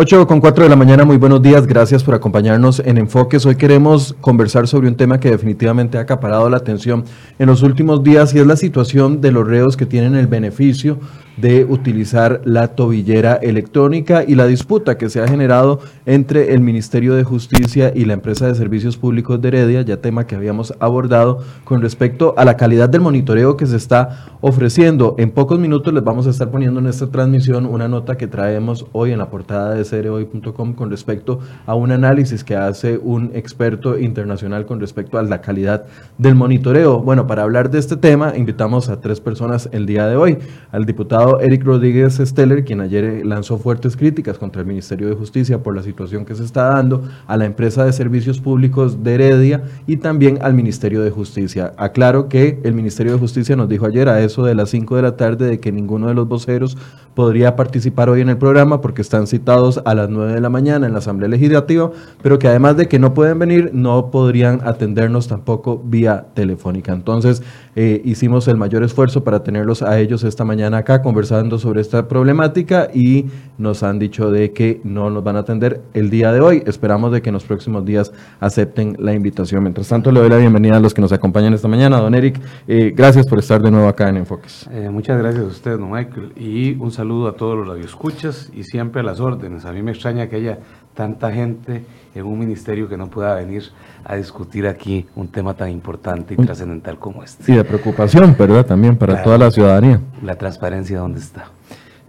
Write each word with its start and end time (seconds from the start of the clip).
8 0.00 0.28
con 0.28 0.40
4 0.40 0.62
de 0.62 0.70
la 0.70 0.76
mañana, 0.76 1.04
muy 1.04 1.16
buenos 1.16 1.42
días, 1.42 1.66
gracias 1.66 2.04
por 2.04 2.14
acompañarnos 2.14 2.78
en 2.78 2.98
Enfoques. 2.98 3.44
Hoy 3.46 3.56
queremos 3.56 4.14
conversar 4.20 4.68
sobre 4.68 4.86
un 4.86 4.94
tema 4.94 5.18
que 5.18 5.28
definitivamente 5.28 5.98
ha 5.98 6.02
acaparado 6.02 6.48
la 6.48 6.56
atención 6.56 7.02
en 7.36 7.48
los 7.48 7.64
últimos 7.64 8.04
días 8.04 8.32
y 8.32 8.38
es 8.38 8.46
la 8.46 8.54
situación 8.54 9.20
de 9.20 9.32
los 9.32 9.44
reos 9.44 9.76
que 9.76 9.86
tienen 9.86 10.14
el 10.14 10.28
beneficio 10.28 11.00
de 11.40 11.64
utilizar 11.64 12.40
la 12.44 12.68
tobillera 12.68 13.34
electrónica 13.34 14.24
y 14.26 14.34
la 14.34 14.46
disputa 14.46 14.98
que 14.98 15.08
se 15.08 15.20
ha 15.20 15.28
generado 15.28 15.80
entre 16.06 16.54
el 16.54 16.60
Ministerio 16.60 17.14
de 17.14 17.24
Justicia 17.24 17.92
y 17.94 18.04
la 18.04 18.14
empresa 18.14 18.46
de 18.46 18.54
servicios 18.54 18.96
públicos 18.96 19.40
de 19.40 19.48
Heredia, 19.48 19.82
ya 19.82 19.98
tema 19.98 20.26
que 20.26 20.34
habíamos 20.34 20.74
abordado 20.80 21.38
con 21.64 21.80
respecto 21.80 22.34
a 22.36 22.44
la 22.44 22.56
calidad 22.56 22.88
del 22.88 23.02
monitoreo 23.02 23.56
que 23.56 23.66
se 23.66 23.76
está 23.76 24.38
ofreciendo. 24.40 25.14
En 25.18 25.30
pocos 25.30 25.58
minutos 25.58 25.92
les 25.94 26.02
vamos 26.02 26.26
a 26.26 26.30
estar 26.30 26.50
poniendo 26.50 26.80
en 26.80 26.86
esta 26.86 27.06
transmisión 27.08 27.66
una 27.66 27.88
nota 27.88 28.16
que 28.16 28.26
traemos 28.26 28.86
hoy 28.92 29.12
en 29.12 29.18
la 29.18 29.30
portada 29.30 29.74
de 29.74 29.84
cereoy.com 29.84 30.74
con 30.74 30.90
respecto 30.90 31.40
a 31.66 31.74
un 31.74 31.92
análisis 31.92 32.42
que 32.42 32.56
hace 32.56 32.98
un 32.98 33.30
experto 33.34 33.98
internacional 33.98 34.66
con 34.66 34.80
respecto 34.80 35.18
a 35.18 35.22
la 35.22 35.40
calidad 35.40 35.84
del 36.18 36.34
monitoreo. 36.34 37.00
Bueno, 37.00 37.26
para 37.26 37.42
hablar 37.42 37.70
de 37.70 37.78
este 37.78 37.96
tema 37.96 38.36
invitamos 38.36 38.88
a 38.88 39.00
tres 39.00 39.20
personas 39.20 39.68
el 39.72 39.86
día 39.86 40.06
de 40.06 40.16
hoy, 40.16 40.38
al 40.72 40.84
diputado 40.84 41.27
Eric 41.40 41.64
Rodríguez 41.64 42.16
Steller, 42.16 42.64
quien 42.64 42.80
ayer 42.80 43.04
eh, 43.04 43.24
lanzó 43.24 43.58
fuertes 43.58 43.96
críticas 43.96 44.38
contra 44.38 44.62
el 44.62 44.66
Ministerio 44.66 45.08
de 45.08 45.14
Justicia 45.14 45.62
por 45.62 45.76
la 45.76 45.82
situación 45.82 46.24
que 46.24 46.34
se 46.34 46.44
está 46.44 46.64
dando, 46.64 47.02
a 47.26 47.36
la 47.36 47.44
empresa 47.44 47.84
de 47.84 47.92
servicios 47.92 48.40
públicos 48.40 49.04
de 49.04 49.14
Heredia 49.14 49.64
y 49.86 49.98
también 49.98 50.38
al 50.40 50.54
Ministerio 50.54 51.02
de 51.02 51.10
Justicia. 51.10 51.72
Aclaro 51.76 52.28
que 52.28 52.60
el 52.64 52.74
Ministerio 52.74 53.12
de 53.12 53.18
Justicia 53.18 53.56
nos 53.56 53.68
dijo 53.68 53.86
ayer 53.86 54.08
a 54.08 54.20
eso 54.20 54.44
de 54.44 54.54
las 54.54 54.70
5 54.70 54.96
de 54.96 55.02
la 55.02 55.16
tarde 55.16 55.46
de 55.46 55.60
que 55.60 55.72
ninguno 55.72 56.08
de 56.08 56.14
los 56.14 56.26
voceros 56.26 56.76
podría 57.14 57.56
participar 57.56 58.08
hoy 58.08 58.20
en 58.20 58.28
el 58.28 58.38
programa 58.38 58.80
porque 58.80 59.02
están 59.02 59.26
citados 59.26 59.82
a 59.84 59.94
las 59.94 60.08
9 60.08 60.34
de 60.34 60.40
la 60.40 60.50
mañana 60.50 60.86
en 60.86 60.92
la 60.92 61.00
Asamblea 61.00 61.28
Legislativa, 61.28 61.90
pero 62.22 62.38
que 62.38 62.46
además 62.46 62.76
de 62.76 62.86
que 62.86 62.98
no 62.98 63.12
pueden 63.12 63.38
venir, 63.38 63.70
no 63.72 64.10
podrían 64.10 64.60
atendernos 64.64 65.26
tampoco 65.26 65.82
vía 65.84 66.26
telefónica. 66.34 66.92
Entonces, 66.92 67.42
eh, 67.80 68.02
hicimos 68.04 68.48
el 68.48 68.56
mayor 68.56 68.82
esfuerzo 68.82 69.22
para 69.22 69.44
tenerlos 69.44 69.82
a 69.82 70.00
ellos 70.00 70.24
esta 70.24 70.44
mañana 70.44 70.78
acá 70.78 71.00
conversando 71.00 71.60
sobre 71.60 71.80
esta 71.80 72.08
problemática 72.08 72.88
y 72.92 73.26
nos 73.56 73.84
han 73.84 74.00
dicho 74.00 74.32
de 74.32 74.52
que 74.52 74.80
no 74.82 75.10
nos 75.10 75.22
van 75.22 75.36
a 75.36 75.40
atender 75.40 75.80
el 75.94 76.10
día 76.10 76.32
de 76.32 76.40
hoy. 76.40 76.64
Esperamos 76.66 77.12
de 77.12 77.22
que 77.22 77.28
en 77.28 77.34
los 77.34 77.44
próximos 77.44 77.84
días 77.84 78.12
acepten 78.40 78.96
la 78.98 79.14
invitación. 79.14 79.62
Mientras 79.62 79.86
tanto, 79.86 80.10
le 80.10 80.18
doy 80.18 80.28
la 80.28 80.38
bienvenida 80.38 80.78
a 80.78 80.80
los 80.80 80.92
que 80.92 81.00
nos 81.00 81.12
acompañan 81.12 81.54
esta 81.54 81.68
mañana. 81.68 82.00
Don 82.00 82.16
Eric, 82.16 82.40
eh, 82.66 82.92
gracias 82.96 83.28
por 83.28 83.38
estar 83.38 83.62
de 83.62 83.70
nuevo 83.70 83.86
acá 83.86 84.08
en 84.08 84.16
Enfoques. 84.16 84.68
Eh, 84.72 84.90
muchas 84.90 85.16
gracias 85.16 85.44
a 85.44 85.46
usted, 85.46 85.78
don 85.78 85.92
Michael, 85.92 86.32
y 86.34 86.74
un 86.80 86.90
saludo 86.90 87.28
a 87.28 87.36
todos 87.36 87.56
los 87.56 87.68
radioescuchas 87.68 88.50
y 88.56 88.64
siempre 88.64 89.02
a 89.02 89.04
las 89.04 89.20
órdenes. 89.20 89.64
A 89.64 89.72
mí 89.72 89.82
me 89.82 89.92
extraña 89.92 90.28
que 90.28 90.34
haya 90.34 90.58
tanta 90.98 91.30
gente 91.30 91.84
en 92.12 92.26
un 92.26 92.36
ministerio 92.36 92.88
que 92.88 92.96
no 92.96 93.08
pueda 93.08 93.32
venir 93.36 93.62
a 94.04 94.16
discutir 94.16 94.66
aquí 94.66 95.06
un 95.14 95.28
tema 95.28 95.54
tan 95.54 95.70
importante 95.70 96.34
y 96.36 96.44
trascendental 96.44 96.98
como 96.98 97.22
este. 97.22 97.44
Sí, 97.44 97.52
de 97.54 97.62
preocupación, 97.62 98.34
¿verdad? 98.36 98.66
También 98.66 98.96
para 98.96 99.22
toda 99.22 99.38
la 99.38 99.48
ciudadanía. 99.52 100.00
La 100.24 100.34
transparencia, 100.34 100.98
¿dónde 100.98 101.20
está? 101.20 101.52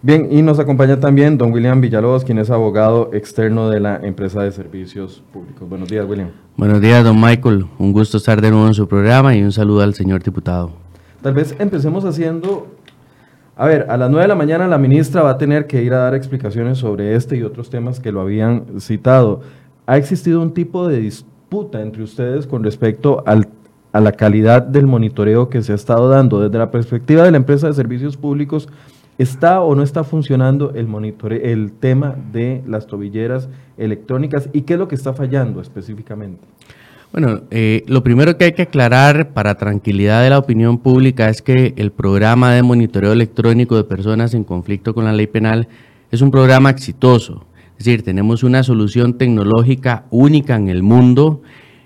Bien, 0.01 0.29
y 0.31 0.41
nos 0.41 0.57
acompaña 0.57 0.99
también 0.99 1.38
don 1.38 1.53
William 1.53 1.79
Villalobos, 1.79 2.25
quien 2.25 2.39
es 2.39 2.49
abogado 2.49 3.11
externo 3.13 3.69
de 3.69 3.79
la 3.79 3.97
empresa 3.97 4.41
de 4.41 4.51
servicios 4.51 5.22
públicos. 5.31 5.69
Buenos 5.69 5.88
días, 5.88 6.07
William. 6.09 6.29
Buenos 6.57 6.81
días, 6.81 7.03
don 7.03 7.22
Michael. 7.22 7.67
Un 7.78 7.94
gusto 7.94 8.17
estar 8.17 8.41
de 8.41 8.49
nuevo 8.49 8.66
en 8.66 8.73
su 8.73 8.88
programa 8.88 9.35
y 9.35 9.44
un 9.44 9.51
saludo 9.51 9.83
al 9.83 9.94
señor 9.94 10.23
diputado. 10.23 10.72
Tal 11.22 11.35
vez 11.35 11.55
empecemos 11.59 12.05
haciendo 12.05 12.66
a 13.59 13.66
ver, 13.66 13.88
a 13.90 13.97
las 13.97 14.09
9 14.09 14.22
de 14.22 14.28
la 14.30 14.36
mañana 14.36 14.70
la 14.70 14.78
ministra 14.78 15.22
va 15.22 15.31
a 15.31 15.38
tener 15.38 15.68
que 15.68 15.84
ir 15.84 15.94
a 15.94 15.97
dar 15.97 16.16
explicaciones 16.16 16.78
sobre 16.78 17.16
este 17.16 17.36
y 17.36 17.44
otros 17.44 17.70
temas 17.70 18.00
que 18.00 18.14
lo 18.14 18.22
habían 18.22 18.80
citado. 18.80 19.42
¿Ha 19.86 19.97
existido 19.97 20.42
un 20.42 20.53
tipo 20.53 20.88
de 20.88 21.02
disputa 21.02 21.81
entre 21.81 22.03
ustedes 22.03 22.47
con 22.47 22.64
respecto 22.64 23.22
a 23.25 24.00
la 24.00 24.12
calidad 24.14 24.62
del 24.62 24.88
monitoreo 24.88 25.50
que 25.50 25.62
se 25.62 25.74
ha 25.74 25.75
estado 25.75 26.08
dando? 26.08 26.40
Desde 26.40 26.58
la 26.58 26.72
perspectiva 26.72 27.24
de 27.24 27.31
la 27.31 27.38
empresa 27.38 27.68
de 27.68 27.74
servicios 27.74 28.16
públicos, 28.16 28.70
¿está 29.18 29.59
o 29.59 29.76
no 29.76 29.84
está 29.84 30.06
funcionando 30.06 30.72
el, 30.74 30.88
monitoreo, 30.88 31.41
el 31.44 31.74
tema 31.74 32.16
de 32.31 32.64
las 32.66 32.88
tobilleras 32.88 33.50
electrónicas 33.78 34.47
y 34.53 34.62
qué 34.62 34.76
es 34.76 34.80
lo 34.80 34.88
que 34.88 34.96
está 34.96 35.12
fallando 35.12 35.59
específicamente? 35.59 36.47
Bueno, 37.12 37.42
eh, 37.50 37.84
lo 37.88 38.03
primero 38.03 38.38
que 38.38 38.46
hay 38.46 38.52
que 38.52 38.62
aclarar 38.64 39.34
para 39.34 39.56
tranquilidad 39.56 40.22
de 40.22 40.30
la 40.30 40.38
opinión 40.38 40.78
pública 40.78 41.30
es 41.30 41.42
que 41.42 41.74
el 41.75 41.92
programa 41.92 42.53
de 42.53 42.62
monitoreo 42.62 43.12
electrónico 43.12 43.75
de 43.75 43.84
personas 43.84 44.36
en 44.36 44.44
conflicto 44.44 44.94
con 44.94 45.06
la 45.06 45.14
ley 45.14 45.25
penal 45.25 45.68
es 46.12 46.22
un 46.22 46.30
programa 46.30 46.70
exitoso. 46.70 47.46
Es 47.80 47.86
decir, 47.86 48.03
tenemos 48.03 48.44
una 48.44 48.62
solución 48.62 49.18
tecnológica 49.18 50.06
única 50.12 50.56
en 50.56 50.70
el 50.70 50.84
mundo, 50.84 51.42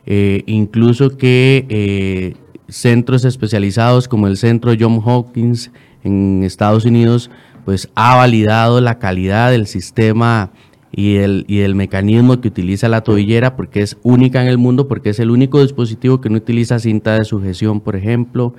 eh, 0.05 0.43
incluso 0.45 1.15
que 1.15 1.65
eh, 1.69 2.33
centros 2.67 3.23
especializados 3.23 4.09
como 4.09 4.27
el 4.27 4.35
Centro 4.35 4.73
John 4.77 5.01
Hopkins 5.05 5.71
en 6.03 6.43
Estados 6.43 6.83
Unidos, 6.83 7.31
pues 7.63 7.89
ha 7.95 8.15
validado 8.17 8.81
la 8.81 8.99
calidad 8.99 9.51
del 9.51 9.67
sistema 9.67 10.51
y 10.95 11.15
el, 11.15 11.43
y 11.47 11.61
el 11.61 11.73
mecanismo 11.73 12.39
que 12.39 12.47
utiliza 12.47 12.87
la 12.87 13.01
tobillera, 13.01 13.55
porque 13.55 13.81
es 13.81 13.97
única 14.03 14.41
en 14.41 14.47
el 14.47 14.59
mundo, 14.59 14.87
porque 14.87 15.09
es 15.09 15.19
el 15.19 15.31
único 15.31 15.61
dispositivo 15.61 16.21
que 16.21 16.29
no 16.29 16.37
utiliza 16.37 16.77
cinta 16.77 17.17
de 17.17 17.25
sujeción, 17.25 17.81
por 17.81 17.95
ejemplo, 17.95 18.53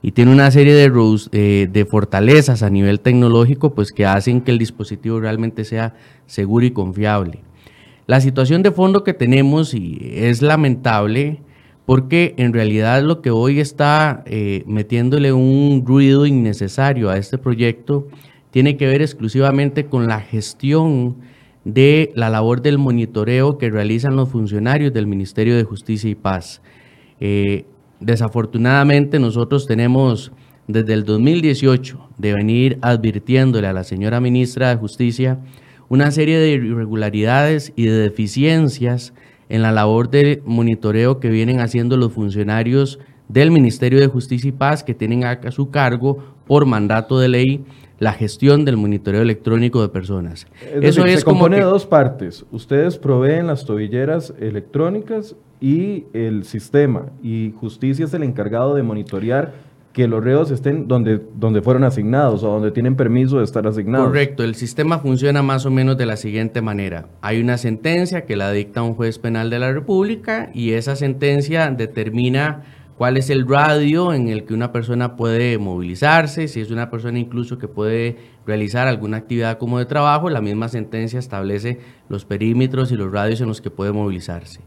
y 0.00 0.12
tiene 0.12 0.32
una 0.32 0.50
serie 0.52 0.72
de, 0.72 0.90
eh, 1.32 1.68
de 1.70 1.84
fortalezas 1.84 2.62
a 2.62 2.70
nivel 2.70 3.00
tecnológico, 3.00 3.74
pues 3.74 3.90
que 3.90 4.06
hacen 4.06 4.40
que 4.40 4.52
el 4.52 4.58
dispositivo 4.58 5.18
realmente 5.18 5.64
sea 5.64 5.94
seguro 6.26 6.64
y 6.64 6.70
confiable. 6.70 7.40
La 8.06 8.20
situación 8.20 8.62
de 8.62 8.70
fondo 8.70 9.02
que 9.02 9.12
tenemos 9.12 9.74
y 9.74 9.98
es 10.14 10.42
lamentable 10.42 11.40
porque 11.86 12.34
en 12.38 12.52
realidad 12.52 13.02
lo 13.02 13.20
que 13.20 13.30
hoy 13.30 13.58
está 13.58 14.22
eh, 14.26 14.62
metiéndole 14.66 15.32
un 15.32 15.82
ruido 15.84 16.24
innecesario 16.24 17.10
a 17.10 17.18
este 17.18 17.36
proyecto 17.36 18.06
tiene 18.52 18.76
que 18.76 18.86
ver 18.86 19.02
exclusivamente 19.02 19.86
con 19.86 20.06
la 20.06 20.20
gestión 20.20 21.16
de 21.64 22.12
la 22.14 22.30
labor 22.30 22.62
del 22.62 22.78
monitoreo 22.78 23.58
que 23.58 23.70
realizan 23.70 24.16
los 24.16 24.30
funcionarios 24.30 24.92
del 24.92 25.06
Ministerio 25.06 25.56
de 25.56 25.64
Justicia 25.64 26.08
y 26.08 26.14
Paz. 26.14 26.62
Eh, 27.20 27.66
desafortunadamente 28.00 29.18
nosotros 29.18 29.66
tenemos 29.66 30.32
desde 30.66 30.94
el 30.94 31.04
2018 31.04 32.08
de 32.16 32.34
venir 32.34 32.78
advirtiéndole 32.80 33.66
a 33.66 33.72
la 33.72 33.84
señora 33.84 34.20
ministra 34.20 34.70
de 34.70 34.76
Justicia 34.76 35.38
una 35.88 36.10
serie 36.12 36.38
de 36.38 36.50
irregularidades 36.50 37.72
y 37.76 37.86
de 37.86 37.98
deficiencias 37.98 39.12
en 39.48 39.62
la 39.62 39.72
labor 39.72 40.08
de 40.10 40.40
monitoreo 40.46 41.18
que 41.18 41.28
vienen 41.28 41.60
haciendo 41.60 41.96
los 41.96 42.12
funcionarios 42.12 43.00
del 43.28 43.50
Ministerio 43.50 44.00
de 44.00 44.06
Justicia 44.06 44.48
y 44.48 44.52
Paz 44.52 44.84
que 44.84 44.94
tienen 44.94 45.24
a 45.24 45.50
su 45.50 45.70
cargo 45.70 46.18
por 46.46 46.66
mandato 46.66 47.18
de 47.18 47.28
ley 47.28 47.64
la 48.00 48.14
gestión 48.14 48.64
del 48.64 48.78
monitoreo 48.78 49.22
electrónico 49.22 49.82
de 49.82 49.90
personas. 49.90 50.46
Eso 50.80 51.04
es 51.04 51.20
se 51.20 51.24
compone 51.24 51.58
de 51.58 51.62
dos 51.62 51.86
partes. 51.86 52.44
Ustedes 52.50 52.96
proveen 52.96 53.46
las 53.46 53.66
tobilleras 53.66 54.34
electrónicas 54.40 55.36
y 55.60 56.06
el 56.14 56.44
sistema, 56.44 57.10
y 57.22 57.52
justicia 57.60 58.06
es 58.06 58.14
el 58.14 58.22
encargado 58.22 58.74
de 58.74 58.82
monitorear 58.82 59.52
que 59.92 60.08
los 60.08 60.24
reos 60.24 60.50
estén 60.50 60.88
donde, 60.88 61.20
donde 61.34 61.60
fueron 61.60 61.84
asignados 61.84 62.42
o 62.42 62.48
donde 62.48 62.70
tienen 62.70 62.96
permiso 62.96 63.38
de 63.38 63.44
estar 63.44 63.66
asignados. 63.66 64.06
Correcto, 64.06 64.44
el 64.44 64.54
sistema 64.54 65.00
funciona 65.00 65.42
más 65.42 65.66
o 65.66 65.70
menos 65.70 65.98
de 65.98 66.06
la 66.06 66.16
siguiente 66.16 66.62
manera. 66.62 67.08
Hay 67.20 67.40
una 67.40 67.58
sentencia 67.58 68.24
que 68.24 68.36
la 68.36 68.50
dicta 68.52 68.82
un 68.82 68.94
juez 68.94 69.18
penal 69.18 69.50
de 69.50 69.58
la 69.58 69.72
República 69.72 70.50
y 70.54 70.72
esa 70.72 70.96
sentencia 70.96 71.70
determina 71.70 72.62
cuál 73.00 73.16
es 73.16 73.30
el 73.30 73.48
radio 73.48 74.12
en 74.12 74.28
el 74.28 74.44
que 74.44 74.52
una 74.52 74.72
persona 74.72 75.16
puede 75.16 75.56
movilizarse, 75.56 76.48
si 76.48 76.60
es 76.60 76.70
una 76.70 76.90
persona 76.90 77.18
incluso 77.18 77.56
que 77.56 77.66
puede 77.66 78.18
realizar 78.44 78.86
alguna 78.86 79.16
actividad 79.16 79.56
como 79.56 79.78
de 79.78 79.86
trabajo, 79.86 80.28
la 80.28 80.42
misma 80.42 80.68
sentencia 80.68 81.18
establece 81.18 81.80
los 82.10 82.26
perímetros 82.26 82.92
y 82.92 82.96
los 82.96 83.10
radios 83.10 83.40
en 83.40 83.48
los 83.48 83.62
que 83.62 83.70
puede 83.70 83.92
movilizarse. 83.92 84.60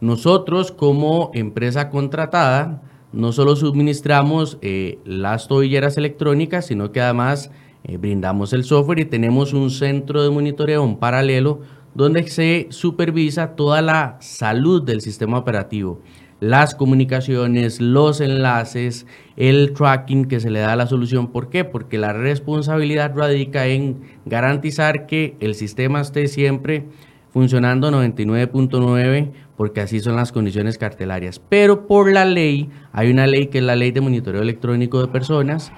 Nosotros 0.00 0.72
como 0.72 1.30
empresa 1.34 1.88
contratada 1.88 2.82
no 3.12 3.30
solo 3.30 3.54
suministramos 3.54 4.58
eh, 4.60 4.98
las 5.04 5.46
tobilleras 5.46 5.96
electrónicas, 5.96 6.66
sino 6.66 6.90
que 6.90 7.00
además 7.00 7.52
eh, 7.84 7.96
brindamos 7.96 8.52
el 8.54 8.64
software 8.64 8.98
y 8.98 9.04
tenemos 9.04 9.52
un 9.52 9.70
centro 9.70 10.24
de 10.24 10.30
monitoreo 10.30 10.82
en 10.82 10.96
paralelo 10.96 11.60
donde 11.94 12.26
se 12.26 12.66
supervisa 12.70 13.54
toda 13.54 13.82
la 13.82 14.16
salud 14.20 14.82
del 14.82 15.00
sistema 15.00 15.38
operativo 15.38 16.02
las 16.40 16.74
comunicaciones, 16.74 17.80
los 17.80 18.20
enlaces, 18.20 19.06
el 19.36 19.72
tracking 19.72 20.26
que 20.26 20.40
se 20.40 20.50
le 20.50 20.60
da 20.60 20.72
a 20.72 20.76
la 20.76 20.86
solución. 20.86 21.28
¿Por 21.32 21.50
qué? 21.50 21.64
Porque 21.64 21.98
la 21.98 22.12
responsabilidad 22.12 23.12
radica 23.16 23.66
en 23.66 24.00
garantizar 24.24 25.06
que 25.06 25.36
el 25.40 25.54
sistema 25.54 26.00
esté 26.00 26.28
siempre 26.28 26.84
funcionando 27.32 27.90
99.9 27.90 29.32
porque 29.56 29.80
así 29.80 29.98
son 29.98 30.16
las 30.16 30.30
condiciones 30.30 30.78
cartelarias. 30.78 31.40
Pero 31.40 31.86
por 31.88 32.12
la 32.12 32.24
ley, 32.24 32.70
hay 32.92 33.10
una 33.10 33.26
ley 33.26 33.48
que 33.48 33.58
es 33.58 33.64
la 33.64 33.74
ley 33.74 33.90
de 33.90 34.00
monitoreo 34.00 34.40
electrónico 34.40 35.00
de 35.00 35.08
personas, 35.08 35.72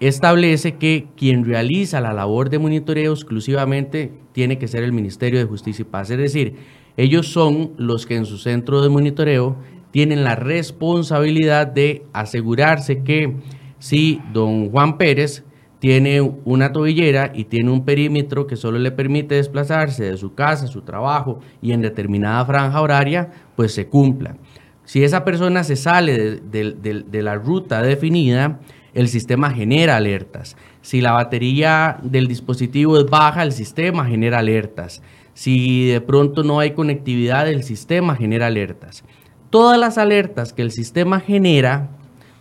establece 0.00 0.76
que 0.76 1.08
quien 1.16 1.44
realiza 1.44 2.00
la 2.00 2.12
labor 2.12 2.50
de 2.50 2.58
monitoreo 2.58 3.12
exclusivamente 3.12 4.12
tiene 4.32 4.58
que 4.58 4.68
ser 4.68 4.82
el 4.82 4.92
Ministerio 4.92 5.38
de 5.38 5.44
Justicia 5.44 5.82
y 5.82 5.90
Paz. 5.90 6.10
Es 6.10 6.18
decir, 6.18 6.56
ellos 6.96 7.28
son 7.28 7.72
los 7.76 8.06
que 8.06 8.16
en 8.16 8.24
su 8.24 8.38
centro 8.38 8.80
de 8.80 8.88
monitoreo 8.88 9.56
tienen 9.94 10.24
la 10.24 10.34
responsabilidad 10.34 11.68
de 11.68 12.04
asegurarse 12.12 13.04
que 13.04 13.36
si 13.78 14.20
don 14.32 14.68
Juan 14.72 14.98
Pérez 14.98 15.44
tiene 15.78 16.20
una 16.20 16.72
tobillera 16.72 17.30
y 17.32 17.44
tiene 17.44 17.70
un 17.70 17.84
perímetro 17.84 18.48
que 18.48 18.56
solo 18.56 18.80
le 18.80 18.90
permite 18.90 19.36
desplazarse 19.36 20.02
de 20.02 20.16
su 20.16 20.34
casa, 20.34 20.66
su 20.66 20.82
trabajo 20.82 21.38
y 21.62 21.70
en 21.70 21.80
determinada 21.80 22.44
franja 22.44 22.80
horaria, 22.80 23.30
pues 23.54 23.72
se 23.72 23.86
cumpla. 23.86 24.36
Si 24.84 25.04
esa 25.04 25.24
persona 25.24 25.62
se 25.62 25.76
sale 25.76 26.40
de, 26.40 27.22
la 27.22 27.36
ruta 27.36 27.80
definida, 27.80 28.58
el 28.94 29.06
sistema 29.06 29.52
genera 29.52 29.94
alertas. 29.94 30.56
Si 30.82 31.02
la 31.02 31.12
batería 31.12 32.00
del 32.02 32.26
dispositivo 32.26 32.98
es 32.98 33.06
baja, 33.06 33.44
el 33.44 33.52
sistema 33.52 34.06
genera 34.06 34.40
alertas. 34.40 35.02
Si 35.34 35.86
de 35.86 36.00
pronto 36.00 36.42
no 36.42 36.58
hay 36.58 36.72
conectividad, 36.72 37.48
el 37.48 37.62
sistema 37.62 38.16
genera 38.16 38.48
alertas. 38.48 39.04
Todas 39.54 39.78
las 39.78 39.98
alertas 39.98 40.52
que 40.52 40.62
el 40.62 40.72
sistema 40.72 41.20
genera, 41.20 41.90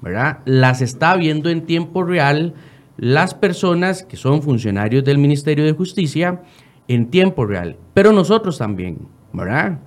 ¿verdad? 0.02 0.40
Las 0.46 0.82
está 0.82 1.16
viendo 1.16 1.52
en 1.52 1.68
tiempo 1.68 2.02
real 2.02 2.56
las 2.98 3.36
personas 3.36 4.02
que 4.02 4.18
son 4.18 4.42
funcionarios 4.42 5.04
del 5.04 5.20
Ministerio 5.20 5.64
de 5.64 5.74
Justicia 5.74 6.42
en 6.88 7.12
tiempo 7.12 7.46
real, 7.46 7.78
pero 7.94 8.14
nosotros 8.14 8.58
también, 8.58 8.98
¿verdad? 9.32 9.82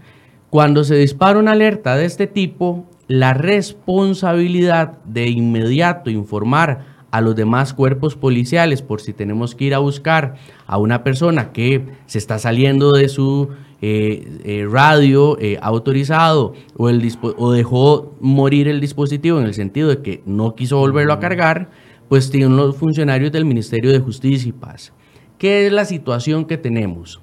Cuando 0.51 0.85
se 0.85 0.95
dispara 0.95 1.41
una 1.41 1.51
alerta 1.51 1.97
de 1.97 2.05
este 2.05 2.29
tipo, 2.29 2.89
la 3.09 3.35
responsabilidad 3.35 4.93
de 5.05 5.29
inmediato 5.29 6.11
informar 6.11 6.85
a 7.11 7.21
los 7.21 7.35
demás 7.35 7.75
cuerpos 7.75 8.15
policiales 8.15 8.83
por 8.83 9.01
si 9.01 9.13
tenemos 9.13 9.57
que 9.57 9.65
ir 9.65 9.75
a 9.75 9.79
buscar 9.79 10.37
a 10.69 10.79
una 10.79 11.03
persona 11.03 11.51
que 11.51 11.87
se 12.07 12.19
está 12.19 12.39
saliendo 12.39 12.93
de 12.93 13.09
su 13.09 13.49
eh, 13.89 14.41
eh, 14.43 14.67
radio 14.69 15.39
eh, 15.39 15.61
autorizado 15.63 16.55
o, 16.77 16.89
el 16.89 17.09
o 17.23 17.53
dejó 17.53 18.17
morir 18.19 18.67
el 18.67 18.81
dispositivo 18.81 19.39
en 19.39 19.47
el 19.47 19.55
sentido 19.55 19.89
de 19.91 20.03
que 20.03 20.23
no 20.27 20.57
quiso 20.57 20.79
volverlo 20.79 21.13
a 21.13 21.21
cargar, 21.21 21.71
pues 22.09 22.29
tienen 22.29 22.57
los 22.57 22.75
funcionarios 22.75 23.31
del 23.31 23.45
Ministerio 23.45 23.93
de 23.93 24.01
Justicia 24.01 24.49
y 24.49 24.53
Paz. 24.53 24.93
¿Qué 25.39 25.67
es 25.67 25.73
la 25.73 25.85
situación 25.85 26.47
que 26.47 26.59
tenemos? 26.59 27.21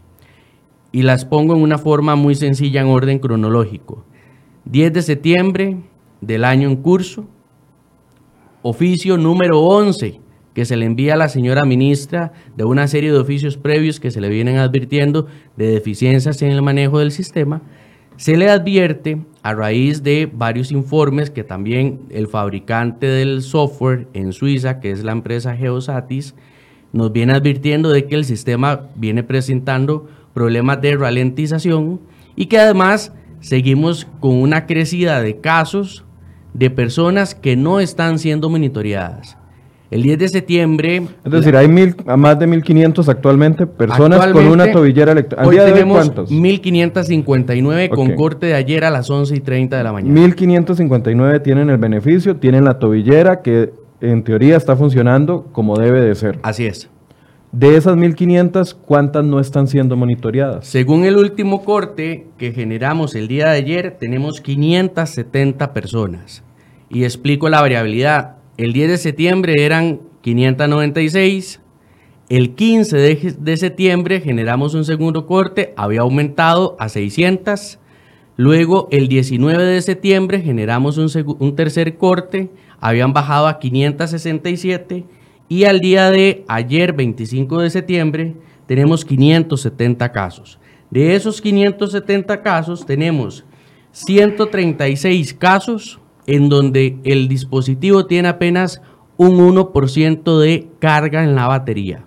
Y 0.94 1.01
las 1.01 1.25
pongo 1.25 1.54
en 1.54 1.62
una 1.62 1.77
forma 1.77 2.15
muy 2.15 2.33
sencilla 2.33 2.80
en 2.80 2.88
orden 2.88 3.19
cronológico. 3.19 4.06
10 4.63 4.94
de 4.94 5.01
septiembre 5.01 5.77
del 6.21 6.45
año 6.45 6.69
en 6.69 6.77
curso, 6.77 7.25
oficio 8.62 9.18
número 9.18 9.60
11 9.60 10.23
que 10.53 10.65
se 10.65 10.77
le 10.77 10.85
envía 10.85 11.15
a 11.15 11.17
la 11.17 11.29
señora 11.29 11.65
ministra 11.65 12.33
de 12.55 12.63
una 12.63 12.88
serie 12.88 13.11
de 13.11 13.17
oficios 13.17 13.57
previos 13.57 14.00
que 14.00 14.11
se 14.11 14.21
le 14.21 14.29
vienen 14.29 14.57
advirtiendo 14.57 15.27
de 15.57 15.67
deficiencias 15.67 16.41
en 16.41 16.51
el 16.51 16.61
manejo 16.61 17.00
del 17.00 17.11
sistema, 17.11 17.61
se 18.17 18.38
le 18.38 18.50
advierte 18.50 19.21
a 19.41 19.53
raíz 19.53 20.03
de 20.03 20.29
varios 20.31 20.71
informes 20.71 21.31
que 21.31 21.44
también 21.44 22.01
el 22.09 22.27
fabricante 22.27 23.07
del 23.07 23.41
software 23.41 24.07
en 24.13 24.33
Suiza, 24.33 24.79
que 24.79 24.91
es 24.91 25.03
la 25.03 25.11
empresa 25.11 25.55
Geosatis, 25.55 26.35
nos 26.91 27.11
viene 27.11 27.33
advirtiendo 27.33 27.89
de 27.89 28.05
que 28.05 28.15
el 28.15 28.23
sistema 28.23 28.89
viene 28.95 29.23
presentando 29.23 30.07
problemas 30.33 30.79
de 30.81 30.95
ralentización 30.95 32.01
y 32.35 32.45
que 32.45 32.59
además 32.59 33.11
seguimos 33.39 34.07
con 34.19 34.35
una 34.35 34.67
crecida 34.67 35.21
de 35.21 35.39
casos 35.39 36.05
de 36.53 36.69
personas 36.69 37.33
que 37.33 37.55
no 37.55 37.79
están 37.79 38.19
siendo 38.19 38.47
monitoreadas. 38.50 39.38
El 39.94 40.01
10 40.01 40.18
de 40.18 40.28
septiembre... 40.28 41.04
Es 41.24 41.31
decir, 41.31 41.56
hay 41.56 41.68
mil, 41.68 41.95
más 42.18 42.40
de 42.40 42.48
1.500 42.48 43.07
actualmente 43.10 43.68
personas 43.68 44.25
con 44.30 44.48
una 44.48 44.72
tobillera 44.72 45.12
electrónica. 45.12 45.48
Hoy 45.48 45.57
tenemos 45.57 46.12
1.559 46.12 47.90
con 47.90 48.16
corte 48.16 48.48
de 48.48 48.56
ayer 48.56 48.86
a 48.86 48.90
las 48.90 49.07
11 49.07 49.36
y 49.36 49.40
30 49.40 49.78
de 49.78 49.84
la 49.84 49.94
mañana. 49.94 50.19
1.559 50.19 51.44
tienen 51.44 51.69
el 51.69 51.78
beneficio, 51.78 52.38
tienen 52.38 52.66
la 52.66 52.80
tobillera 52.80 53.44
que 53.44 53.72
en 54.01 54.24
teoría 54.24 54.57
está 54.57 54.75
funcionando 54.75 55.45
como 55.51 55.78
debe 55.78 56.01
de 56.01 56.16
ser. 56.16 56.39
Así 56.42 56.66
es. 56.66 56.89
De 57.51 57.78
esas 57.78 57.96
1.500, 57.96 58.75
¿cuántas 58.84 59.24
no 59.24 59.39
están 59.39 59.68
siendo 59.68 59.96
monitoreadas? 59.96 60.66
Según 60.66 61.06
el 61.06 61.18
último 61.18 61.63
corte 61.63 62.25
que 62.39 62.51
generamos 62.51 63.13
el 63.13 63.28
día 63.28 63.50
de 63.50 63.57
ayer, 63.57 63.98
tenemos 64.00 64.42
570 64.42 65.72
personas. 65.72 66.44
Y 66.89 67.04
explico 67.04 67.48
la 67.48 67.62
variabilidad. 67.62 68.38
El 68.55 68.71
10 68.71 68.89
de 68.89 68.97
septiembre 68.97 69.65
eran 69.65 70.00
596. 70.21 71.59
El 72.29 72.53
15 72.53 72.97
de, 72.97 73.57
septiembre 73.57 74.21
generamos 74.21 74.75
un 74.75 74.85
segundo 74.85 75.25
corte, 75.25 75.73
había 75.75 76.01
aumentado 76.01 76.75
a 76.79 76.88
600. 76.88 77.79
Luego, 78.38 78.88
el 78.91 79.07
19 79.07 79.63
de 79.63 79.81
septiembre 79.81 80.41
generamos 80.41 80.97
un, 80.97 81.35
un 81.39 81.55
tercer 81.55 81.97
corte, 81.97 82.51
habían 82.79 83.11
bajado 83.11 83.47
a 83.47 83.59
567 83.59 85.05
y 85.50 85.65
al 85.65 85.79
día 85.79 86.09
de 86.11 86.45
ayer, 86.47 86.94
25 86.94 87.59
de 87.59 87.69
septiembre, 87.69 88.35
tenemos 88.67 89.03
570 89.03 90.11
casos. 90.11 90.59
De 90.89 91.15
esos 91.15 91.41
570 91.41 92.41
casos, 92.41 92.85
tenemos 92.85 93.45
136 93.91 95.33
casos 95.33 96.00
en 96.28 96.50
donde 96.50 96.98
el 97.03 97.27
dispositivo 97.27 98.06
tiene 98.06 98.30
apenas 98.30 98.82
un 99.18 99.38
1% 99.38 100.39
de 100.39 100.68
carga 100.80 101.24
en 101.24 101.36
la 101.36 101.48
batería. 101.48 102.03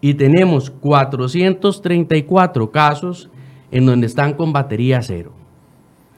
Y 0.00 0.14
tenemos 0.14 0.70
434 0.70 2.70
casos 2.70 3.28
en 3.70 3.84
donde 3.86 4.06
están 4.06 4.34
con 4.34 4.52
batería 4.52 5.02
cero. 5.02 5.32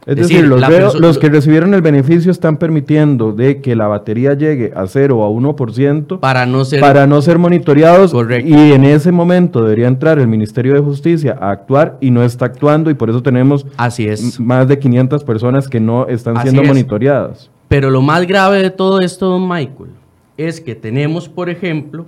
Es, 0.07 0.17
decir, 0.17 0.45
los, 0.47 1.19
que 1.19 1.31
recibieron 1.31 1.73
el 1.73 1.81
beneficio 1.81 2.31
están 2.31 2.59
permitiendo 2.59 3.33
de 3.33 3.63
que 3.63 3.75
la 3.75 3.87
batería 3.87 4.35
llegue 4.35 4.71
a 4.77 4.87
0 4.87 5.19
o 5.19 5.25
a 5.25 5.31
1% 5.31 6.21
para 6.21 6.45
no 6.45 6.67
ser, 6.67 6.81
para 6.81 7.07
no 7.07 7.23
ser 7.23 7.39
monitoreados 7.39 8.15
y 8.45 8.73
en 8.73 8.85
ese 8.85 9.13
momento 9.13 9.63
debería 9.63 9.89
entrar 9.89 10.19
el 10.19 10.29
Ministerio 10.29 10.75
de 10.75 10.81
Justicia 10.81 11.39
a 11.41 11.51
actuar 11.51 11.97
y 12.03 12.11
no 12.11 12.23
está 12.23 12.45
actuando 12.45 12.91
y 12.91 12.95
por 12.95 13.09
eso 13.09 13.23
tenemos 13.23 13.65
Así 13.79 14.07
es. 14.07 14.39
más 14.39 14.69
de 14.69 14.79
500 14.79 15.25
personas 15.25 15.69
que 15.69 15.81
no 15.81 16.07
están 16.07 16.41
siendo 16.43 16.63
monitoreadas. 16.63 17.51
Pero 17.69 17.89
lo 17.89 18.03
más 18.03 18.27
grave 18.27 18.59
de 18.63 18.71
todo 18.71 19.01
esto, 19.01 19.27
don 19.27 19.49
Michael, 19.49 19.91
es 20.37 20.61
que 20.61 20.75
tenemos, 20.75 21.31
por 21.31 21.49
ejemplo, 21.49 22.05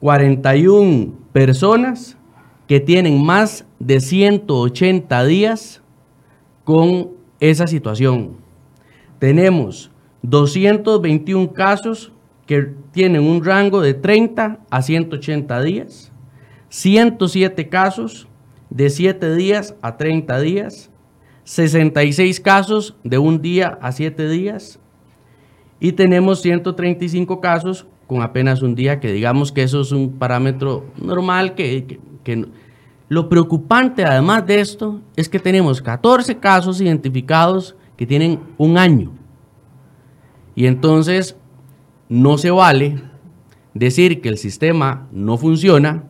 41 0.00 1.14
personas 1.32 2.18
que 2.66 2.78
tienen 2.78 3.24
más 3.24 3.64
de 3.78 4.00
180 4.00 5.24
días 5.24 5.80
con 6.68 7.12
esa 7.40 7.66
situación. 7.66 8.36
Tenemos 9.18 9.90
221 10.20 11.54
casos 11.54 12.12
que 12.44 12.74
tienen 12.92 13.22
un 13.22 13.42
rango 13.42 13.80
de 13.80 13.94
30 13.94 14.58
a 14.68 14.82
180 14.82 15.62
días, 15.62 16.12
107 16.68 17.70
casos 17.70 18.28
de 18.68 18.90
7 18.90 19.34
días 19.34 19.76
a 19.80 19.96
30 19.96 20.40
días, 20.40 20.90
66 21.44 22.38
casos 22.38 22.94
de 23.02 23.16
un 23.16 23.40
día 23.40 23.78
a 23.80 23.90
7 23.90 24.28
días 24.28 24.78
y 25.80 25.92
tenemos 25.92 26.42
135 26.42 27.40
casos 27.40 27.86
con 28.06 28.20
apenas 28.20 28.60
un 28.60 28.74
día, 28.74 29.00
que 29.00 29.10
digamos 29.10 29.52
que 29.52 29.62
eso 29.62 29.80
es 29.80 29.90
un 29.90 30.18
parámetro 30.18 30.84
normal 30.98 31.54
que, 31.54 31.98
que 32.24 32.46
lo 33.08 33.28
preocupante, 33.28 34.04
además 34.04 34.46
de 34.46 34.60
esto, 34.60 35.00
es 35.16 35.28
que 35.28 35.38
tenemos 35.38 35.80
14 35.80 36.36
casos 36.36 36.80
identificados 36.80 37.74
que 37.96 38.06
tienen 38.06 38.40
un 38.58 38.76
año. 38.76 39.12
Y 40.54 40.66
entonces 40.66 41.36
no 42.08 42.36
se 42.36 42.50
vale 42.50 43.02
decir 43.72 44.20
que 44.20 44.28
el 44.28 44.38
sistema 44.38 45.08
no 45.10 45.38
funciona 45.38 46.04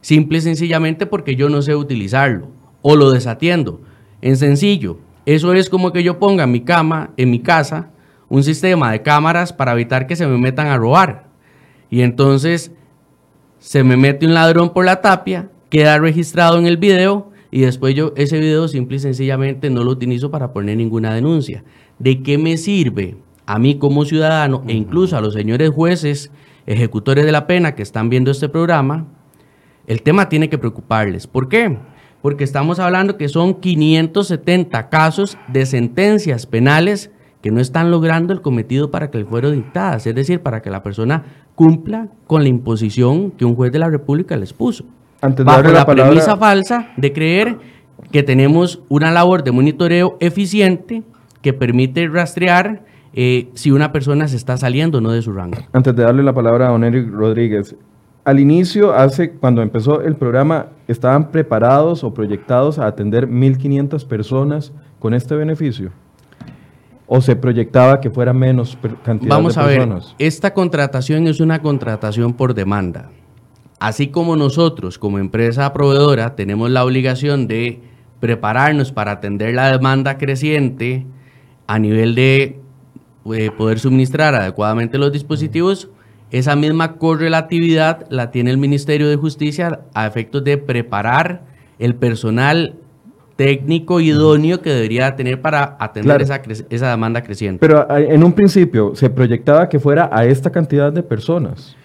simple 0.00 0.38
y 0.38 0.42
sencillamente 0.42 1.06
porque 1.06 1.36
yo 1.36 1.48
no 1.48 1.60
sé 1.62 1.74
utilizarlo 1.74 2.48
o 2.80 2.96
lo 2.96 3.10
desatiendo. 3.10 3.82
En 4.22 4.36
sencillo, 4.36 4.98
eso 5.26 5.52
es 5.52 5.68
como 5.68 5.92
que 5.92 6.02
yo 6.02 6.18
ponga 6.18 6.44
en 6.44 6.52
mi 6.52 6.60
cama, 6.60 7.10
en 7.16 7.30
mi 7.30 7.40
casa, 7.40 7.90
un 8.28 8.42
sistema 8.42 8.90
de 8.90 9.02
cámaras 9.02 9.52
para 9.52 9.72
evitar 9.72 10.06
que 10.06 10.16
se 10.16 10.26
me 10.26 10.38
metan 10.38 10.68
a 10.68 10.78
robar. 10.78 11.28
Y 11.90 12.00
entonces 12.00 12.72
se 13.58 13.84
me 13.84 13.96
mete 13.96 14.26
un 14.26 14.34
ladrón 14.34 14.72
por 14.72 14.84
la 14.84 15.00
tapia 15.00 15.50
queda 15.74 15.98
registrado 15.98 16.56
en 16.60 16.68
el 16.68 16.76
video 16.76 17.32
y 17.50 17.62
después 17.62 17.96
yo 17.96 18.12
ese 18.14 18.38
video 18.38 18.68
simple 18.68 18.98
y 18.98 19.00
sencillamente 19.00 19.70
no 19.70 19.82
lo 19.82 19.90
utilizo 19.90 20.30
para 20.30 20.52
poner 20.52 20.76
ninguna 20.76 21.12
denuncia. 21.12 21.64
¿De 21.98 22.22
qué 22.22 22.38
me 22.38 22.56
sirve 22.58 23.16
a 23.44 23.58
mí 23.58 23.76
como 23.76 24.04
ciudadano 24.04 24.62
e 24.68 24.72
incluso 24.74 25.16
a 25.16 25.20
los 25.20 25.34
señores 25.34 25.70
jueces, 25.70 26.30
ejecutores 26.66 27.24
de 27.24 27.32
la 27.32 27.48
pena 27.48 27.74
que 27.74 27.82
están 27.82 28.08
viendo 28.08 28.30
este 28.30 28.48
programa? 28.48 29.08
El 29.88 30.02
tema 30.02 30.28
tiene 30.28 30.48
que 30.48 30.58
preocuparles. 30.58 31.26
¿Por 31.26 31.48
qué? 31.48 31.76
Porque 32.22 32.44
estamos 32.44 32.78
hablando 32.78 33.16
que 33.16 33.28
son 33.28 33.54
570 33.54 34.90
casos 34.90 35.36
de 35.48 35.66
sentencias 35.66 36.46
penales 36.46 37.10
que 37.42 37.50
no 37.50 37.60
están 37.60 37.90
logrando 37.90 38.32
el 38.32 38.42
cometido 38.42 38.92
para 38.92 39.10
que 39.10 39.18
el 39.18 39.26
fuero 39.26 39.50
dictadas, 39.50 40.06
es 40.06 40.14
decir, 40.14 40.40
para 40.40 40.62
que 40.62 40.70
la 40.70 40.84
persona 40.84 41.24
cumpla 41.56 42.10
con 42.28 42.44
la 42.44 42.48
imposición 42.48 43.32
que 43.32 43.44
un 43.44 43.56
juez 43.56 43.72
de 43.72 43.80
la 43.80 43.90
República 43.90 44.36
les 44.36 44.52
puso. 44.52 44.84
Antes 45.24 45.38
de 45.38 45.44
bajo 45.44 45.72
la, 45.72 45.86
premisa 45.86 46.36
falsa 46.36 46.88
de 46.98 47.14
creer 47.14 47.56
que 48.12 48.22
tenemos 48.22 48.82
una 48.90 49.10
labor 49.10 49.42
de 49.42 49.52
monitoreo 49.52 50.18
eficiente 50.20 51.02
que 51.40 51.54
permite 51.54 52.06
rastrear 52.08 52.82
eh, 53.14 53.48
si 53.54 53.70
una 53.70 53.90
persona 53.90 54.28
se 54.28 54.36
está 54.36 54.58
saliendo 54.58 54.98
o 54.98 55.00
no 55.00 55.12
de 55.12 55.22
su 55.22 55.32
rango. 55.32 55.56
Antes 55.72 55.96
de 55.96 56.02
darle 56.02 56.22
la 56.22 56.34
palabra 56.34 56.68
a 56.68 56.72
don 56.72 56.84
Eric 56.84 57.10
Rodríguez, 57.10 57.74
al 58.26 58.38
inicio, 58.38 58.92
hace 58.92 59.32
cuando 59.32 59.62
empezó 59.62 60.02
el 60.02 60.14
programa, 60.16 60.66
¿estaban 60.88 61.30
preparados 61.30 62.04
o 62.04 62.12
proyectados 62.12 62.78
a 62.78 62.86
atender 62.86 63.26
1.500 63.26 64.06
personas 64.06 64.72
con 64.98 65.14
este 65.14 65.36
beneficio? 65.36 65.90
¿O 67.06 67.22
se 67.22 67.34
proyectaba 67.34 67.98
que 67.98 68.10
fuera 68.10 68.34
menos 68.34 68.76
cantidad 69.02 69.30
Vamos 69.30 69.54
de 69.54 69.62
personas? 69.62 69.88
Vamos 69.88 70.06
a 70.06 70.16
ver, 70.16 70.26
esta 70.26 70.52
contratación 70.52 71.26
es 71.28 71.40
una 71.40 71.62
contratación 71.62 72.34
por 72.34 72.52
demanda. 72.52 73.08
Así 73.78 74.08
como 74.08 74.36
nosotros, 74.36 74.98
como 74.98 75.18
empresa 75.18 75.72
proveedora, 75.72 76.36
tenemos 76.36 76.70
la 76.70 76.84
obligación 76.84 77.48
de 77.48 77.80
prepararnos 78.20 78.92
para 78.92 79.12
atender 79.12 79.54
la 79.54 79.70
demanda 79.70 80.16
creciente 80.16 81.06
a 81.66 81.78
nivel 81.78 82.14
de 82.14 82.60
eh, 83.32 83.50
poder 83.56 83.78
suministrar 83.78 84.34
adecuadamente 84.34 84.98
los 84.98 85.12
dispositivos, 85.12 85.88
esa 86.30 86.56
misma 86.56 86.96
correlatividad 86.96 88.06
la 88.10 88.30
tiene 88.30 88.50
el 88.50 88.58
Ministerio 88.58 89.08
de 89.08 89.16
Justicia 89.16 89.80
a 89.94 90.06
efectos 90.06 90.42
de 90.42 90.58
preparar 90.58 91.42
el 91.78 91.94
personal 91.94 92.74
técnico 93.36 94.00
idóneo 94.00 94.60
que 94.60 94.70
debería 94.70 95.16
tener 95.16 95.40
para 95.40 95.76
atender 95.78 96.22
esa, 96.22 96.42
esa 96.70 96.90
demanda 96.90 97.22
creciente. 97.22 97.60
Pero 97.60 97.86
en 97.96 98.24
un 98.24 98.32
principio 98.32 98.94
se 98.94 99.10
proyectaba 99.10 99.68
que 99.68 99.78
fuera 99.78 100.08
a 100.12 100.24
esta 100.24 100.50
cantidad 100.50 100.92
de 100.92 101.02
personas. 101.02 101.76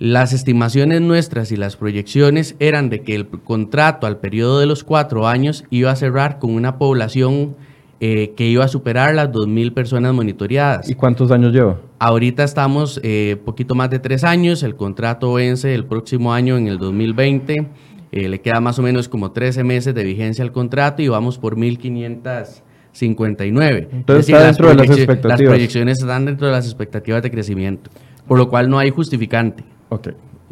Las 0.00 0.32
estimaciones 0.32 1.00
nuestras 1.00 1.52
y 1.52 1.56
las 1.56 1.76
proyecciones 1.76 2.56
eran 2.58 2.90
de 2.90 3.02
que 3.02 3.14
el 3.14 3.28
contrato 3.28 4.08
al 4.08 4.18
periodo 4.18 4.58
de 4.58 4.66
los 4.66 4.82
cuatro 4.82 5.28
años 5.28 5.62
iba 5.70 5.92
a 5.92 5.96
cerrar 5.96 6.40
con 6.40 6.50
una 6.50 6.78
población 6.78 7.54
eh, 8.00 8.32
que 8.36 8.48
iba 8.48 8.64
a 8.64 8.68
superar 8.68 9.14
las 9.14 9.30
2.000 9.30 9.72
personas 9.72 10.12
monitoreadas. 10.12 10.90
¿Y 10.90 10.96
cuántos 10.96 11.30
años 11.30 11.52
lleva? 11.52 11.78
Ahorita 12.00 12.42
estamos 12.42 12.98
eh, 13.04 13.36
poquito 13.44 13.76
más 13.76 13.88
de 13.88 14.00
tres 14.00 14.24
años, 14.24 14.64
el 14.64 14.74
contrato 14.74 15.34
vence 15.34 15.72
el 15.74 15.84
próximo 15.84 16.34
año 16.34 16.56
en 16.56 16.66
el 16.66 16.78
2020. 16.78 17.68
Eh, 18.10 18.28
le 18.28 18.40
queda 18.40 18.58
más 18.60 18.80
o 18.80 18.82
menos 18.82 19.08
como 19.08 19.30
13 19.30 19.62
meses 19.64 19.94
de 19.94 20.02
vigencia 20.02 20.42
al 20.44 20.50
contrato 20.50 21.02
y 21.02 21.08
vamos 21.08 21.38
por 21.38 21.54
1.559. 21.56 23.88
Entonces 23.92 24.28
está 24.28 24.44
dentro 24.44 24.68
de 24.68 24.74
las 24.74 24.90
expectativas. 24.90 25.40
Las 25.40 25.48
proyecciones 25.48 26.00
están 26.00 26.24
dentro 26.24 26.48
de 26.48 26.52
las 26.52 26.64
expectativas 26.66 27.22
de 27.22 27.30
crecimiento, 27.30 27.92
por 28.26 28.38
lo 28.38 28.48
cual 28.48 28.68
no 28.68 28.78
hay 28.78 28.90
justificante. 28.90 29.62
Ok 29.94 30.08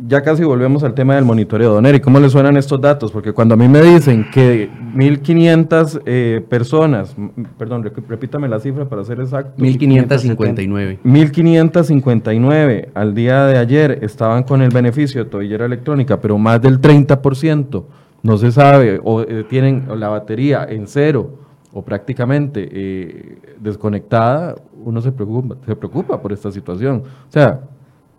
ya 0.06 0.22
casi 0.22 0.42
volvemos 0.44 0.82
al 0.82 0.94
tema 0.94 1.14
del 1.14 1.25
monitoreo. 1.25 1.75
Don 1.75 1.87
Eric, 1.87 2.02
¿cómo 2.02 2.18
le 2.18 2.28
suenan 2.28 2.56
estos 2.56 2.80
datos? 2.80 3.12
Porque 3.12 3.32
cuando 3.32 3.54
a 3.54 3.56
mí 3.56 3.68
me 3.68 3.82
dicen 3.82 4.26
que 4.32 4.70
1.500 4.94 6.02
eh, 6.06 6.44
personas, 6.49 7.14
perdón, 7.58 7.84
repítame 8.08 8.49
la 8.49 8.58
cifra 8.61 8.88
para 8.88 9.04
ser 9.04 9.20
exacto. 9.20 9.62
1.559. 9.62 11.00
1.559 11.04 12.88
al 12.94 13.14
día 13.14 13.44
de 13.46 13.58
ayer 13.58 13.99
estaban 14.02 14.44
con 14.44 14.62
el 14.62 14.70
beneficio 14.70 15.22
de 15.25 15.30
tobillera 15.30 15.66
electrónica, 15.66 16.20
pero 16.20 16.38
más 16.38 16.61
del 16.61 16.80
30% 16.80 17.84
no 18.22 18.38
se 18.38 18.52
sabe 18.52 19.00
o 19.02 19.22
eh, 19.22 19.44
tienen 19.49 19.87
la 19.96 20.08
batería 20.08 20.64
en 20.68 20.87
cero 20.87 21.38
o 21.72 21.82
prácticamente 21.82 22.68
eh, 22.70 23.38
desconectada, 23.58 24.56
uno 24.84 25.00
se 25.00 25.11
preocupa, 25.11 25.56
se 25.64 25.75
preocupa 25.75 26.20
por 26.20 26.32
esta 26.32 26.52
situación. 26.52 27.02
O 27.28 27.32
sea, 27.32 27.62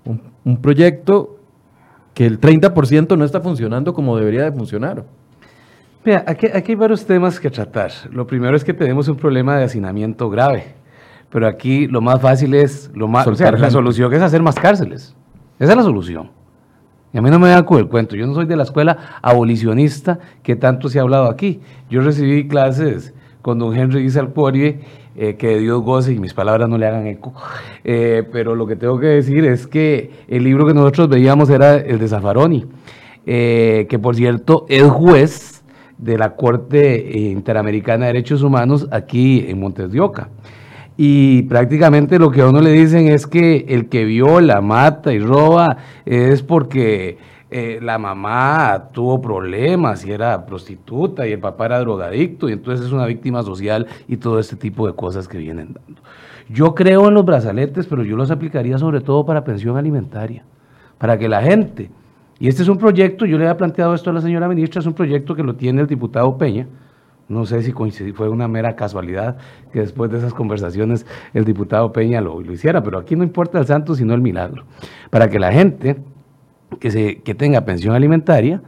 un, 0.06 0.22
un 0.44 0.62
proyecto 0.62 1.40
que 2.14 2.26
el 2.26 2.40
30% 2.40 3.18
no 3.18 3.26
está 3.26 3.42
funcionando 3.42 3.94
como 3.94 4.18
debería 4.18 4.44
de 4.44 4.52
funcionar. 4.52 5.04
Mira, 6.06 6.26
aquí, 6.28 6.48
hay 6.48 6.76
varios 6.76 7.06
temas 7.06 7.40
que 7.40 7.50
tratar. 7.50 7.92
Lo 8.12 8.28
primero 8.28 8.56
es 8.58 8.64
que 8.64 8.74
tenemos 8.74 9.08
un 9.08 9.16
problema 9.16 9.58
de 9.58 9.64
hacinamiento 9.64 10.30
grave, 10.30 10.76
pero 11.30 11.48
aquí 11.48 11.88
lo 11.88 12.02
más 12.02 12.22
fácil 12.22 12.54
es, 12.54 12.92
lo 12.94 13.08
más, 13.08 13.26
o 13.26 13.36
sea, 13.36 13.52
la 13.52 13.72
solución 13.72 14.14
es 14.14 14.22
hacer 14.22 14.42
más 14.42 14.56
cárceles. 14.56 15.16
Esa 15.60 15.72
es 15.72 15.78
la 15.78 15.84
solución. 15.84 16.30
Y 17.14 17.18
a 17.18 17.22
mí 17.22 17.30
no 17.30 17.40
me 17.40 17.50
da 17.50 17.64
con 17.64 17.80
el 17.80 17.88
cuento. 17.88 18.16
Yo 18.16 18.28
no 18.28 18.34
soy 18.34 18.46
de 18.46 18.56
la 18.56 18.64
escuela 18.64 19.20
abolicionista 19.22 20.20
que 20.42 20.56
tanto 20.56 20.90
se 20.90 21.00
ha 21.00 21.04
hablado 21.04 21.30
aquí. 21.30 21.62
Yo 21.90 22.02
recibí 22.02 22.48
clases 22.48 23.14
con 23.42 23.60
don 23.60 23.76
Henry 23.76 24.02
Guizalporie 24.02 24.82
eh, 25.15 25.36
que 25.36 25.60
Dios 25.60 25.82
goce 25.84 26.13
y 26.13 26.20
mis 26.20 26.34
palabras 26.34 26.67
no 26.67 26.77
le 26.77 26.88
hagan 26.88 27.05
eco. 27.05 27.34
Eh, 27.84 28.24
pero 28.32 28.55
lo 28.55 28.65
que 28.65 28.75
tengo 28.75 29.00
que 29.00 29.08
decir 29.08 29.46
es 29.46 29.67
que 29.67 30.10
el 30.27 30.43
libro 30.43 30.65
que 30.65 30.74
nosotros 30.74 31.10
veíamos 31.10 31.50
era 31.50 31.75
el 31.75 32.00
de 32.00 32.08
Zaffaroni, 32.08 32.65
eh, 33.25 33.86
que 33.89 34.00
por 34.00 34.15
cierto 34.15 34.65
es 34.70 34.84
juez 34.84 35.63
de 35.98 36.17
la 36.17 36.36
Corte 36.36 37.17
Interamericana 37.17 38.05
de 38.05 38.13
Derechos 38.13 38.41
Humanos 38.41 38.88
aquí 38.91 39.46
en 39.48 39.60
Montes 39.60 39.91
de 39.91 40.01
Oca. 40.01 40.29
Y 40.98 41.43
prácticamente 41.43 42.20
lo 42.20 42.29
que 42.32 42.41
a 42.41 42.48
uno 42.48 42.62
le 42.62 42.72
dicen 42.72 43.08
es 43.08 43.25
que 43.25 43.65
el 43.70 43.89
que 43.89 44.05
viola, 44.05 44.62
mata 44.62 45.13
y 45.13 45.20
roba 45.20 45.77
es 46.05 46.43
porque 46.43 47.17
eh, 47.56 47.78
la 47.80 48.00
mamá 48.00 48.90
tuvo 48.92 49.22
problemas 49.22 50.04
y 50.08 50.12
era 50.12 50.44
prostituta 50.44 51.28
y 51.28 51.34
el 51.34 51.40
papá 51.40 51.68
era 51.68 51.80
drogadicto 51.82 52.50
y 52.50 52.54
entonces 52.54 52.88
es 52.88 52.92
una 52.92 53.06
víctima 53.06 53.44
social 53.44 53.86
y 54.08 54.18
todo 54.18 54.40
este 54.40 54.56
tipo 54.56 54.88
de 54.88 54.94
cosas 54.94 55.28
que 55.28 55.38
vienen 55.38 55.68
dando. 55.72 56.02
Yo 56.50 56.74
creo 56.74 57.08
en 57.10 57.14
los 57.14 57.24
brazaletes, 57.24 57.86
pero 57.86 58.04
yo 58.04 58.16
los 58.16 58.32
aplicaría 58.32 58.80
sobre 58.80 59.02
todo 59.02 59.24
para 59.24 59.44
pensión 59.44 59.78
alimentaria, 59.78 60.44
para 60.98 61.16
que 61.20 61.30
la 61.30 61.44
gente, 61.44 61.92
y 62.40 62.48
este 62.48 62.64
es 62.64 62.70
un 62.70 62.80
proyecto, 62.80 63.24
yo 63.28 63.38
le 63.38 63.44
había 63.44 63.58
planteado 63.58 63.94
esto 63.94 64.10
a 64.10 64.14
la 64.14 64.22
señora 64.22 64.48
ministra, 64.48 64.80
es 64.80 64.88
un 64.88 64.94
proyecto 64.94 65.36
que 65.36 65.44
lo 65.44 65.54
tiene 65.54 65.82
el 65.82 65.88
diputado 65.88 66.36
Peña, 66.40 66.66
no 67.28 67.46
sé 67.46 67.62
si 67.62 67.72
fue 68.14 68.30
una 68.30 68.48
mera 68.48 68.76
casualidad 68.76 69.38
que 69.72 69.82
después 69.82 70.10
de 70.10 70.18
esas 70.18 70.34
conversaciones 70.34 71.06
el 71.36 71.46
diputado 71.46 71.94
Peña 71.94 72.20
lo, 72.20 72.42
lo 72.42 72.52
hiciera, 72.52 72.82
pero 72.82 72.98
aquí 72.98 73.16
no 73.16 73.24
importa 73.24 73.60
el 73.60 73.68
santo 73.68 73.94
sino 73.94 74.16
el 74.16 74.22
milagro, 74.22 74.64
para 75.12 75.30
que 75.30 75.38
la 75.38 75.52
gente 75.52 76.02
que, 76.80 76.92
se, 76.92 77.22
que 77.22 77.36
tenga 77.36 77.62
pensión 77.62 77.96
alimentaria, 77.96 78.62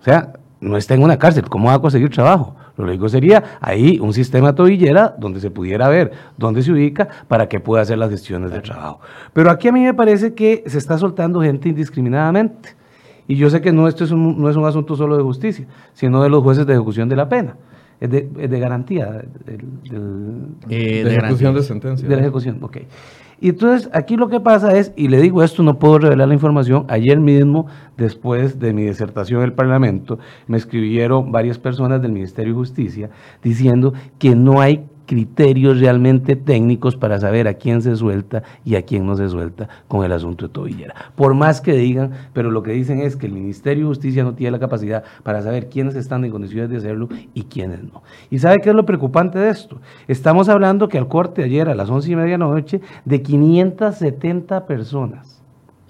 o 0.00 0.02
sea, 0.02 0.34
no 0.60 0.76
está 0.76 0.94
en 0.94 1.02
una 1.02 1.18
cárcel, 1.18 1.44
¿cómo 1.48 1.68
va 1.68 1.74
a 1.74 1.80
conseguir 1.80 2.10
trabajo? 2.10 2.56
Lo 2.76 2.84
lógico 2.84 3.08
sería 3.08 3.58
ahí 3.60 3.98
un 4.00 4.12
sistema 4.12 4.54
tobillera 4.54 5.14
donde 5.18 5.40
se 5.40 5.50
pudiera 5.50 5.88
ver 5.88 6.12
dónde 6.36 6.62
se 6.62 6.72
ubica 6.72 7.08
para 7.26 7.48
que 7.48 7.58
pueda 7.58 7.82
hacer 7.82 7.96
las 7.96 8.10
gestiones 8.10 8.50
de 8.50 8.60
trabajo. 8.60 9.00
Pero 9.32 9.50
aquí 9.50 9.68
a 9.68 9.72
mí 9.72 9.82
me 9.82 9.94
parece 9.94 10.34
que 10.34 10.62
se 10.66 10.76
está 10.76 10.98
soltando 10.98 11.40
gente 11.40 11.70
indiscriminadamente. 11.70 12.76
Y 13.28 13.36
yo 13.36 13.50
sé 13.50 13.60
que 13.60 13.72
no, 13.72 13.88
esto 13.88 14.04
es 14.04 14.10
un, 14.10 14.40
no 14.40 14.50
es 14.50 14.56
un 14.56 14.66
asunto 14.66 14.94
solo 14.94 15.16
de 15.16 15.22
justicia, 15.22 15.66
sino 15.94 16.22
de 16.22 16.28
los 16.28 16.42
jueces 16.42 16.66
de 16.66 16.74
ejecución 16.74 17.08
de 17.08 17.16
la 17.16 17.28
pena. 17.28 17.56
Es 17.98 18.10
de, 18.10 18.22
de 18.22 18.60
garantía. 18.60 19.24
Eh, 20.68 21.02
de, 21.02 21.16
ejecución 21.16 21.54
de 21.54 21.62
sentencia. 21.62 22.06
De 22.06 22.14
la 22.14 22.22
ejecución, 22.22 22.58
ok. 22.62 22.76
Y 23.40 23.50
entonces 23.50 23.90
aquí 23.92 24.16
lo 24.16 24.28
que 24.28 24.40
pasa 24.40 24.76
es, 24.76 24.92
y 24.96 25.08
le 25.08 25.20
digo 25.20 25.42
esto, 25.42 25.62
no 25.62 25.78
puedo 25.78 25.98
revelar 25.98 26.28
la 26.28 26.34
información, 26.34 26.86
ayer 26.88 27.20
mismo, 27.20 27.66
después 27.96 28.58
de 28.58 28.72
mi 28.72 28.84
disertación 28.84 29.40
en 29.40 29.46
el 29.46 29.52
Parlamento, 29.52 30.18
me 30.46 30.56
escribieron 30.56 31.32
varias 31.32 31.58
personas 31.58 32.00
del 32.00 32.12
Ministerio 32.12 32.54
de 32.54 32.58
Justicia 32.58 33.10
diciendo 33.42 33.92
que 34.18 34.34
no 34.34 34.60
hay 34.60 34.86
criterios 35.06 35.80
realmente 35.80 36.36
técnicos 36.36 36.96
para 36.96 37.18
saber 37.18 37.48
a 37.48 37.54
quién 37.54 37.80
se 37.80 37.96
suelta 37.96 38.42
y 38.64 38.74
a 38.74 38.82
quién 38.82 39.06
no 39.06 39.16
se 39.16 39.28
suelta 39.28 39.68
con 39.88 40.04
el 40.04 40.12
asunto 40.12 40.46
de 40.46 40.52
tobillera. 40.52 40.94
Por 41.14 41.34
más 41.34 41.60
que 41.60 41.72
digan, 41.72 42.10
pero 42.32 42.50
lo 42.50 42.62
que 42.62 42.72
dicen 42.72 43.00
es 43.00 43.16
que 43.16 43.26
el 43.26 43.32
Ministerio 43.32 43.84
de 43.84 43.88
Justicia 43.88 44.24
no 44.24 44.34
tiene 44.34 44.50
la 44.50 44.58
capacidad 44.58 45.04
para 45.22 45.42
saber 45.42 45.68
quiénes 45.68 45.94
están 45.94 46.24
en 46.24 46.30
condiciones 46.30 46.70
de 46.70 46.76
hacerlo 46.76 47.08
y 47.32 47.44
quiénes 47.44 47.82
no. 47.82 48.02
¿Y 48.30 48.38
sabe 48.38 48.58
qué 48.62 48.70
es 48.70 48.74
lo 48.74 48.84
preocupante 48.84 49.38
de 49.38 49.50
esto? 49.50 49.80
Estamos 50.08 50.48
hablando 50.48 50.88
que 50.88 50.98
al 50.98 51.08
corte 51.08 51.44
ayer 51.44 51.68
a 51.68 51.74
las 51.74 51.88
once 51.88 52.10
y 52.10 52.16
media 52.16 52.32
de 52.32 52.38
la 52.38 52.46
noche 52.46 52.80
de 53.04 53.22
570 53.22 54.66
personas. 54.66 55.42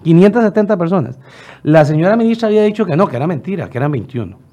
570 0.03 0.77
personas. 0.77 1.19
La 1.63 1.83
señora 1.83 2.15
ministra 2.15 2.47
había 2.47 2.63
dicho 2.63 2.85
que 2.85 2.95
no, 2.95 3.07
que 3.07 3.15
era 3.15 3.27
mentira, 3.27 3.69
que 3.69 3.77
eran 3.77 3.91
21. 3.91 4.46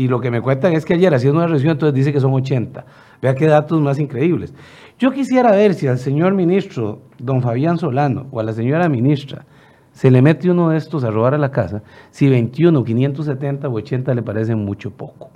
Y 0.00 0.08
lo 0.08 0.18
que 0.18 0.30
me 0.30 0.40
cuentan 0.40 0.72
es 0.72 0.86
que 0.86 0.94
ayer 0.94 1.12
haciendo 1.12 1.40
una 1.40 1.46
revisión, 1.46 1.72
entonces 1.72 1.94
dice 1.94 2.10
que 2.10 2.20
son 2.20 2.32
80. 2.32 2.86
Vea 3.20 3.34
qué 3.34 3.46
datos 3.46 3.82
más 3.82 3.98
increíbles. 3.98 4.54
Yo 4.98 5.10
quisiera 5.10 5.50
ver 5.50 5.74
si 5.74 5.88
al 5.88 5.98
señor 5.98 6.32
ministro, 6.32 7.02
don 7.18 7.42
Fabián 7.42 7.76
Solano, 7.76 8.26
o 8.30 8.40
a 8.40 8.42
la 8.42 8.54
señora 8.54 8.88
ministra, 8.88 9.44
se 9.92 10.10
le 10.10 10.22
mete 10.22 10.50
uno 10.50 10.70
de 10.70 10.78
estos 10.78 11.04
a 11.04 11.10
robar 11.10 11.34
a 11.34 11.36
la 11.36 11.50
casa, 11.50 11.82
si 12.10 12.30
21, 12.30 12.82
570 12.82 13.68
o 13.68 13.72
80 13.74 14.14
le 14.14 14.22
parecen 14.22 14.64
mucho 14.64 14.90
poco. 14.90 15.28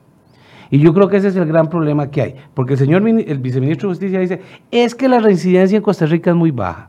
Y 0.70 0.78
yo 0.78 0.94
creo 0.94 1.10
que 1.10 1.18
ese 1.18 1.28
es 1.28 1.36
el 1.36 1.44
gran 1.44 1.68
problema 1.68 2.10
que 2.10 2.22
hay, 2.22 2.34
porque 2.54 2.72
el 2.72 2.78
señor 2.78 3.06
el 3.06 3.38
viceministro 3.40 3.90
de 3.90 3.96
Justicia 3.96 4.18
dice, 4.18 4.40
es 4.70 4.94
que 4.94 5.10
la 5.10 5.18
reincidencia 5.18 5.76
en 5.76 5.82
Costa 5.82 6.06
Rica 6.06 6.30
es 6.30 6.36
muy 6.36 6.52
baja. 6.52 6.88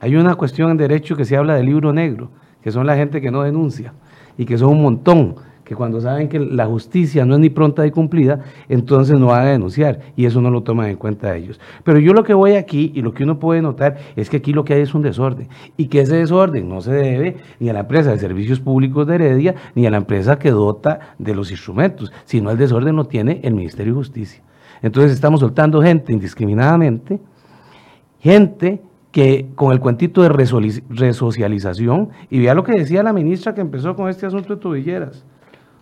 Hay 0.00 0.16
una 0.16 0.34
cuestión 0.34 0.70
en 0.70 0.78
derecho 0.78 1.14
que 1.14 1.26
se 1.26 1.36
habla 1.36 1.56
del 1.56 1.66
libro 1.66 1.92
negro, 1.92 2.30
que 2.62 2.70
son 2.70 2.86
la 2.86 2.96
gente 2.96 3.20
que 3.20 3.30
no 3.30 3.42
denuncia 3.42 3.92
y 4.38 4.46
que 4.46 4.56
son 4.56 4.70
un 4.70 4.82
montón 4.82 5.49
que 5.70 5.76
cuando 5.76 6.00
saben 6.00 6.28
que 6.28 6.40
la 6.40 6.66
justicia 6.66 7.24
no 7.24 7.34
es 7.34 7.40
ni 7.40 7.48
pronta 7.48 7.84
ni 7.84 7.92
cumplida, 7.92 8.40
entonces 8.68 9.20
no 9.20 9.26
van 9.26 9.46
a 9.46 9.50
denunciar 9.52 10.00
y 10.16 10.24
eso 10.26 10.40
no 10.40 10.50
lo 10.50 10.64
toman 10.64 10.90
en 10.90 10.96
cuenta 10.96 11.36
ellos. 11.36 11.60
Pero 11.84 12.00
yo 12.00 12.12
lo 12.12 12.24
que 12.24 12.34
voy 12.34 12.54
aquí 12.54 12.90
y 12.92 13.02
lo 13.02 13.14
que 13.14 13.22
uno 13.22 13.38
puede 13.38 13.62
notar 13.62 13.96
es 14.16 14.28
que 14.28 14.38
aquí 14.38 14.52
lo 14.52 14.64
que 14.64 14.74
hay 14.74 14.80
es 14.80 14.94
un 14.96 15.02
desorden 15.02 15.46
y 15.76 15.86
que 15.86 16.00
ese 16.00 16.16
desorden 16.16 16.68
no 16.68 16.80
se 16.80 16.90
debe 16.90 17.36
ni 17.60 17.68
a 17.68 17.72
la 17.72 17.80
empresa 17.80 18.10
de 18.10 18.18
servicios 18.18 18.58
públicos 18.58 19.06
de 19.06 19.14
Heredia 19.14 19.54
ni 19.76 19.86
a 19.86 19.92
la 19.92 19.98
empresa 19.98 20.40
que 20.40 20.50
dota 20.50 21.14
de 21.20 21.36
los 21.36 21.52
instrumentos, 21.52 22.12
sino 22.24 22.50
el 22.50 22.58
desorden 22.58 22.96
lo 22.96 23.04
tiene 23.04 23.38
el 23.44 23.54
Ministerio 23.54 23.92
de 23.92 23.98
Justicia. 23.98 24.42
Entonces 24.82 25.12
estamos 25.12 25.38
soltando 25.38 25.80
gente 25.80 26.12
indiscriminadamente, 26.12 27.20
gente 28.18 28.82
que 29.12 29.46
con 29.54 29.70
el 29.70 29.78
cuentito 29.78 30.20
de 30.22 30.30
resocialización, 30.30 32.08
y 32.28 32.40
vea 32.40 32.54
lo 32.54 32.64
que 32.64 32.72
decía 32.72 33.04
la 33.04 33.12
ministra 33.12 33.54
que 33.54 33.60
empezó 33.60 33.94
con 33.94 34.08
este 34.08 34.26
asunto 34.26 34.56
de 34.56 34.60
tobilleras, 34.60 35.24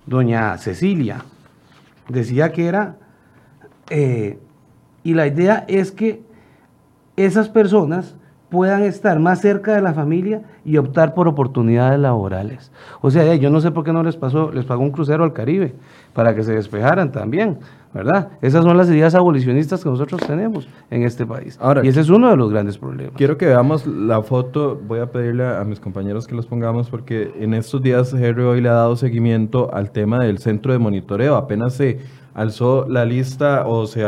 doña 0.08 0.56
Cecilia, 0.56 1.24
decía 2.08 2.50
que 2.50 2.66
era, 2.66 2.96
eh, 3.90 4.38
y 5.04 5.14
la 5.14 5.26
idea 5.26 5.64
es 5.68 5.92
que 5.92 6.22
esas 7.16 7.48
personas 7.48 8.14
puedan 8.50 8.82
estar 8.82 9.18
más 9.18 9.40
cerca 9.40 9.74
de 9.74 9.82
la 9.82 9.92
familia 9.92 10.42
y 10.64 10.76
optar 10.78 11.14
por 11.14 11.28
oportunidades 11.28 11.98
laborales. 11.98 12.72
O 13.00 13.10
sea, 13.10 13.34
yo 13.34 13.50
no 13.50 13.60
sé 13.60 13.70
por 13.70 13.84
qué 13.84 13.92
no 13.92 14.02
les 14.02 14.16
pasó, 14.16 14.50
les 14.52 14.64
pagó 14.64 14.82
un 14.82 14.90
crucero 14.90 15.24
al 15.24 15.32
Caribe 15.32 15.74
para 16.14 16.34
que 16.34 16.42
se 16.42 16.54
despejaran 16.54 17.12
también. 17.12 17.58
¿verdad? 17.92 18.28
Esas 18.42 18.64
son 18.64 18.76
las 18.76 18.88
ideas 18.90 19.14
abolicionistas 19.14 19.82
que 19.82 19.88
nosotros 19.88 20.20
tenemos 20.26 20.68
en 20.90 21.02
este 21.04 21.24
país. 21.24 21.58
Ahora, 21.60 21.84
y 21.84 21.88
ese 21.88 22.00
es 22.00 22.10
uno 22.10 22.28
de 22.30 22.36
los 22.36 22.50
grandes 22.50 22.76
problemas. 22.78 23.14
Quiero 23.16 23.38
que 23.38 23.46
veamos 23.46 23.86
la 23.86 24.22
foto, 24.22 24.80
voy 24.86 25.00
a 25.00 25.10
pedirle 25.10 25.46
a 25.46 25.64
mis 25.64 25.80
compañeros 25.80 26.26
que 26.26 26.34
los 26.34 26.46
pongamos 26.46 26.90
porque 26.90 27.32
en 27.38 27.54
estos 27.54 27.82
días 27.82 28.12
Henry 28.12 28.42
hoy 28.42 28.60
le 28.60 28.68
ha 28.68 28.74
dado 28.74 28.96
seguimiento 28.96 29.72
al 29.72 29.90
tema 29.90 30.18
del 30.18 30.38
centro 30.38 30.72
de 30.72 30.78
monitoreo. 30.78 31.36
Apenas 31.36 31.74
se 31.74 32.00
alzó 32.34 32.86
la 32.88 33.04
lista 33.04 33.66
o 33.66 33.86
se 33.86 34.04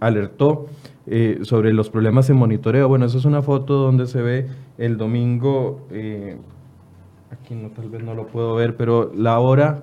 alertó 0.00 0.66
eh, 1.12 1.40
sobre 1.42 1.72
los 1.72 1.90
problemas 1.90 2.30
en 2.30 2.36
monitoreo. 2.36 2.88
Bueno, 2.88 3.04
esa 3.04 3.18
es 3.18 3.24
una 3.24 3.42
foto 3.42 3.74
donde 3.74 4.06
se 4.06 4.22
ve 4.22 4.46
el 4.78 4.96
domingo, 4.96 5.86
eh, 5.90 6.36
aquí 7.32 7.54
no, 7.54 7.70
tal 7.70 7.90
vez 7.90 8.02
no 8.02 8.14
lo 8.14 8.28
puedo 8.28 8.54
ver, 8.54 8.76
pero 8.76 9.10
la 9.12 9.40
hora 9.40 9.82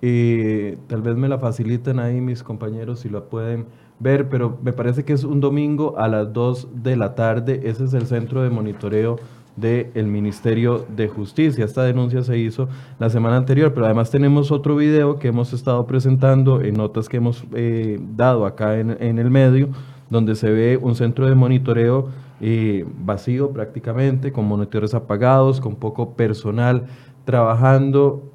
y 0.00 0.76
tal 0.86 1.02
vez 1.02 1.16
me 1.16 1.28
la 1.28 1.38
faciliten 1.38 1.98
ahí 1.98 2.20
mis 2.20 2.42
compañeros 2.42 3.00
si 3.00 3.08
la 3.08 3.22
pueden 3.22 3.66
ver, 3.98 4.28
pero 4.28 4.58
me 4.62 4.72
parece 4.72 5.04
que 5.04 5.12
es 5.12 5.24
un 5.24 5.40
domingo 5.40 5.98
a 5.98 6.06
las 6.08 6.32
2 6.32 6.68
de 6.82 6.96
la 6.96 7.14
tarde. 7.16 7.60
Ese 7.64 7.84
es 7.84 7.94
el 7.94 8.06
centro 8.06 8.42
de 8.42 8.50
monitoreo 8.50 9.16
del 9.56 10.06
Ministerio 10.06 10.86
de 10.88 11.08
Justicia. 11.08 11.64
Esta 11.64 11.82
denuncia 11.84 12.22
se 12.22 12.38
hizo 12.38 12.68
la 12.98 13.10
semana 13.10 13.36
anterior, 13.36 13.72
pero 13.74 13.86
además 13.86 14.10
tenemos 14.10 14.50
otro 14.50 14.76
video 14.76 15.18
que 15.18 15.28
hemos 15.28 15.52
estado 15.52 15.86
presentando 15.86 16.60
en 16.62 16.74
notas 16.74 17.08
que 17.08 17.18
hemos 17.18 17.44
eh, 17.54 17.98
dado 18.16 18.46
acá 18.46 18.78
en, 18.78 19.18
el 19.18 19.30
medio, 19.30 19.68
donde 20.12 20.36
se 20.36 20.50
ve 20.50 20.78
un 20.80 20.94
centro 20.94 21.26
de 21.26 21.34
monitoreo 21.34 22.08
eh, 22.40 22.86
vacío 23.04 23.50
prácticamente, 23.50 24.30
con 24.30 24.44
monitores 24.44 24.94
apagados, 24.94 25.60
con 25.60 25.74
poco 25.74 26.14
personal 26.14 26.84
trabajando 27.24 28.32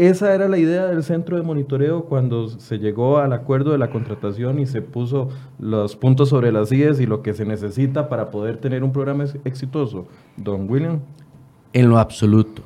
esa 0.00 0.34
era 0.34 0.48
la 0.48 0.56
idea 0.56 0.86
del 0.86 1.02
centro 1.02 1.36
de 1.36 1.42
monitoreo 1.42 2.06
cuando 2.06 2.48
se 2.48 2.78
llegó 2.78 3.18
al 3.18 3.34
acuerdo 3.34 3.72
de 3.72 3.76
la 3.76 3.90
contratación 3.90 4.58
y 4.58 4.64
se 4.64 4.80
puso 4.80 5.28
los 5.58 5.94
puntos 5.94 6.30
sobre 6.30 6.52
las 6.52 6.72
IES 6.72 7.00
y 7.00 7.06
lo 7.06 7.20
que 7.20 7.34
se 7.34 7.44
necesita 7.44 8.08
para 8.08 8.30
poder 8.30 8.56
tener 8.56 8.82
un 8.82 8.92
programa 8.92 9.26
exitoso. 9.44 10.06
Don 10.38 10.70
William. 10.70 11.00
En 11.74 11.90
lo 11.90 11.98
absoluto. 11.98 12.62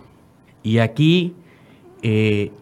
Y 0.62 0.78
aquí 0.78 1.34
eh, 2.02 2.52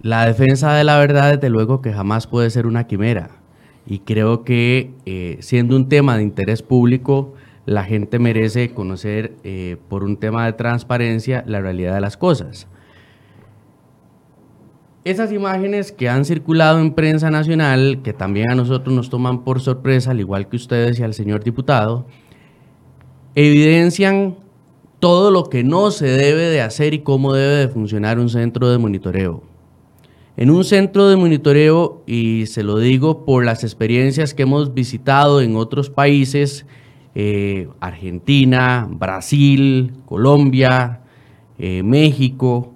la 0.00 0.24
defensa 0.24 0.72
de 0.72 0.84
la 0.84 0.98
verdad, 0.98 1.34
desde 1.34 1.50
luego 1.50 1.82
que 1.82 1.92
jamás 1.92 2.26
puede 2.26 2.48
ser 2.48 2.66
una 2.66 2.86
quimera. 2.86 3.41
Y 3.86 4.00
creo 4.00 4.44
que 4.44 4.92
eh, 5.06 5.38
siendo 5.40 5.76
un 5.76 5.88
tema 5.88 6.16
de 6.16 6.22
interés 6.22 6.62
público, 6.62 7.34
la 7.66 7.84
gente 7.84 8.18
merece 8.18 8.72
conocer 8.72 9.34
eh, 9.44 9.76
por 9.88 10.04
un 10.04 10.16
tema 10.16 10.46
de 10.46 10.52
transparencia 10.52 11.44
la 11.46 11.60
realidad 11.60 11.94
de 11.94 12.00
las 12.00 12.16
cosas. 12.16 12.66
Esas 15.04 15.32
imágenes 15.32 15.90
que 15.90 16.08
han 16.08 16.24
circulado 16.24 16.78
en 16.78 16.94
prensa 16.94 17.28
nacional, 17.30 18.00
que 18.04 18.12
también 18.12 18.50
a 18.50 18.54
nosotros 18.54 18.94
nos 18.94 19.10
toman 19.10 19.42
por 19.42 19.60
sorpresa, 19.60 20.12
al 20.12 20.20
igual 20.20 20.48
que 20.48 20.56
ustedes 20.56 21.00
y 21.00 21.02
al 21.02 21.12
señor 21.12 21.42
diputado, 21.42 22.06
evidencian 23.34 24.36
todo 25.00 25.32
lo 25.32 25.48
que 25.48 25.64
no 25.64 25.90
se 25.90 26.06
debe 26.06 26.42
de 26.42 26.60
hacer 26.60 26.94
y 26.94 27.00
cómo 27.00 27.32
debe 27.32 27.54
de 27.54 27.68
funcionar 27.68 28.20
un 28.20 28.28
centro 28.28 28.70
de 28.70 28.78
monitoreo. 28.78 29.42
En 30.36 30.50
un 30.50 30.64
centro 30.64 31.08
de 31.08 31.16
monitoreo, 31.16 32.02
y 32.06 32.46
se 32.46 32.62
lo 32.62 32.78
digo 32.78 33.26
por 33.26 33.44
las 33.44 33.64
experiencias 33.64 34.32
que 34.32 34.44
hemos 34.44 34.72
visitado 34.72 35.42
en 35.42 35.56
otros 35.56 35.90
países, 35.90 36.64
eh, 37.14 37.68
Argentina, 37.80 38.88
Brasil, 38.90 39.92
Colombia, 40.06 41.02
eh, 41.58 41.82
México, 41.82 42.72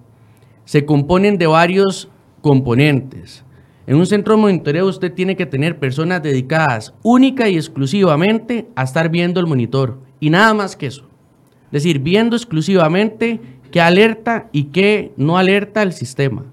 se 0.67 0.85
componen 0.85 1.39
de 1.39 1.47
varios 1.47 2.11
componentes. 2.43 3.43
En 3.87 3.97
un 3.97 4.05
centro 4.05 4.35
de 4.35 4.43
monitoreo 4.43 4.87
usted 4.87 5.15
tiene 5.15 5.35
que 5.37 5.47
tener 5.47 5.79
personas 5.79 6.23
dedicadas 6.23 6.93
única 7.03 7.49
y 7.49 7.57
exclusivamente 7.57 8.69
a 8.75 8.83
estar 8.83 9.09
viendo 9.09 9.41
el 9.41 9.47
monitor 9.47 9.99
y 10.21 10.29
nada 10.29 10.53
más 10.53 10.77
que 10.77 10.89
eso. 10.89 11.09
Es 11.67 11.83
decir, 11.83 12.01
viendo 12.01 12.37
exclusivamente 12.37 13.41
qué 13.71 13.81
alerta 13.81 14.51
y 14.53 14.65
qué 14.65 15.13
no 15.17 15.39
alerta 15.39 15.83
el 15.83 15.93
sistema. 15.93 16.45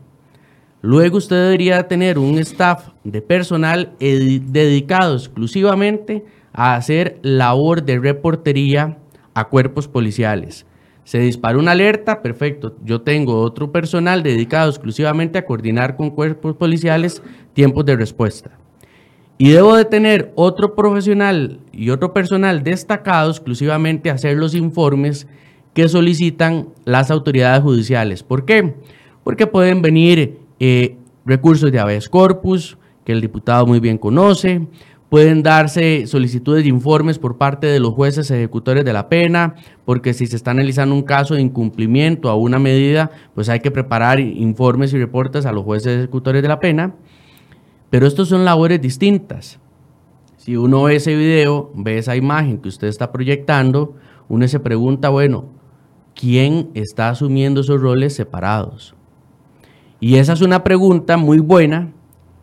Luego 0.85 1.17
usted 1.17 1.37
debería 1.37 1.87
tener 1.87 2.19
un 2.19 2.37
staff 2.39 2.89
de 3.05 3.21
personal 3.21 3.93
dedicado 3.99 5.15
exclusivamente 5.15 6.25
a 6.51 6.75
hacer 6.75 7.19
labor 7.21 7.83
de 7.83 7.99
reportería 7.99 8.97
a 9.33 9.47
cuerpos 9.47 9.87
policiales. 9.87 10.65
Se 11.05 11.19
disparó 11.19 11.59
una 11.59 11.71
alerta, 11.71 12.21
perfecto. 12.21 12.75
Yo 12.83 12.99
tengo 12.99 13.39
otro 13.39 13.71
personal 13.71 14.23
dedicado 14.23 14.69
exclusivamente 14.69 15.39
a 15.39 15.45
coordinar 15.45 15.95
con 15.95 16.09
cuerpos 16.09 16.57
policiales 16.57 17.23
tiempos 17.53 17.85
de 17.85 17.95
respuesta. 17.95 18.51
Y 19.37 19.51
debo 19.51 19.77
de 19.77 19.85
tener 19.85 20.33
otro 20.35 20.75
profesional 20.75 21.61
y 21.71 21.91
otro 21.91 22.11
personal 22.11 22.61
destacado 22.61 23.31
exclusivamente 23.31 24.09
a 24.09 24.15
hacer 24.15 24.35
los 24.35 24.53
informes 24.53 25.27
que 25.73 25.87
solicitan 25.87 26.67
las 26.83 27.09
autoridades 27.09 27.63
judiciales. 27.63 28.21
¿Por 28.21 28.43
qué? 28.43 28.75
Porque 29.23 29.47
pueden 29.47 29.81
venir 29.81 30.42
eh, 30.65 30.97
recursos 31.25 31.71
de 31.71 31.79
habeas 31.79 32.07
corpus, 32.07 32.77
que 33.03 33.11
el 33.11 33.21
diputado 33.21 33.65
muy 33.65 33.79
bien 33.79 33.97
conoce, 33.97 34.67
Pueden 35.13 35.43
darse 35.43 36.07
solicitudes 36.07 36.63
de 36.63 36.69
informes 36.69 37.19
por 37.19 37.37
parte 37.37 37.67
de 37.67 37.79
los 37.79 37.93
jueces 37.93 38.31
ejecutores 38.31 38.83
de 38.83 38.93
la 38.93 39.09
pena, 39.09 39.53
porque 39.85 40.11
si 40.15 40.25
se 40.25 40.35
está 40.35 40.49
analizando 40.49 40.95
un 40.95 41.03
caso 41.03 41.35
de 41.35 41.41
incumplimiento 41.41 42.31
a 42.31 42.35
una 42.35 42.57
medida, 42.57 43.11
pues 43.35 43.47
hay 43.47 43.59
que 43.59 43.69
preparar 43.69 44.19
informes 44.19 44.91
y 44.91 44.97
reportes 44.97 45.45
a 45.45 45.51
los 45.51 45.65
jueces 45.65 45.99
ejecutores 45.99 46.41
de 46.41 46.47
la 46.47 46.59
pena. 46.59 46.95
Pero 47.91 48.07
estos 48.07 48.27
son 48.27 48.43
labores 48.43 48.81
distintas. 48.81 49.59
Si 50.37 50.57
uno 50.57 50.81
ve 50.81 50.95
ese 50.95 51.15
video, 51.15 51.71
ve 51.75 51.99
esa 51.99 52.15
imagen 52.15 52.57
que 52.57 52.69
usted 52.69 52.87
está 52.87 53.11
proyectando, 53.11 53.93
uno 54.29 54.47
se 54.47 54.59
pregunta, 54.59 55.09
bueno, 55.09 55.45
¿quién 56.15 56.71
está 56.73 57.09
asumiendo 57.09 57.61
esos 57.61 57.79
roles 57.79 58.15
separados? 58.15 58.95
Y 60.03 60.17
esa 60.17 60.33
es 60.33 60.41
una 60.41 60.65
pregunta 60.65 61.15
muy 61.15 61.39
buena 61.39 61.93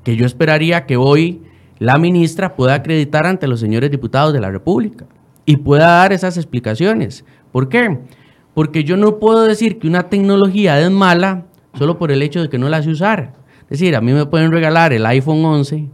que 0.03 0.17
yo 0.17 0.25
esperaría 0.25 0.87
que 0.87 0.97
hoy 0.97 1.43
la 1.79 1.99
ministra 1.99 2.57
pueda 2.57 2.73
acreditar 2.73 3.27
ante 3.27 3.47
los 3.47 3.61
señores 3.61 3.91
diputados 3.91 4.33
de 4.33 4.41
la 4.41 4.51
República 4.51 5.05
y 5.45 5.59
pueda 5.59 5.89
dar 5.89 6.15
esas 6.15 6.39
explicaciones. 6.39 7.23
¿Por 7.53 7.69
qué? 7.69 7.99
Porque 8.55 8.83
yo 8.83 8.97
no 8.97 9.19
puedo 9.19 9.43
decir 9.43 9.79
que 9.79 9.89
una 9.89 10.05
tecnología 10.05 10.81
es 10.81 10.91
mala 10.91 11.49
solo 11.75 11.99
por 11.99 12.11
el 12.11 12.23
hecho 12.23 12.41
de 12.41 12.49
que 12.49 12.57
no 12.57 12.71
la 12.71 12.83
sé 12.83 12.89
usar. 12.89 13.35
Es 13.65 13.79
decir, 13.79 13.95
a 13.95 14.01
mí 14.01 14.15
me 14.15 14.25
pueden 14.25 14.53
regalar 14.53 14.95
el 14.95 15.05
iPhone 15.05 15.45
11 15.45 15.87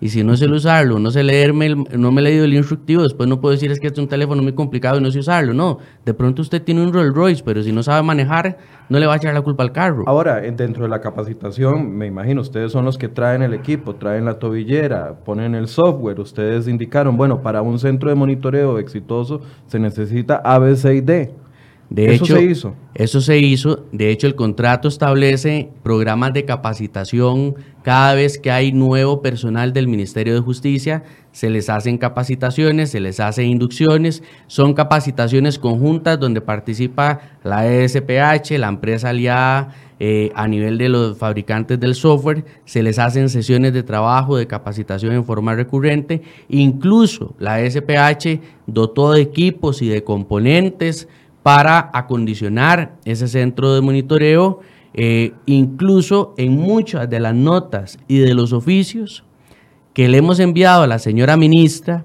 y 0.00 0.10
si 0.10 0.22
no 0.22 0.36
sé 0.36 0.46
usarlo, 0.46 0.98
no 0.98 1.10
sé 1.10 1.22
leerme, 1.22 1.74
no 1.74 2.12
me 2.12 2.20
he 2.20 2.24
leído 2.24 2.44
el 2.44 2.52
instructivo, 2.52 3.02
después 3.02 3.28
no 3.28 3.40
puedo 3.40 3.52
decir 3.52 3.70
es 3.70 3.80
que 3.80 3.86
este 3.86 4.00
es 4.00 4.02
un 4.02 4.08
teléfono 4.08 4.42
muy 4.42 4.52
complicado 4.52 4.98
y 4.98 5.00
no 5.00 5.10
sé 5.10 5.20
usarlo. 5.20 5.54
No, 5.54 5.78
de 6.04 6.12
pronto 6.12 6.42
usted 6.42 6.62
tiene 6.62 6.82
un 6.82 6.92
Rolls 6.92 7.14
Royce, 7.14 7.42
pero 7.42 7.62
si 7.62 7.72
no 7.72 7.82
sabe 7.82 8.02
manejar, 8.02 8.58
no 8.88 8.98
le 8.98 9.06
va 9.06 9.14
a 9.14 9.16
echar 9.16 9.32
la 9.32 9.40
culpa 9.40 9.62
al 9.62 9.72
carro. 9.72 10.04
Ahora, 10.06 10.40
dentro 10.40 10.82
de 10.82 10.90
la 10.90 11.00
capacitación, 11.00 11.96
me 11.96 12.06
imagino, 12.06 12.42
ustedes 12.42 12.72
son 12.72 12.84
los 12.84 12.98
que 12.98 13.08
traen 13.08 13.42
el 13.42 13.54
equipo, 13.54 13.94
traen 13.94 14.26
la 14.26 14.38
tobillera, 14.38 15.14
ponen 15.24 15.54
el 15.54 15.66
software. 15.66 16.20
Ustedes 16.20 16.68
indicaron, 16.68 17.16
bueno, 17.16 17.40
para 17.40 17.62
un 17.62 17.78
centro 17.78 18.10
de 18.10 18.16
monitoreo 18.16 18.78
exitoso 18.78 19.40
se 19.66 19.78
necesita 19.78 20.36
ABCD. 20.44 21.45
De 21.90 22.14
eso 22.14 22.24
hecho, 22.24 22.36
se 22.36 22.42
hizo. 22.42 22.74
Eso 22.94 23.20
se 23.20 23.38
hizo. 23.38 23.86
De 23.92 24.10
hecho, 24.10 24.26
el 24.26 24.34
contrato 24.34 24.88
establece 24.88 25.70
programas 25.82 26.32
de 26.32 26.44
capacitación. 26.44 27.54
Cada 27.82 28.14
vez 28.14 28.38
que 28.38 28.50
hay 28.50 28.72
nuevo 28.72 29.22
personal 29.22 29.72
del 29.72 29.86
Ministerio 29.86 30.34
de 30.34 30.40
Justicia, 30.40 31.04
se 31.30 31.50
les 31.50 31.68
hacen 31.68 31.98
capacitaciones, 31.98 32.90
se 32.90 32.98
les 32.98 33.20
hace 33.20 33.44
inducciones. 33.44 34.22
Son 34.48 34.74
capacitaciones 34.74 35.58
conjuntas 35.58 36.18
donde 36.18 36.40
participa 36.40 37.20
la 37.44 37.68
ESPH, 37.70 38.58
la 38.58 38.68
empresa 38.68 39.10
aliada, 39.10 39.68
eh, 39.98 40.30
a 40.34 40.48
nivel 40.48 40.76
de 40.78 40.88
los 40.88 41.16
fabricantes 41.16 41.78
del 41.78 41.94
software. 41.94 42.44
Se 42.64 42.82
les 42.82 42.98
hacen 42.98 43.28
sesiones 43.28 43.72
de 43.72 43.82
trabajo, 43.82 44.36
de 44.36 44.46
capacitación 44.46 45.14
en 45.14 45.24
forma 45.24 45.54
recurrente. 45.54 46.22
Incluso 46.48 47.34
la 47.38 47.60
ESPH 47.60 48.40
dotó 48.66 49.12
de 49.12 49.22
equipos 49.22 49.82
y 49.82 49.88
de 49.88 50.02
componentes 50.02 51.08
para 51.46 51.90
acondicionar 51.92 52.96
ese 53.04 53.28
centro 53.28 53.72
de 53.72 53.80
monitoreo. 53.80 54.58
Eh, 54.94 55.32
incluso 55.46 56.34
en 56.38 56.56
muchas 56.56 57.08
de 57.08 57.20
las 57.20 57.36
notas 57.36 58.00
y 58.08 58.18
de 58.18 58.34
los 58.34 58.52
oficios 58.52 59.22
que 59.94 60.08
le 60.08 60.18
hemos 60.18 60.40
enviado 60.40 60.82
a 60.82 60.88
la 60.88 60.98
señora 60.98 61.36
ministra, 61.36 62.04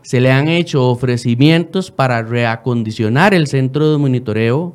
se 0.00 0.18
le 0.18 0.32
han 0.32 0.48
hecho 0.48 0.88
ofrecimientos 0.88 1.90
para 1.90 2.22
reacondicionar 2.22 3.34
el 3.34 3.48
centro 3.48 3.92
de 3.92 3.98
monitoreo. 3.98 4.74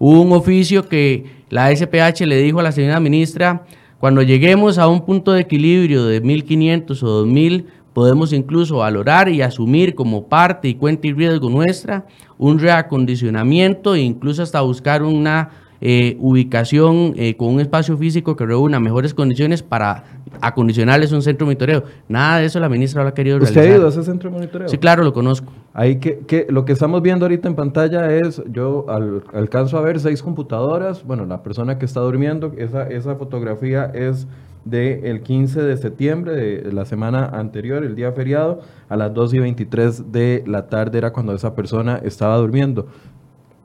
Hubo 0.00 0.22
un 0.22 0.32
oficio 0.32 0.88
que 0.88 1.26
la 1.48 1.70
SPH 1.70 2.22
le 2.22 2.38
dijo 2.38 2.58
a 2.58 2.64
la 2.64 2.72
señora 2.72 2.98
ministra, 2.98 3.66
cuando 4.00 4.22
lleguemos 4.22 4.78
a 4.78 4.88
un 4.88 5.06
punto 5.06 5.30
de 5.30 5.42
equilibrio 5.42 6.06
de 6.06 6.20
1.500 6.20 7.02
o 7.04 7.24
2.000, 7.24 7.66
podemos 7.96 8.34
incluso 8.34 8.76
valorar 8.76 9.30
y 9.30 9.40
asumir 9.40 9.94
como 9.94 10.28
parte 10.28 10.68
y 10.68 10.74
cuenta 10.74 11.06
y 11.06 11.14
riesgo 11.14 11.48
nuestra 11.48 12.04
un 12.36 12.58
reacondicionamiento 12.58 13.94
e 13.94 14.02
incluso 14.02 14.42
hasta 14.42 14.60
buscar 14.60 15.02
una 15.02 15.48
eh, 15.80 16.14
ubicación 16.20 17.14
eh, 17.16 17.38
con 17.38 17.54
un 17.54 17.60
espacio 17.60 17.96
físico 17.96 18.36
que 18.36 18.44
reúna 18.44 18.80
mejores 18.80 19.14
condiciones 19.14 19.62
para 19.62 20.04
acondicionarles 20.42 21.10
un 21.12 21.22
centro 21.22 21.46
de 21.46 21.54
monitoreo. 21.54 21.84
Nada 22.06 22.40
de 22.40 22.44
eso 22.44 22.60
la 22.60 22.68
ministra 22.68 23.02
lo 23.02 23.08
ha 23.08 23.14
querido 23.14 23.38
realizar. 23.38 23.62
¿Usted 23.62 23.74
ha 23.74 23.78
ido 23.78 23.86
a 23.86 23.88
ese 23.88 24.02
centro 24.02 24.28
de 24.28 24.36
monitoreo? 24.36 24.68
Sí, 24.68 24.76
claro, 24.76 25.02
lo 25.02 25.14
conozco. 25.14 25.50
Ahí 25.72 25.96
que, 25.96 26.18
que 26.26 26.46
lo 26.50 26.66
que 26.66 26.72
estamos 26.72 27.00
viendo 27.00 27.24
ahorita 27.24 27.48
en 27.48 27.54
pantalla 27.54 28.14
es, 28.14 28.42
yo 28.52 28.84
alcanzo 29.32 29.78
a 29.78 29.80
ver 29.80 30.00
seis 30.00 30.22
computadoras, 30.22 31.02
bueno, 31.02 31.24
la 31.24 31.42
persona 31.42 31.78
que 31.78 31.86
está 31.86 32.00
durmiendo, 32.00 32.52
esa, 32.58 32.86
esa 32.90 33.16
fotografía 33.16 33.90
es 33.94 34.26
del 34.66 35.22
15 35.22 35.62
de 35.62 35.76
septiembre 35.76 36.34
de 36.34 36.72
la 36.72 36.84
semana 36.84 37.26
anterior, 37.26 37.84
el 37.84 37.94
día 37.94 38.12
feriado, 38.12 38.60
a 38.88 38.96
las 38.96 39.14
2 39.14 39.34
y 39.34 39.38
23 39.38 40.12
de 40.12 40.44
la 40.46 40.66
tarde 40.66 40.98
era 40.98 41.12
cuando 41.12 41.32
esa 41.34 41.54
persona 41.54 42.00
estaba 42.04 42.36
durmiendo. 42.36 42.88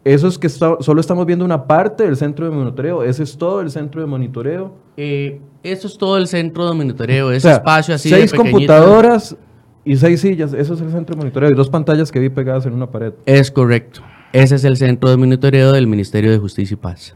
Eso 0.04 0.28
es 0.28 0.38
que 0.38 0.50
solo 0.50 1.00
estamos 1.00 1.26
viendo 1.26 1.44
una 1.44 1.68
parte 1.68 2.04
del 2.04 2.18
centro 2.18 2.46
de 2.46 2.52
monitoreo. 2.52 3.04
¿Ese 3.04 3.24
es 3.24 3.38
todo 3.38 3.62
el 3.62 3.70
centro 3.70 4.02
de 4.02 4.08
monitoreo? 4.08 4.74
Eh, 4.98 5.40
eso 5.64 5.88
es 5.88 5.98
todo 5.98 6.18
el 6.18 6.28
centro 6.28 6.68
de 6.68 6.76
monitoreo, 6.76 7.32
ese 7.32 7.52
espacio 7.52 7.94
así 7.94 8.10
Seis 8.10 8.34
computadoras 8.34 9.36
y 9.84 9.96
seis 9.96 10.22
sillas. 10.22 10.54
Eso 10.54 10.76
es 10.76 10.82
el 10.82 10.92
centro 10.92 11.16
de 11.16 11.20
monitoreo. 11.20 11.50
Y 11.52 11.56
dos 11.56 11.70
pantallas 11.70 12.12
que 12.12 12.20
vi 12.20 12.30
pegadas 12.30 12.66
en 12.66 12.74
una 12.74 12.90
pared. 12.90 13.14
Es 13.26 13.52
correcto. 13.52 14.02
Ese 14.34 14.56
es 14.56 14.64
el 14.64 14.78
centro 14.78 15.10
de 15.10 15.18
monitoreo 15.18 15.72
del 15.72 15.88
Ministerio 15.88 16.32
de 16.32 16.38
Justicia 16.38 16.76
y 16.76 16.78
Paz 16.78 17.16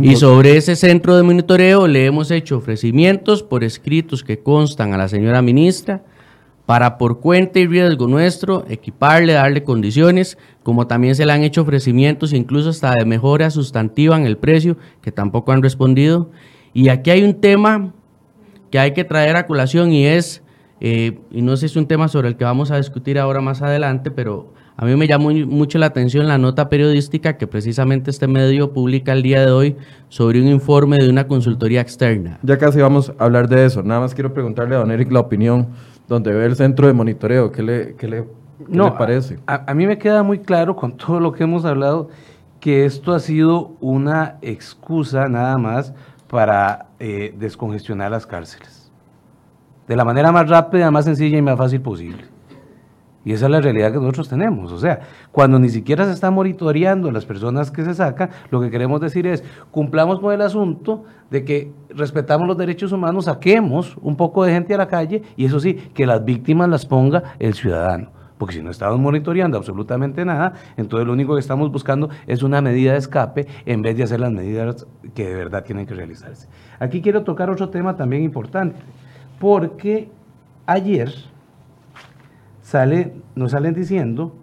y 0.00 0.16
sobre 0.16 0.56
ese 0.56 0.76
centro 0.76 1.16
de 1.16 1.24
monitoreo 1.24 1.88
le 1.88 2.06
hemos 2.06 2.30
hecho 2.30 2.58
ofrecimientos 2.58 3.42
por 3.42 3.64
escritos 3.64 4.22
que 4.22 4.38
constan 4.38 4.94
a 4.94 4.96
la 4.96 5.08
señora 5.08 5.42
ministra 5.42 6.04
para 6.64 6.96
por 6.96 7.20
cuenta 7.20 7.58
y 7.58 7.66
riesgo 7.66 8.06
nuestro 8.06 8.64
equiparle, 8.68 9.32
darle 9.34 9.64
condiciones, 9.64 10.38
como 10.62 10.86
también 10.86 11.14
se 11.14 11.26
le 11.26 11.32
han 11.32 11.42
hecho 11.42 11.62
ofrecimientos 11.62 12.32
incluso 12.32 12.70
hasta 12.70 12.92
de 12.92 13.04
mejora 13.04 13.50
sustantiva 13.50 14.16
en 14.16 14.26
el 14.26 14.38
precio, 14.38 14.78
que 15.02 15.12
tampoco 15.12 15.52
han 15.52 15.62
respondido. 15.62 16.30
Y 16.72 16.88
aquí 16.88 17.10
hay 17.10 17.22
un 17.22 17.34
tema 17.34 17.92
que 18.70 18.78
hay 18.78 18.94
que 18.94 19.04
traer 19.04 19.36
a 19.36 19.46
colación 19.46 19.92
y 19.92 20.06
es, 20.06 20.42
eh, 20.80 21.18
y 21.30 21.42
no 21.42 21.56
sé 21.56 21.68
si 21.68 21.72
es 21.72 21.76
un 21.76 21.86
tema 21.86 22.08
sobre 22.08 22.28
el 22.28 22.36
que 22.36 22.44
vamos 22.44 22.70
a 22.70 22.78
discutir 22.78 23.18
ahora 23.18 23.40
más 23.40 23.60
adelante, 23.60 24.10
pero 24.10 24.53
a 24.76 24.84
mí 24.84 24.96
me 24.96 25.06
llamó 25.06 25.30
mucho 25.30 25.78
la 25.78 25.86
atención 25.86 26.26
la 26.26 26.36
nota 26.36 26.68
periodística 26.68 27.36
que 27.36 27.46
precisamente 27.46 28.10
este 28.10 28.26
medio 28.26 28.72
publica 28.72 29.12
el 29.12 29.22
día 29.22 29.46
de 29.46 29.52
hoy 29.52 29.76
sobre 30.08 30.40
un 30.40 30.48
informe 30.48 30.98
de 30.98 31.08
una 31.08 31.28
consultoría 31.28 31.80
externa. 31.80 32.40
Ya 32.42 32.58
casi 32.58 32.80
vamos 32.80 33.12
a 33.16 33.24
hablar 33.24 33.48
de 33.48 33.64
eso. 33.64 33.84
Nada 33.84 34.00
más 34.00 34.14
quiero 34.14 34.34
preguntarle 34.34 34.74
a 34.74 34.78
don 34.78 34.90
Eric 34.90 35.12
la 35.12 35.20
opinión 35.20 35.68
donde 36.08 36.32
ve 36.32 36.44
el 36.46 36.56
centro 36.56 36.88
de 36.88 36.92
monitoreo. 36.92 37.52
¿Qué 37.52 37.62
le, 37.62 37.94
qué 37.94 38.08
le, 38.08 38.24
parece? 38.98 39.38
A, 39.46 39.72
mí 39.74 39.86
me 39.86 39.96
queda 39.96 40.24
muy 40.24 40.40
claro 40.40 40.74
con 40.74 40.96
todo 40.96 41.20
lo 41.20 41.32
que 41.32 41.44
hemos 41.44 41.64
hablado 41.64 42.08
que 42.58 42.84
esto 42.84 43.12
ha 43.14 43.20
sido 43.20 43.76
una 43.80 44.38
excusa 44.42 45.28
nada 45.28 45.56
más 45.56 45.94
para 46.28 46.86
eh, 46.98 47.32
descongestionar 47.38 48.10
las 48.10 48.26
cárceles. 48.26 48.90
De 49.86 49.94
la 49.94 50.04
manera 50.04 50.32
más 50.32 50.48
rápida, 50.48 50.90
más 50.90 51.04
sencilla 51.04 51.38
y 51.38 51.42
más 51.42 51.58
fácil 51.58 51.80
posible. 51.80 52.33
Y 53.24 53.32
esa 53.32 53.46
es 53.46 53.50
la 53.50 53.60
realidad 53.60 53.90
que 53.90 53.98
nosotros 53.98 54.28
tenemos. 54.28 54.70
O 54.72 54.78
sea, 54.78 55.00
cuando 55.32 55.58
ni 55.58 55.70
siquiera 55.70 56.04
se 56.04 56.12
está 56.12 56.30
monitoreando 56.30 57.10
las 57.10 57.24
personas 57.24 57.70
que 57.70 57.82
se 57.82 57.94
sacan, 57.94 58.30
lo 58.50 58.60
que 58.60 58.70
queremos 58.70 59.00
decir 59.00 59.26
es, 59.26 59.42
cumplamos 59.70 60.20
con 60.20 60.34
el 60.34 60.42
asunto 60.42 61.04
de 61.30 61.44
que 61.44 61.72
respetamos 61.88 62.46
los 62.46 62.58
derechos 62.58 62.92
humanos, 62.92 63.24
saquemos 63.24 63.96
un 64.02 64.16
poco 64.16 64.44
de 64.44 64.52
gente 64.52 64.74
a 64.74 64.78
la 64.78 64.88
calle 64.88 65.22
y 65.36 65.46
eso 65.46 65.58
sí, 65.58 65.74
que 65.94 66.06
las 66.06 66.24
víctimas 66.24 66.68
las 66.68 66.84
ponga 66.84 67.34
el 67.38 67.54
ciudadano. 67.54 68.10
Porque 68.36 68.56
si 68.56 68.62
no 68.62 68.70
estamos 68.70 68.98
monitoreando 68.98 69.56
absolutamente 69.56 70.24
nada, 70.24 70.54
entonces 70.76 71.06
lo 71.06 71.12
único 71.12 71.34
que 71.34 71.40
estamos 71.40 71.70
buscando 71.70 72.10
es 72.26 72.42
una 72.42 72.60
medida 72.60 72.92
de 72.92 72.98
escape 72.98 73.46
en 73.64 73.80
vez 73.80 73.96
de 73.96 74.02
hacer 74.02 74.20
las 74.20 74.32
medidas 74.32 74.86
que 75.14 75.24
de 75.24 75.34
verdad 75.34 75.64
tienen 75.64 75.86
que 75.86 75.94
realizarse. 75.94 76.48
Aquí 76.78 77.00
quiero 77.00 77.22
tocar 77.22 77.48
otro 77.48 77.70
tema 77.70 77.96
también 77.96 78.22
importante, 78.22 78.80
porque 79.38 80.10
ayer 80.66 81.14
sale, 82.74 83.12
nos 83.36 83.52
salen 83.52 83.72
diciendo, 83.72 84.34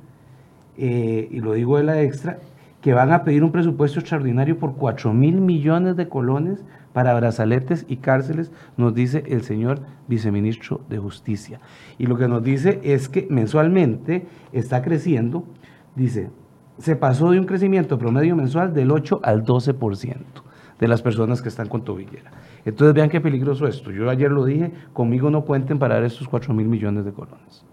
eh, 0.77 1.27
y 1.29 1.41
lo 1.41 1.51
digo 1.51 1.75
de 1.75 1.83
la 1.83 2.01
extra, 2.01 2.39
que 2.79 2.93
van 2.93 3.11
a 3.11 3.25
pedir 3.25 3.43
un 3.43 3.51
presupuesto 3.51 3.99
extraordinario 3.99 4.57
por 4.57 4.75
4 4.75 5.13
mil 5.13 5.41
millones 5.41 5.97
de 5.97 6.07
colones 6.07 6.63
para 6.93 7.13
brazaletes 7.13 7.85
y 7.89 7.97
cárceles, 7.97 8.49
nos 8.77 8.95
dice 8.95 9.25
el 9.27 9.41
señor 9.41 9.81
viceministro 10.07 10.79
de 10.87 10.97
Justicia. 10.97 11.59
Y 11.97 12.05
lo 12.05 12.17
que 12.17 12.29
nos 12.29 12.41
dice 12.41 12.79
es 12.83 13.09
que 13.09 13.27
mensualmente 13.29 14.25
está 14.53 14.81
creciendo, 14.81 15.43
dice, 15.97 16.29
se 16.77 16.95
pasó 16.95 17.31
de 17.31 17.39
un 17.39 17.45
crecimiento 17.45 17.99
promedio 17.99 18.37
mensual 18.37 18.73
del 18.73 18.91
8 18.91 19.19
al 19.23 19.43
12% 19.43 20.15
de 20.79 20.87
las 20.87 21.01
personas 21.01 21.41
que 21.41 21.49
están 21.49 21.67
con 21.67 21.83
tobillera. 21.83 22.31
Entonces 22.63 22.95
vean 22.95 23.09
qué 23.09 23.19
peligroso 23.19 23.67
esto. 23.67 23.91
Yo 23.91 24.09
ayer 24.09 24.31
lo 24.31 24.45
dije, 24.45 24.71
conmigo 24.93 25.29
no 25.29 25.43
cuenten 25.43 25.79
para 25.79 25.95
dar 25.95 26.05
estos 26.05 26.29
4 26.29 26.53
mil 26.53 26.69
millones 26.69 27.03
de 27.03 27.11
colones. 27.11 27.65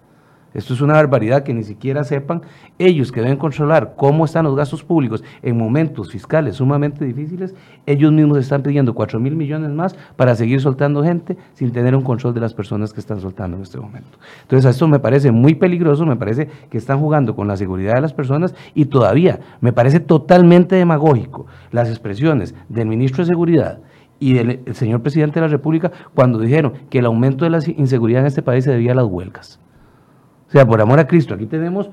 Esto 0.54 0.72
es 0.72 0.80
una 0.80 0.94
barbaridad 0.94 1.42
que 1.42 1.52
ni 1.52 1.62
siquiera 1.62 2.04
sepan 2.04 2.42
ellos 2.78 3.12
que 3.12 3.20
deben 3.20 3.37
controlar 3.37 3.94
cómo 3.96 4.24
están 4.24 4.44
los 4.44 4.56
gastos 4.56 4.82
públicos 4.82 5.22
en 5.42 5.58
momentos 5.58 6.11
fiscales 6.11 6.56
sumamente 6.56 7.04
difíciles. 7.04 7.54
Ellos 7.87 8.12
mismos 8.12 8.38
están 8.38 8.62
pidiendo 8.62 8.94
4 8.94 9.20
mil 9.20 9.37
millones 9.37 9.70
más 9.70 9.94
para 10.16 10.34
seguir 10.34 10.61
soltando 10.61 11.02
gente 11.02 11.37
sin 11.54 11.70
tener 11.72 11.94
un 11.94 12.02
control 12.02 12.32
de 12.32 12.40
las 12.40 12.54
personas 12.54 12.92
que 12.92 13.00
están 13.00 13.20
soltando 13.20 13.56
en 13.56 13.62
este 13.62 13.78
momento. 13.78 14.18
Entonces, 14.42 14.70
esto 14.70 14.88
me 14.88 14.98
parece 14.98 15.30
muy 15.30 15.54
peligroso, 15.54 16.06
me 16.06 16.16
parece 16.16 16.48
que 16.70 16.78
están 16.78 16.98
jugando 16.98 17.37
con 17.37 17.46
la 17.46 17.56
seguridad 17.56 17.94
de 17.94 18.00
las 18.00 18.14
personas 18.14 18.54
y 18.74 18.87
todavía 18.87 19.40
me 19.61 19.72
parece 19.72 20.00
totalmente 20.00 20.76
demagógico 20.76 21.46
las 21.72 21.88
expresiones 21.88 22.54
del 22.68 22.88
ministro 22.88 23.22
de 23.22 23.28
Seguridad 23.28 23.80
y 24.20 24.32
del 24.32 24.74
señor 24.74 25.02
presidente 25.02 25.40
de 25.40 25.46
la 25.46 25.52
República 25.52 25.92
cuando 26.14 26.38
dijeron 26.38 26.72
que 26.90 26.98
el 26.98 27.06
aumento 27.06 27.44
de 27.44 27.50
la 27.50 27.61
inseguridad 27.76 28.22
en 28.22 28.26
este 28.26 28.42
país 28.42 28.64
se 28.64 28.72
debía 28.72 28.92
a 28.92 28.96
las 28.96 29.04
huelgas. 29.04 29.61
O 30.48 30.50
sea, 30.50 30.66
por 30.66 30.80
amor 30.80 30.98
a 30.98 31.06
Cristo, 31.06 31.34
aquí 31.34 31.46
tenemos 31.46 31.90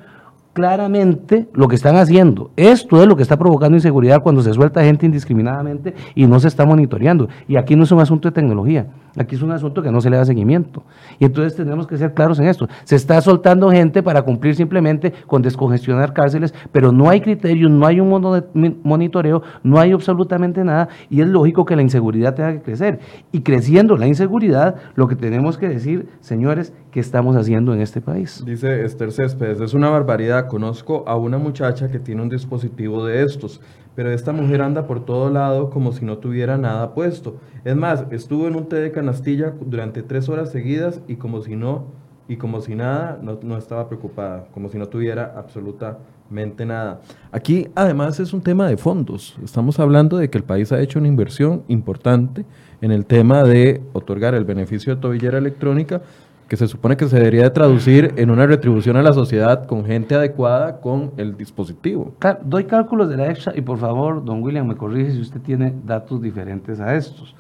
claramente 0.56 1.50
lo 1.54 1.68
que 1.68 1.76
están 1.76 1.98
haciendo. 1.98 2.50
Esto 2.56 3.02
es 3.02 3.08
lo 3.08 3.18
que 3.18 3.24
está 3.24 3.36
provocando 3.38 3.76
inseguridad 3.76 4.24
cuando 4.24 4.42
se 4.42 4.54
suelta 4.54 4.82
gente 4.86 5.06
indiscriminadamente 5.06 5.94
y 6.16 6.26
no 6.28 6.40
se 6.40 6.48
está 6.48 6.66
monitoreando. 6.66 7.28
Y 7.46 7.58
aquí 7.58 7.76
no 7.76 7.84
es 7.84 7.92
un 7.92 8.00
asunto 8.00 8.30
de 8.30 8.34
tecnología, 8.34 8.88
aquí 9.18 9.36
es 9.36 9.42
un 9.42 9.52
asunto 9.52 9.82
que 9.84 9.92
no 9.92 10.00
se 10.00 10.10
le 10.10 10.16
da 10.16 10.24
seguimiento. 10.24 10.84
Y 11.20 11.26
entonces 11.26 11.58
tenemos 11.58 11.86
que 11.88 11.98
ser 11.98 12.14
claros 12.14 12.40
en 12.40 12.48
esto. 12.48 12.70
Se 12.86 12.96
está 12.96 13.20
soltando 13.20 13.70
gente 13.70 14.02
para 14.02 14.22
cumplir 14.22 14.56
simplemente 14.56 15.12
con 15.28 15.42
descongestionar 15.42 16.14
cárceles, 16.14 16.54
pero 16.72 16.94
no 16.94 17.10
hay 17.10 17.20
criterios, 17.20 17.70
no 17.70 17.86
hay 17.86 18.00
un 18.00 18.80
monitoreo, 18.82 19.44
no 19.62 19.78
hay 19.78 19.92
absolutamente 19.92 20.64
nada 20.64 20.88
y 21.10 21.20
es 21.20 21.28
lógico 21.28 21.66
que 21.66 21.76
la 21.76 21.82
inseguridad 21.82 22.34
tenga 22.34 22.54
que 22.54 22.62
crecer. 22.62 23.00
Y 23.34 23.42
creciendo 23.42 23.98
la 23.98 24.08
inseguridad, 24.08 24.76
lo 24.96 25.10
que 25.10 25.18
tenemos 25.18 25.58
que 25.58 25.68
decir, 25.68 26.08
señores, 26.22 26.74
¿qué 26.92 27.02
estamos 27.02 27.36
haciendo 27.36 27.74
en 27.74 27.82
este 27.82 28.00
país? 28.00 28.42
Dice 28.46 28.86
Esther 28.86 29.12
Céspedes, 29.12 29.60
es 29.60 29.74
una 29.74 29.90
barbaridad 29.90 30.45
conozco 30.48 31.04
a 31.08 31.16
una 31.16 31.38
muchacha 31.38 31.90
que 31.90 32.00
tiene 32.00 32.22
un 32.22 32.30
dispositivo 32.30 33.06
de 33.06 33.24
estos, 33.24 33.62
pero 33.96 34.12
esta 34.12 34.34
mujer 34.34 34.62
anda 34.62 34.88
por 34.88 35.06
todo 35.06 35.30
lado 35.30 35.70
como 35.70 35.92
si 35.92 36.06
no 36.06 36.18
tuviera 36.18 36.58
nada 36.58 36.94
puesto. 36.94 37.38
Es 37.64 37.76
más, 37.76 38.06
estuvo 38.12 38.48
en 38.48 38.56
un 38.56 38.68
té 38.68 38.78
de 38.78 38.92
canastilla 38.92 39.54
durante 39.60 40.04
tres 40.04 40.30
horas 40.30 40.52
seguidas 40.52 41.02
y 41.08 41.16
como 41.16 41.42
si 41.42 41.56
no 41.56 41.86
y 42.28 42.38
como 42.38 42.60
si 42.62 42.76
nada, 42.76 43.20
no, 43.22 43.40
no 43.44 43.58
estaba 43.58 43.88
preocupada, 43.88 44.48
como 44.54 44.70
si 44.70 44.78
no 44.78 44.88
tuviera 44.88 45.34
absolutamente 45.38 46.66
nada. 46.66 47.02
Aquí 47.32 47.68
además 47.76 48.20
es 48.20 48.34
un 48.34 48.42
tema 48.42 48.68
de 48.68 48.78
fondos. 48.78 49.38
Estamos 49.44 49.80
hablando 49.80 50.18
de 50.18 50.30
que 50.30 50.38
el 50.38 50.44
país 50.44 50.72
ha 50.72 50.82
hecho 50.82 50.98
una 50.98 51.08
inversión 51.08 51.64
importante 51.68 52.46
en 52.82 52.92
el 52.92 53.06
tema 53.06 53.44
de 53.44 53.82
otorgar 53.94 54.34
el 54.34 54.44
beneficio 54.44 54.96
de 54.96 55.02
tobillera 55.02 55.38
electrónica, 55.38 56.02
que 56.48 56.58
se 56.58 56.68
supone 56.68 56.96
que 56.96 57.08
se 57.08 57.18
debería 57.18 57.42
de 57.44 57.50
traducir 57.50 58.14
en 58.18 58.30
una 58.30 58.46
retribución 58.46 58.98
a 58.98 59.02
la 59.02 59.14
sociedad 59.14 59.66
con 59.66 59.86
gente 59.86 60.14
adecuada 60.14 60.80
con 60.80 61.12
el 61.18 61.36
dispositivo. 61.38 62.14
Doy 62.44 62.66
cálculos 62.66 63.10
de 63.10 63.18
la 63.18 63.30
extra 63.30 63.52
y 63.56 63.62
por 63.62 63.80
favor, 63.80 64.24
don 64.24 64.44
William, 64.44 64.68
me 64.68 64.76
corrige 64.76 65.12
si 65.12 65.22
usted 65.22 65.42
tiene 65.42 65.74
datos 65.86 66.22
diferentes 66.22 66.80
a 66.80 66.94
estos. 66.96 67.36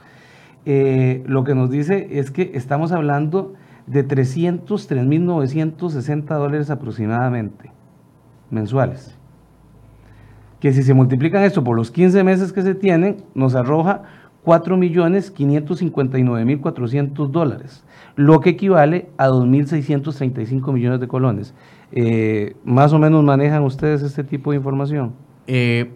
Eh, 0.65 1.23
lo 1.27 1.43
que 1.43 1.53
nos 1.53 1.69
dice 1.69 2.07
es 2.17 2.31
que 2.31 2.53
estamos 2.55 2.91
hablando 2.91 3.53
de 3.85 4.07
303.960 4.07 6.25
dólares 6.25 6.71
aproximadamente 6.71 7.69
mensuales. 8.49 9.15
Que 10.59 10.73
si 10.73 10.81
se 10.81 10.95
multiplican 10.95 11.43
esto 11.43 11.63
por 11.63 11.75
los 11.75 11.91
15 11.91 12.23
meses 12.23 12.51
que 12.51 12.63
se 12.63 12.73
tienen, 12.73 13.17
nos 13.35 13.53
arroja 13.53 14.01
4.559.400 14.45 17.31
dólares, 17.31 17.83
lo 18.15 18.39
que 18.39 18.51
equivale 18.51 19.09
a 19.17 19.29
2.635 19.29 20.71
millones 20.71 20.99
de 20.99 21.07
colones. 21.07 21.55
Eh, 21.91 22.55
¿Más 22.63 22.93
o 22.93 22.99
menos 22.99 23.23
manejan 23.23 23.63
ustedes 23.63 24.03
este 24.03 24.23
tipo 24.23 24.51
de 24.51 24.57
información? 24.57 25.13
Eh, 25.47 25.89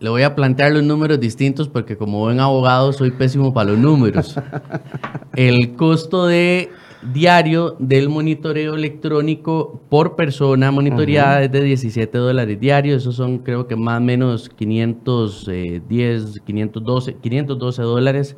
le 0.00 0.10
voy 0.10 0.22
a 0.22 0.34
plantear 0.34 0.72
los 0.72 0.82
números 0.82 1.20
distintos 1.20 1.68
porque 1.68 1.96
como 1.96 2.18
buen 2.18 2.40
abogado 2.40 2.92
soy 2.92 3.12
pésimo 3.12 3.54
para 3.54 3.70
los 3.70 3.78
números. 3.78 4.36
El 5.36 5.76
costo 5.76 6.26
de 6.26 6.70
diario 7.02 7.76
del 7.78 8.08
monitoreo 8.08 8.74
electrónico 8.74 9.80
por 9.88 10.14
persona 10.14 10.70
monitoreada 10.70 11.42
es 11.42 11.50
de 11.50 11.62
17 11.62 12.16
dólares 12.16 12.60
diarios. 12.60 13.02
Esos 13.02 13.16
son 13.16 13.38
creo 13.38 13.66
que 13.66 13.76
más 13.76 13.98
o 13.98 14.04
menos 14.04 14.48
510, 14.48 16.40
512, 16.44 17.14
512 17.14 17.82
dólares 17.82 18.36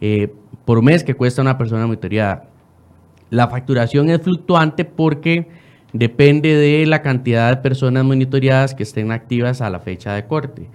eh, 0.00 0.32
por 0.64 0.82
mes 0.82 1.04
que 1.04 1.14
cuesta 1.14 1.42
una 1.42 1.56
persona 1.56 1.86
monitoreada. 1.86 2.48
La 3.30 3.48
facturación 3.48 4.10
es 4.10 4.20
fluctuante 4.20 4.84
porque 4.84 5.48
depende 5.92 6.54
de 6.54 6.86
la 6.86 7.02
cantidad 7.02 7.50
de 7.50 7.62
personas 7.62 8.04
monitoreadas 8.04 8.74
que 8.74 8.82
estén 8.82 9.10
activas 9.10 9.60
a 9.60 9.70
la 9.70 9.80
fecha 9.80 10.14
de 10.14 10.26
corte. 10.26 10.68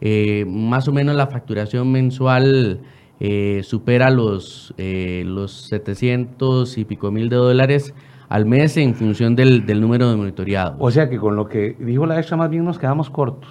Eh, 0.00 0.44
más 0.48 0.88
o 0.88 0.92
menos 0.92 1.14
la 1.14 1.28
facturación 1.28 1.90
mensual 1.90 2.80
eh, 3.20 3.62
supera 3.62 4.10
los, 4.10 4.74
eh, 4.76 5.22
los 5.26 5.52
700 5.68 6.78
y 6.78 6.84
pico 6.84 7.10
mil 7.10 7.28
de 7.28 7.36
dólares 7.36 7.94
al 8.28 8.46
mes 8.46 8.76
en 8.76 8.94
función 8.94 9.36
del, 9.36 9.66
del 9.66 9.80
número 9.80 10.10
de 10.10 10.16
monitoreados. 10.16 10.76
O 10.78 10.90
sea 10.90 11.08
que 11.08 11.18
con 11.18 11.36
lo 11.36 11.48
que 11.48 11.76
dijo 11.78 12.06
la 12.06 12.18
extra 12.18 12.36
más 12.36 12.50
bien 12.50 12.64
nos 12.64 12.78
quedamos 12.78 13.10
cortos, 13.10 13.48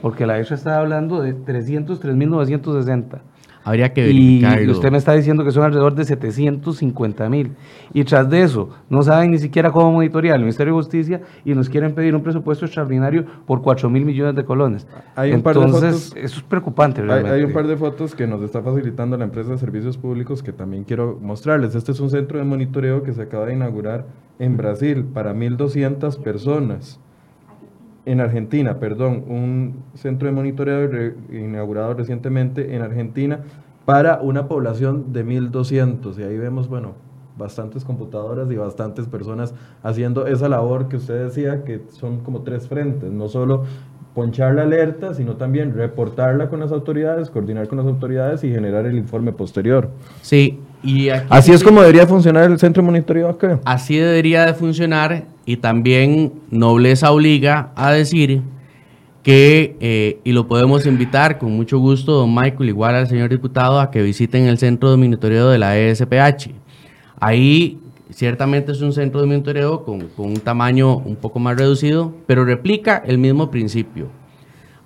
porque 0.00 0.26
la 0.26 0.38
extra 0.38 0.56
estaba 0.56 0.78
hablando 0.78 1.20
de 1.20 1.36
303.960. 1.36 3.20
Habría 3.66 3.92
que 3.92 4.00
verificarlo. 4.02 4.62
Y 4.62 4.70
usted 4.70 4.92
me 4.92 4.98
está 4.98 5.12
diciendo 5.12 5.42
que 5.44 5.50
son 5.50 5.64
alrededor 5.64 5.96
de 5.96 6.04
750 6.04 7.28
mil. 7.28 7.50
Y 7.92 8.04
tras 8.04 8.30
de 8.30 8.42
eso, 8.42 8.70
no 8.88 9.02
saben 9.02 9.32
ni 9.32 9.38
siquiera 9.38 9.72
cómo 9.72 9.90
monitorear 9.90 10.36
el 10.36 10.42
Ministerio 10.42 10.72
de 10.72 10.78
Justicia 10.78 11.20
y 11.44 11.52
nos 11.52 11.68
quieren 11.68 11.92
pedir 11.92 12.14
un 12.14 12.22
presupuesto 12.22 12.64
extraordinario 12.64 13.24
por 13.44 13.62
4 13.62 13.90
mil 13.90 14.04
millones 14.04 14.36
de 14.36 14.44
colones. 14.44 14.86
Hay 15.16 15.30
un 15.30 15.38
Entonces, 15.38 15.42
par 15.42 15.66
de 15.66 15.72
fotos, 15.72 16.16
eso 16.16 16.36
es 16.36 16.42
preocupante. 16.44 17.02
Realmente. 17.02 17.32
Hay, 17.32 17.40
hay, 17.40 17.44
un 17.44 17.52
par 17.52 17.66
de 17.66 17.76
fotos 17.76 18.14
que 18.14 18.28
nos 18.28 18.40
está 18.42 18.62
facilitando 18.62 19.16
la 19.16 19.24
empresa 19.24 19.50
de 19.50 19.58
servicios 19.58 19.98
públicos 19.98 20.44
que 20.44 20.52
también 20.52 20.84
quiero 20.84 21.18
mostrarles. 21.20 21.74
Este 21.74 21.90
es 21.90 21.98
un 21.98 22.10
centro 22.10 22.38
de 22.38 22.44
monitoreo 22.44 23.02
que 23.02 23.14
se 23.14 23.22
acaba 23.22 23.46
de 23.46 23.54
inaugurar 23.54 24.06
en 24.38 24.56
Brasil 24.56 25.04
para 25.12 25.34
1.200 25.34 26.22
personas 26.22 27.00
en 28.06 28.20
Argentina, 28.20 28.78
perdón, 28.78 29.24
un 29.28 29.82
centro 29.94 30.26
de 30.26 30.32
monitoreo 30.32 31.12
inaugurado 31.30 31.94
recientemente 31.94 32.74
en 32.74 32.82
Argentina 32.82 33.40
para 33.84 34.20
una 34.20 34.48
población 34.48 35.12
de 35.12 35.26
1.200. 35.26 36.18
Y 36.18 36.22
ahí 36.22 36.38
vemos, 36.38 36.68
bueno, 36.68 36.94
bastantes 37.36 37.84
computadoras 37.84 38.50
y 38.50 38.56
bastantes 38.56 39.06
personas 39.06 39.54
haciendo 39.82 40.26
esa 40.26 40.48
labor 40.48 40.88
que 40.88 40.96
usted 40.96 41.24
decía, 41.24 41.64
que 41.64 41.82
son 41.90 42.20
como 42.20 42.42
tres 42.42 42.68
frentes, 42.68 43.10
no 43.10 43.28
solo 43.28 43.64
ponchar 44.14 44.54
la 44.54 44.62
alerta, 44.62 45.12
sino 45.12 45.36
también 45.36 45.74
reportarla 45.74 46.48
con 46.48 46.60
las 46.60 46.72
autoridades, 46.72 47.28
coordinar 47.28 47.68
con 47.68 47.76
las 47.76 47.86
autoridades 47.86 48.42
y 48.44 48.50
generar 48.50 48.86
el 48.86 48.96
informe 48.96 49.32
posterior. 49.32 49.90
Sí, 50.22 50.58
y 50.82 51.08
así 51.08 51.52
es 51.52 51.64
como 51.64 51.80
debería 51.80 52.06
funcionar 52.06 52.50
el 52.50 52.58
centro 52.58 52.82
de 52.82 52.86
monitoreo 52.86 53.28
acá. 53.28 53.60
Así 53.64 53.96
debería 53.96 54.46
de 54.46 54.54
funcionar 54.54 55.24
y 55.44 55.56
también 55.56 56.32
Nobleza 56.50 57.10
obliga 57.10 57.70
a 57.74 57.92
decir 57.92 58.42
que, 59.22 59.76
eh, 59.80 60.20
y 60.22 60.32
lo 60.32 60.46
podemos 60.46 60.86
invitar 60.86 61.38
con 61.38 61.50
mucho 61.52 61.78
gusto, 61.78 62.12
don 62.12 62.32
Michael, 62.32 62.68
igual 62.68 62.94
al 62.94 63.08
señor 63.08 63.28
diputado, 63.28 63.80
a 63.80 63.90
que 63.90 64.00
visiten 64.00 64.46
el 64.46 64.58
centro 64.58 64.90
de 64.90 64.96
monitoreo 64.96 65.48
de 65.48 65.58
la 65.58 65.76
ESPH. 65.76 66.50
Ahí 67.18 67.80
ciertamente 68.10 68.70
es 68.70 68.80
un 68.82 68.92
centro 68.92 69.20
de 69.20 69.26
monitoreo 69.26 69.84
con, 69.84 70.00
con 70.08 70.26
un 70.26 70.38
tamaño 70.38 70.98
un 70.98 71.16
poco 71.16 71.40
más 71.40 71.56
reducido, 71.56 72.14
pero 72.26 72.44
replica 72.44 73.02
el 73.04 73.18
mismo 73.18 73.50
principio. 73.50 74.06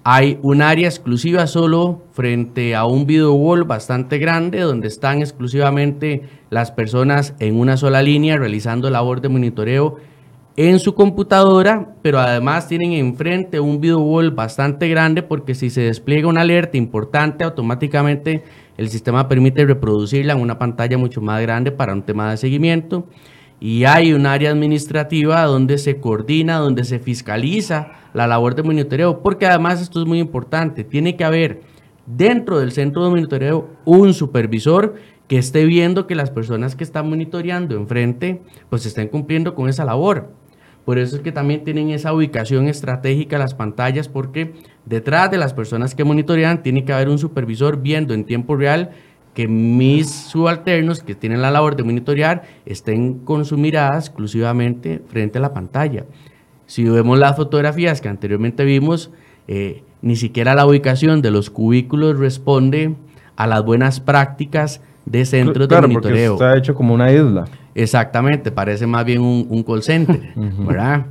Hay 0.02 0.38
un 0.40 0.62
área 0.62 0.88
exclusiva 0.88 1.46
solo 1.46 2.00
frente 2.12 2.74
a 2.74 2.86
un 2.86 3.06
video 3.06 3.34
wall 3.34 3.64
bastante 3.64 4.16
grande 4.16 4.60
donde 4.60 4.88
están 4.88 5.18
exclusivamente 5.18 6.22
las 6.48 6.72
personas 6.72 7.34
en 7.38 7.60
una 7.60 7.76
sola 7.76 8.02
línea 8.02 8.38
realizando 8.38 8.88
labor 8.88 9.20
de 9.20 9.28
monitoreo 9.28 9.96
en 10.56 10.78
su 10.78 10.94
computadora, 10.94 11.96
pero 12.00 12.18
además 12.18 12.66
tienen 12.66 12.92
enfrente 12.92 13.60
un 13.60 13.78
video 13.78 14.00
wall 14.00 14.30
bastante 14.30 14.88
grande 14.88 15.22
porque 15.22 15.54
si 15.54 15.68
se 15.68 15.82
despliega 15.82 16.28
una 16.28 16.40
alerta 16.40 16.78
importante, 16.78 17.44
automáticamente 17.44 18.42
el 18.78 18.88
sistema 18.88 19.28
permite 19.28 19.66
reproducirla 19.66 20.32
en 20.32 20.40
una 20.40 20.58
pantalla 20.58 20.96
mucho 20.96 21.20
más 21.20 21.42
grande 21.42 21.72
para 21.72 21.92
un 21.92 22.02
tema 22.02 22.30
de 22.30 22.38
seguimiento. 22.38 23.06
Y 23.60 23.84
hay 23.84 24.14
un 24.14 24.24
área 24.24 24.50
administrativa 24.50 25.44
donde 25.44 25.76
se 25.76 26.00
coordina, 26.00 26.56
donde 26.56 26.84
se 26.84 26.98
fiscaliza 26.98 27.92
la 28.14 28.26
labor 28.26 28.54
de 28.54 28.62
monitoreo, 28.62 29.22
porque 29.22 29.46
además 29.46 29.82
esto 29.82 30.00
es 30.00 30.06
muy 30.06 30.18
importante, 30.18 30.82
tiene 30.82 31.14
que 31.16 31.24
haber 31.24 31.60
dentro 32.06 32.58
del 32.58 32.72
centro 32.72 33.04
de 33.04 33.10
monitoreo 33.10 33.68
un 33.84 34.14
supervisor 34.14 34.94
que 35.28 35.38
esté 35.38 35.64
viendo 35.64 36.06
que 36.06 36.14
las 36.16 36.30
personas 36.30 36.74
que 36.74 36.82
están 36.82 37.08
monitoreando 37.08 37.76
enfrente 37.76 38.42
pues 38.68 38.84
estén 38.86 39.08
cumpliendo 39.08 39.54
con 39.54 39.68
esa 39.68 39.84
labor. 39.84 40.32
Por 40.84 40.98
eso 40.98 41.16
es 41.16 41.22
que 41.22 41.30
también 41.30 41.62
tienen 41.62 41.90
esa 41.90 42.12
ubicación 42.12 42.66
estratégica 42.66 43.38
las 43.38 43.54
pantallas, 43.54 44.08
porque 44.08 44.54
detrás 44.86 45.30
de 45.30 45.38
las 45.38 45.52
personas 45.52 45.94
que 45.94 46.02
monitorean 46.02 46.62
tiene 46.62 46.84
que 46.84 46.92
haber 46.92 47.08
un 47.08 47.18
supervisor 47.18 47.80
viendo 47.80 48.14
en 48.14 48.24
tiempo 48.24 48.56
real 48.56 48.90
que 49.34 49.46
mis 49.46 50.10
subalternos 50.10 51.02
que 51.02 51.14
tienen 51.14 51.40
la 51.42 51.50
labor 51.50 51.76
de 51.76 51.84
monitorear 51.84 52.42
estén 52.66 53.20
con 53.20 53.44
su 53.44 53.56
mirada 53.56 53.96
exclusivamente 53.96 55.00
frente 55.08 55.38
a 55.38 55.40
la 55.40 55.52
pantalla. 55.52 56.04
Si 56.66 56.84
vemos 56.84 57.18
las 57.18 57.36
fotografías 57.36 58.00
que 58.00 58.08
anteriormente 58.08 58.64
vimos, 58.64 59.10
eh, 59.48 59.82
ni 60.02 60.16
siquiera 60.16 60.54
la 60.54 60.66
ubicación 60.66 61.22
de 61.22 61.30
los 61.30 61.50
cubículos 61.50 62.18
responde 62.18 62.94
a 63.36 63.46
las 63.46 63.64
buenas 63.64 64.00
prácticas 64.00 64.80
de 65.06 65.24
centros 65.24 65.68
de 65.68 65.80
monitoreo. 65.80 66.34
está 66.34 66.56
hecho 66.56 66.74
como 66.74 66.94
una 66.94 67.10
isla. 67.10 67.46
Exactamente, 67.74 68.50
parece 68.50 68.86
más 68.86 69.04
bien 69.04 69.22
un, 69.22 69.62
call 69.62 69.82
center, 69.82 70.20
¿verdad? 70.36 71.06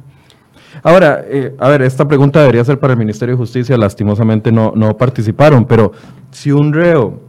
Ahora, 0.83 1.21
eh, 1.25 1.55
a 1.57 1.69
ver, 1.69 1.81
esta 1.81 2.07
pregunta 2.07 2.39
debería 2.41 2.63
ser 2.63 2.79
para 2.79 2.93
el 2.93 2.99
Ministerio 2.99 3.33
de 3.35 3.37
Justicia, 3.37 3.75
lastimosamente 3.77 4.51
no, 4.51 4.73
no 4.75 4.95
participaron, 4.95 5.65
pero 5.65 5.91
si 6.31 6.51
un 6.51 6.73
reo 6.73 7.28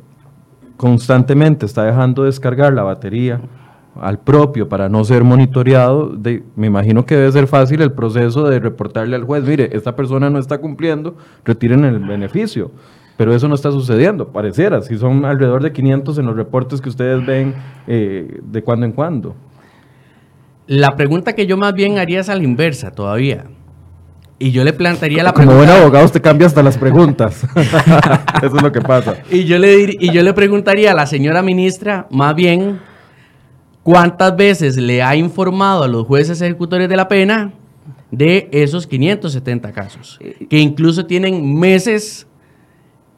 constantemente 0.81 1.66
está 1.66 1.85
dejando 1.85 2.25
descargar 2.25 2.73
la 2.73 2.83
batería 2.83 3.38
al 4.01 4.19
propio 4.19 4.66
para 4.66 4.88
no 4.88 5.05
ser 5.05 5.25
monitoreado, 5.25 6.16
me 6.57 6.69
imagino 6.69 7.05
que 7.05 7.16
debe 7.16 7.31
ser 7.33 7.47
fácil 7.47 7.83
el 7.83 7.93
proceso 7.93 8.49
de 8.49 8.61
reportarle 8.61 9.14
al 9.14 9.25
juez, 9.25 9.45
mire, 9.45 9.69
esta 9.75 9.95
persona 9.95 10.31
no 10.31 10.38
está 10.38 10.57
cumpliendo, 10.57 11.16
retiren 11.45 11.85
el 11.85 11.99
beneficio 11.99 12.71
pero 13.19 13.35
eso 13.35 13.47
no 13.47 13.55
está 13.55 13.71
sucediendo, 13.71 14.29
pareciera, 14.29 14.81
si 14.81 14.97
son 14.97 15.27
alrededor 15.27 15.62
de 15.62 15.71
500 15.71 16.16
en 16.16 16.25
los 16.25 16.35
reportes 16.35 16.81
que 16.81 16.88
ustedes 16.88 17.27
ven 17.27 17.55
eh, 17.87 18.40
de 18.43 18.62
cuando 18.62 18.87
en 18.87 18.93
cuando. 18.93 19.35
La 20.66 20.97
pregunta 20.97 21.35
que 21.35 21.47
yo 21.47 21.59
más 21.59 21.75
bien 21.75 21.99
haría 21.99 22.21
es 22.21 22.31
a 22.31 22.35
la 22.35 22.43
inversa 22.43 22.93
todavía. 22.93 23.45
Y 24.42 24.53
yo 24.53 24.64
le 24.64 24.72
plantearía 24.72 25.22
la 25.22 25.35
pregunta. 25.35 25.55
Como 25.55 25.66
buen 25.66 25.83
abogado, 25.83 26.07
usted 26.07 26.22
cambia 26.22 26.46
hasta 26.46 26.62
las 26.62 26.79
preguntas. 26.79 27.44
Eso 28.42 28.57
es 28.57 28.62
lo 28.62 28.72
que 28.72 28.81
pasa. 28.81 29.16
Y 29.31 29.44
yo, 29.44 29.59
le 29.59 29.96
y 30.00 30.11
yo 30.11 30.22
le 30.22 30.33
preguntaría 30.33 30.92
a 30.92 30.94
la 30.94 31.07
señora 31.07 31.42
ministra, 31.42 32.09
más 32.11 32.35
bien, 32.35 32.81
¿cuántas 33.83 34.35
veces 34.35 34.79
le 34.79 35.03
ha 35.03 35.14
informado 35.14 35.83
a 35.85 35.88
los 35.88 36.07
jueces 36.07 36.40
ejecutores 36.40 36.88
de 36.88 36.96
la 36.96 37.07
pena 37.07 37.53
de 38.11 38.48
esos 38.50 38.87
570 38.87 39.72
casos? 39.72 40.18
Que 40.48 40.59
incluso 40.59 41.05
tienen 41.05 41.59
meses 41.59 42.26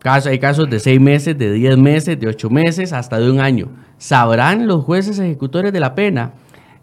hay 0.05 0.39
casos 0.39 0.69
de 0.69 0.81
seis 0.81 1.01
meses, 1.01 1.39
de 1.39 1.53
diez 1.53 1.77
meses, 1.79 2.19
de 2.19 2.27
ocho 2.27 2.51
meses, 2.51 2.93
hasta 2.93 3.21
de 3.21 3.31
un 3.31 3.41
año. 3.41 3.69
¿Sabrán 3.99 4.67
los 4.67 4.85
jueces 4.85 5.19
ejecutores 5.19 5.73
de 5.73 5.79
la 5.81 5.95
pena 5.95 6.33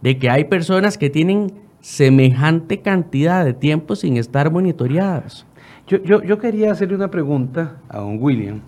de 0.02 0.18
que 0.18 0.30
hay 0.30 0.46
personas 0.46 0.98
que 0.98 1.10
tienen 1.10 1.52
semejante 1.82 2.82
cantidad 2.82 3.46
de 3.46 3.54
tiempo 3.54 3.96
sin 3.96 4.18
estar 4.18 4.52
monitoreadas. 4.52 5.46
Yo, 5.88 5.98
yo, 6.04 6.22
yo 6.22 6.38
quería 6.38 6.72
hacerle 6.72 6.96
una 6.96 7.10
pregunta 7.10 7.78
a 7.90 8.00
don 8.00 8.22
William. 8.22 8.62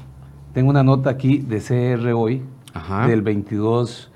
Tengo 0.54 0.70
una 0.70 0.84
nota 0.84 1.10
aquí 1.10 1.38
de 1.38 1.60
CR 1.60 2.14
hoy, 2.14 2.42
del 3.08 3.22
22 3.22 4.12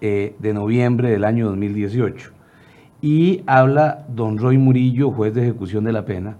eh, 0.00 0.34
de 0.38 0.54
noviembre 0.54 1.10
del 1.10 1.24
año 1.24 1.46
2018. 1.46 2.30
Y 3.02 3.42
habla 3.46 4.06
don 4.08 4.38
Roy 4.38 4.56
Murillo, 4.56 5.10
juez 5.10 5.34
de 5.34 5.42
ejecución 5.42 5.84
de 5.84 5.92
la 5.92 6.04
pena 6.04 6.36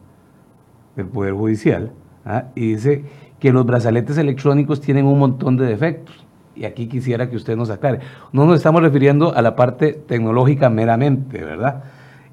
del 0.97 1.07
Poder 1.07 1.35
Judicial, 1.35 1.93
¿ah? 2.25 2.45
y 2.55 2.73
dice 2.75 3.05
que 3.39 3.53
los 3.53 3.67
brazaletes 3.67 4.17
electrónicos 4.17 4.81
tienen 4.81 5.05
un 5.07 5.19
montón 5.19 5.57
de 5.57 5.67
defectos. 5.67 6.24
Y 6.55 6.65
aquí 6.65 6.87
quisiera 6.87 7.29
que 7.29 7.37
usted 7.37 7.57
nos 7.57 7.71
aclare. 7.71 8.01
No 8.33 8.47
nos 8.47 8.57
estamos 8.57 8.83
refiriendo 8.83 9.35
a 9.35 9.43
la 9.43 9.57
parte 9.57 9.93
tecnológica 9.93 10.71
meramente, 10.71 11.43
¿verdad? 11.43 11.85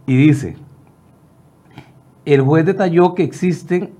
Y 0.05 0.15
dice, 0.15 0.57
el 2.25 2.41
juez 2.41 2.65
detalló 2.65 3.15
que 3.15 3.23
existen 3.23 3.91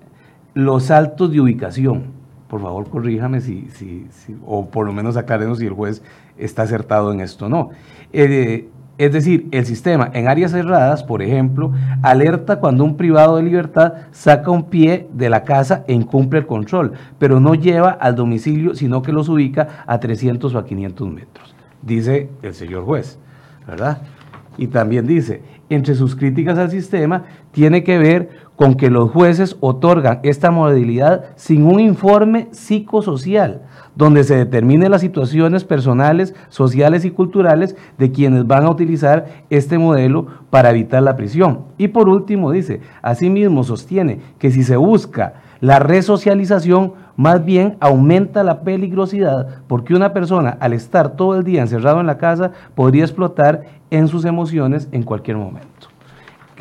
los 0.53 0.83
saltos 0.83 1.31
de 1.31 1.41
ubicación. 1.41 2.05
Por 2.47 2.61
favor, 2.61 2.89
corríjame 2.89 3.39
si, 3.41 3.67
si, 3.69 4.07
o 4.45 4.67
por 4.69 4.85
lo 4.85 4.93
menos 4.93 5.15
aclaremos 5.17 5.59
si 5.59 5.65
el 5.65 5.73
juez 5.73 6.03
está 6.37 6.63
acertado 6.63 7.11
en 7.13 7.21
esto 7.21 7.45
o 7.45 7.49
no. 7.49 7.69
Eh, 8.11 8.67
es 8.97 9.13
decir, 9.13 9.47
el 9.51 9.65
sistema 9.65 10.11
en 10.13 10.27
áreas 10.27 10.51
cerradas, 10.51 11.03
por 11.03 11.21
ejemplo, 11.21 11.71
alerta 12.03 12.59
cuando 12.59 12.83
un 12.83 12.97
privado 12.97 13.37
de 13.37 13.43
libertad 13.43 13.93
saca 14.11 14.51
un 14.51 14.69
pie 14.69 15.07
de 15.13 15.29
la 15.29 15.43
casa 15.43 15.83
e 15.87 15.93
incumple 15.93 16.39
el 16.39 16.45
control, 16.45 16.93
pero 17.17 17.39
no 17.39 17.55
lleva 17.55 17.91
al 17.91 18.15
domicilio, 18.15 18.75
sino 18.75 19.01
que 19.01 19.11
los 19.11 19.29
ubica 19.29 19.83
a 19.87 19.99
300 19.99 20.53
o 20.53 20.57
a 20.57 20.65
500 20.65 21.09
metros, 21.09 21.55
dice 21.81 22.29
el 22.41 22.53
señor 22.53 22.85
juez, 22.85 23.17
¿verdad? 23.65 24.01
Y 24.57 24.67
también 24.67 25.07
dice, 25.07 25.41
entre 25.69 25.95
sus 25.95 26.15
críticas 26.15 26.57
al 26.57 26.69
sistema, 26.69 27.23
tiene 27.51 27.83
que 27.83 27.97
ver 27.97 28.29
con 28.55 28.75
que 28.75 28.91
los 28.91 29.09
jueces 29.09 29.57
otorgan 29.61 30.19
esta 30.23 30.51
modalidad 30.51 31.25
sin 31.35 31.63
un 31.63 31.79
informe 31.79 32.49
psicosocial 32.51 33.61
donde 33.95 34.23
se 34.23 34.35
determinen 34.35 34.91
las 34.91 35.01
situaciones 35.01 35.63
personales, 35.63 36.33
sociales 36.49 37.05
y 37.05 37.11
culturales 37.11 37.75
de 37.97 38.11
quienes 38.11 38.47
van 38.47 38.65
a 38.65 38.69
utilizar 38.69 39.43
este 39.49 39.77
modelo 39.77 40.27
para 40.49 40.71
evitar 40.71 41.03
la 41.03 41.15
prisión. 41.15 41.65
Y 41.77 41.89
por 41.89 42.09
último 42.09 42.51
dice, 42.51 42.81
asimismo 43.01 43.63
sostiene 43.63 44.19
que 44.39 44.51
si 44.51 44.63
se 44.63 44.77
busca 44.77 45.33
la 45.59 45.79
resocialización, 45.79 46.93
más 47.15 47.45
bien 47.45 47.77
aumenta 47.79 48.43
la 48.43 48.61
peligrosidad 48.61 49.61
porque 49.67 49.93
una 49.93 50.11
persona 50.11 50.57
al 50.59 50.73
estar 50.73 51.15
todo 51.15 51.37
el 51.37 51.43
día 51.43 51.61
encerrado 51.61 51.99
en 51.99 52.07
la 52.07 52.17
casa 52.17 52.51
podría 52.73 53.03
explotar 53.03 53.63
en 53.91 54.07
sus 54.07 54.25
emociones 54.25 54.87
en 54.91 55.03
cualquier 55.03 55.37
momento. 55.37 55.70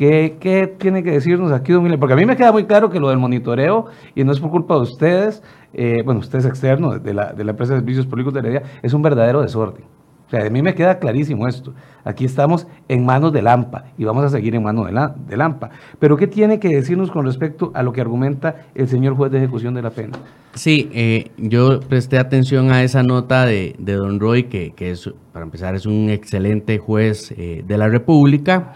¿Qué, 0.01 0.75
tiene 0.79 1.03
que 1.03 1.11
decirnos 1.11 1.51
aquí, 1.51 1.73
don 1.73 1.87
Porque 1.99 2.13
a 2.13 2.17
mí 2.17 2.25
me 2.25 2.35
queda 2.35 2.51
muy 2.51 2.65
claro 2.65 2.89
que 2.89 2.99
lo 2.99 3.09
del 3.09 3.19
monitoreo, 3.19 3.85
y 4.15 4.23
no 4.23 4.31
es 4.31 4.39
por 4.39 4.49
culpa 4.49 4.73
de 4.73 4.81
ustedes, 4.81 5.43
eh, 5.75 6.01
bueno, 6.03 6.21
ustedes 6.21 6.47
externos 6.47 7.03
de 7.03 7.13
la, 7.13 7.33
de 7.33 7.43
la 7.43 7.51
empresa 7.51 7.73
de 7.73 7.81
servicios 7.81 8.07
públicos 8.07 8.33
de 8.33 8.39
Heredia, 8.39 8.63
es 8.81 8.95
un 8.95 9.03
verdadero 9.03 9.43
desorden. 9.43 9.83
O 10.25 10.29
sea, 10.31 10.43
a 10.43 10.49
mí 10.49 10.63
me 10.63 10.73
queda 10.73 10.97
clarísimo 10.97 11.47
esto. 11.47 11.75
Aquí 12.03 12.25
estamos 12.25 12.65
en 12.87 13.05
manos 13.05 13.31
de 13.31 13.43
Lampa 13.43 13.83
y 13.95 14.05
vamos 14.05 14.25
a 14.25 14.29
seguir 14.29 14.55
en 14.55 14.63
manos 14.63 14.87
de, 14.87 14.91
la, 14.91 15.13
Lampa. 15.29 15.69
Pero 15.99 16.17
¿qué 16.17 16.25
tiene 16.25 16.59
que 16.59 16.69
decirnos 16.69 17.11
con 17.11 17.23
respecto 17.23 17.71
a 17.75 17.83
lo 17.83 17.93
que 17.93 18.01
argumenta 18.01 18.69
el 18.73 18.87
señor 18.87 19.13
juez 19.13 19.31
de 19.31 19.37
ejecución 19.37 19.75
de 19.75 19.83
la 19.83 19.91
pena? 19.91 20.17
Sí, 20.55 20.89
eh, 20.93 21.29
yo 21.37 21.79
presté 21.79 22.17
atención 22.17 22.71
a 22.71 22.81
esa 22.81 23.03
nota 23.03 23.45
de, 23.45 23.75
de 23.77 23.93
don 23.93 24.19
Roy, 24.19 24.45
que, 24.45 24.71
que, 24.71 24.89
es, 24.89 25.07
para 25.31 25.45
empezar, 25.45 25.75
es 25.75 25.85
un 25.85 26.09
excelente 26.09 26.79
juez 26.79 27.35
eh, 27.37 27.63
de 27.67 27.77
la 27.77 27.87
República. 27.87 28.73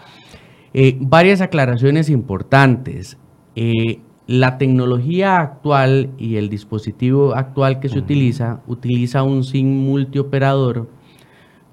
Eh, 0.78 0.94
varias 1.00 1.40
aclaraciones 1.40 2.10
importantes. 2.10 3.16
Eh, 3.54 4.00
la 4.26 4.58
tecnología 4.58 5.40
actual 5.40 6.10
y 6.18 6.36
el 6.36 6.50
dispositivo 6.50 7.34
actual 7.34 7.80
que 7.80 7.88
se 7.88 7.98
utiliza 7.98 8.60
utiliza 8.66 9.22
un 9.22 9.42
SIM 9.42 9.66
multioperador 9.66 10.86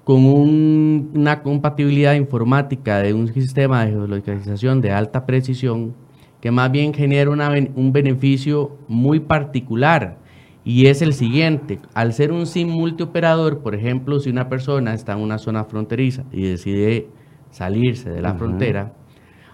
con 0.04 0.24
una 0.24 1.42
compatibilidad 1.42 2.14
informática 2.14 3.00
de 3.00 3.12
un 3.12 3.30
sistema 3.30 3.84
de 3.84 3.92
geolocalización 3.92 4.80
de 4.80 4.92
alta 4.92 5.26
precisión 5.26 5.94
que 6.40 6.50
más 6.50 6.72
bien 6.72 6.94
genera 6.94 7.28
un 7.28 7.92
beneficio 7.92 8.78
muy 8.88 9.20
particular 9.20 10.16
y 10.64 10.86
es 10.86 11.02
el 11.02 11.12
siguiente, 11.12 11.78
al 11.92 12.14
ser 12.14 12.32
un 12.32 12.46
SIM 12.46 12.70
multioperador, 12.70 13.58
por 13.58 13.74
ejemplo, 13.74 14.18
si 14.18 14.30
una 14.30 14.48
persona 14.48 14.94
está 14.94 15.12
en 15.12 15.18
una 15.18 15.36
zona 15.36 15.64
fronteriza 15.64 16.24
y 16.32 16.44
decide 16.44 17.08
salirse 17.54 18.10
de 18.10 18.20
la 18.20 18.34
frontera, 18.34 18.92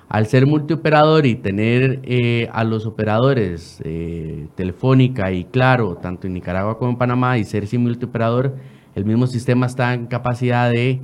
al 0.09 0.27
ser 0.27 0.47
multioperador 0.47 1.27
y 1.27 1.35
tener 1.35 2.01
eh, 2.03 2.49
a 2.51 2.65
los 2.65 2.87
operadores 2.87 3.79
eh, 3.85 4.49
Telefónica 4.55 5.31
y 5.33 5.45
Claro, 5.45 5.97
tanto 5.97 6.27
en 6.27 6.33
Nicaragua 6.33 6.79
como 6.79 6.93
en 6.93 6.97
Panamá, 6.97 7.37
y 7.37 7.45
ser 7.45 7.67
sin 7.67 7.83
multioperador, 7.83 8.57
el 8.95 9.05
mismo 9.05 9.27
sistema 9.27 9.67
está 9.67 9.93
en 9.93 10.07
capacidad 10.07 10.71
de 10.71 11.03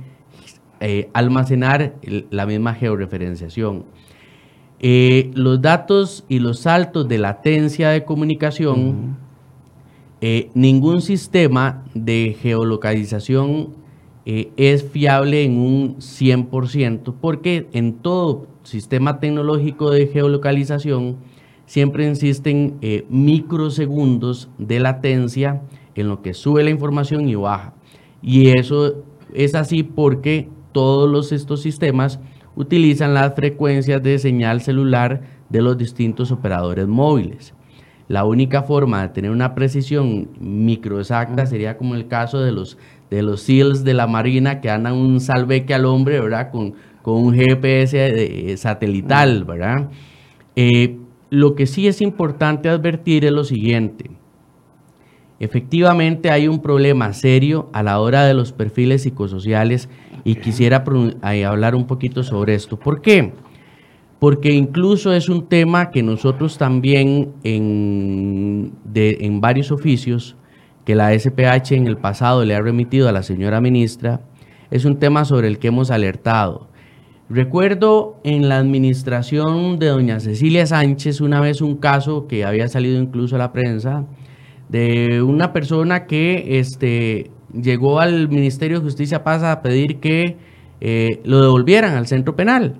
eh, 0.79 1.09
almacenar 1.13 1.93
la 2.31 2.47
misma 2.47 2.73
georreferenciación. 2.73 3.85
los 4.81 5.61
datos 5.61 6.25
y 6.27 6.39
los 6.39 6.61
saltos 6.61 7.07
de 7.07 7.19
latencia 7.19 7.89
de 7.89 8.03
comunicación, 8.03 9.17
ningún 10.55 11.03
sistema 11.03 11.83
de 11.93 12.35
geolocalización 12.41 13.86
eh, 14.29 14.51
es 14.57 14.83
fiable 14.83 15.45
en 15.45 15.57
un 15.57 15.95
100%, 15.99 17.15
porque 17.21 17.69
en 17.71 17.93
todo 17.93 18.45
sistema 18.63 19.21
tecnológico 19.21 19.89
de 19.89 20.07
geolocalización 20.07 21.15
siempre 21.65 22.09
existen 22.11 22.75
eh, 22.81 23.05
microsegundos 23.09 24.49
de 24.57 24.81
latencia 24.81 25.61
en 25.95 26.09
lo 26.09 26.21
que 26.21 26.33
sube 26.33 26.65
la 26.65 26.71
información 26.71 27.29
y 27.29 27.35
baja. 27.35 27.73
Y 28.21 28.49
eso 28.49 29.05
es 29.33 29.55
así 29.55 29.83
porque 29.83 30.49
todos 30.73 31.09
los, 31.09 31.31
estos 31.31 31.61
sistemas 31.61 32.19
utilizan 32.57 33.13
las 33.13 33.33
frecuencias 33.33 34.03
de 34.03 34.19
señal 34.19 34.59
celular 34.59 35.21
de 35.47 35.61
los 35.61 35.77
distintos 35.77 36.33
operadores 36.33 36.85
móviles. 36.85 37.53
La 38.09 38.23
única 38.23 38.63
forma 38.63 39.01
de 39.01 39.09
tener 39.09 39.31
una 39.31 39.53
precisión 39.53 40.29
microexacta 40.39 41.45
sería 41.45 41.77
como 41.77 41.93
el 41.95 42.07
caso 42.07 42.39
de 42.39 42.53
los 42.53 42.77
de 43.09 43.21
los 43.21 43.41
SEALs 43.41 43.83
de 43.83 43.93
la 43.93 44.07
Marina 44.07 44.61
que 44.61 44.69
andan 44.69 44.93
un 44.93 45.19
salveque 45.19 45.73
al 45.73 45.85
hombre, 45.85 46.19
¿verdad? 46.19 46.51
Con, 46.51 46.73
con 47.01 47.23
un 47.23 47.33
GPS 47.33 48.57
satelital, 48.57 49.45
¿verdad? 49.45 49.89
Eh, 50.55 50.97
lo 51.29 51.55
que 51.55 51.67
sí 51.67 51.87
es 51.87 52.01
importante 52.01 52.67
advertir 52.67 53.25
es 53.25 53.31
lo 53.31 53.43
siguiente. 53.43 54.11
Efectivamente 55.39 56.31
hay 56.31 56.47
un 56.47 56.61
problema 56.61 57.13
serio 57.13 57.69
a 57.71 57.83
la 57.83 57.99
hora 57.99 58.25
de 58.25 58.33
los 58.33 58.53
perfiles 58.53 59.03
psicosociales 59.03 59.87
y 60.23 60.35
quisiera 60.35 60.83
hablar 61.21 61.75
un 61.75 61.85
poquito 61.85 62.23
sobre 62.23 62.55
esto. 62.55 62.77
¿Por 62.77 63.01
qué? 63.01 63.33
Porque 64.19 64.51
incluso 64.51 65.13
es 65.13 65.29
un 65.29 65.47
tema 65.47 65.91
que 65.91 66.01
nosotros 66.01 66.57
también 66.57 67.33
en, 67.43 68.73
en 68.95 69.41
varios 69.41 69.71
oficios 69.71 70.35
que 70.87 70.95
la 70.95 71.11
SPH 71.11 71.73
en 71.73 71.85
el 71.85 71.97
pasado 71.97 72.45
le 72.45 72.55
ha 72.55 72.61
remitido 72.61 73.09
a 73.09 73.11
la 73.11 73.21
señora 73.21 73.59
ministra 73.59 74.21
es 74.71 74.85
un 74.85 74.99
tema 74.99 75.25
sobre 75.25 75.49
el 75.49 75.59
que 75.59 75.67
hemos 75.67 75.91
alertado. 75.91 76.69
Recuerdo 77.29 78.21
en 78.23 78.47
la 78.47 78.57
administración 78.57 79.79
de 79.79 79.87
doña 79.87 80.21
Cecilia 80.21 80.65
Sánchez 80.65 81.19
una 81.19 81.41
vez 81.41 81.59
un 81.59 81.75
caso 81.75 82.25
que 82.25 82.45
había 82.45 82.69
salido 82.69 83.01
incluso 83.01 83.35
a 83.35 83.39
la 83.39 83.51
prensa 83.51 84.05
de 84.69 85.21
una 85.21 85.51
persona 85.51 86.05
que 86.05 86.57
este, 86.57 87.31
llegó 87.51 87.99
al 87.99 88.29
Ministerio 88.29 88.77
de 88.77 88.85
Justicia 88.85 89.25
Paz 89.25 89.43
a 89.43 89.61
pedir 89.61 89.99
que 89.99 90.37
eh, 90.79 91.19
lo 91.25 91.41
devolvieran 91.41 91.97
al 91.97 92.07
centro 92.07 92.37
penal 92.37 92.75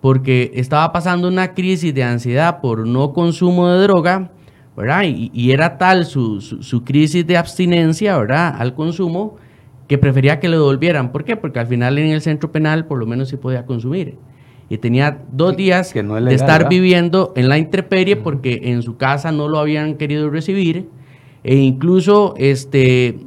porque 0.00 0.52
estaba 0.54 0.92
pasando 0.92 1.26
una 1.26 1.54
crisis 1.54 1.92
de 1.92 2.04
ansiedad 2.04 2.60
por 2.60 2.86
no 2.86 3.12
consumo 3.12 3.68
de 3.68 3.82
droga 3.82 4.30
¿verdad? 4.76 5.02
Y, 5.04 5.50
era 5.50 5.76
tal 5.78 6.04
su, 6.06 6.40
su, 6.40 6.84
crisis 6.84 7.26
de 7.26 7.36
abstinencia, 7.36 8.16
¿verdad? 8.16 8.54
Al 8.58 8.74
consumo, 8.74 9.36
que 9.86 9.98
prefería 9.98 10.40
que 10.40 10.48
lo 10.48 10.58
devolvieran. 10.58 11.12
¿Por 11.12 11.24
qué? 11.24 11.36
Porque 11.36 11.58
al 11.58 11.66
final 11.66 11.98
en 11.98 12.10
el 12.10 12.22
centro 12.22 12.50
penal 12.50 12.86
por 12.86 12.98
lo 12.98 13.06
menos 13.06 13.28
se 13.28 13.36
podía 13.36 13.66
consumir. 13.66 14.16
Y 14.70 14.78
tenía 14.78 15.18
dos 15.30 15.54
días 15.54 15.92
de 15.92 16.34
estar 16.34 16.68
viviendo 16.68 17.34
en 17.36 17.50
la 17.50 17.58
intemperie 17.58 18.16
porque 18.16 18.60
en 18.64 18.82
su 18.82 18.96
casa 18.96 19.30
no 19.30 19.48
lo 19.48 19.58
habían 19.58 19.96
querido 19.96 20.30
recibir. 20.30 20.88
E 21.44 21.56
incluso 21.56 22.34
este, 22.38 23.18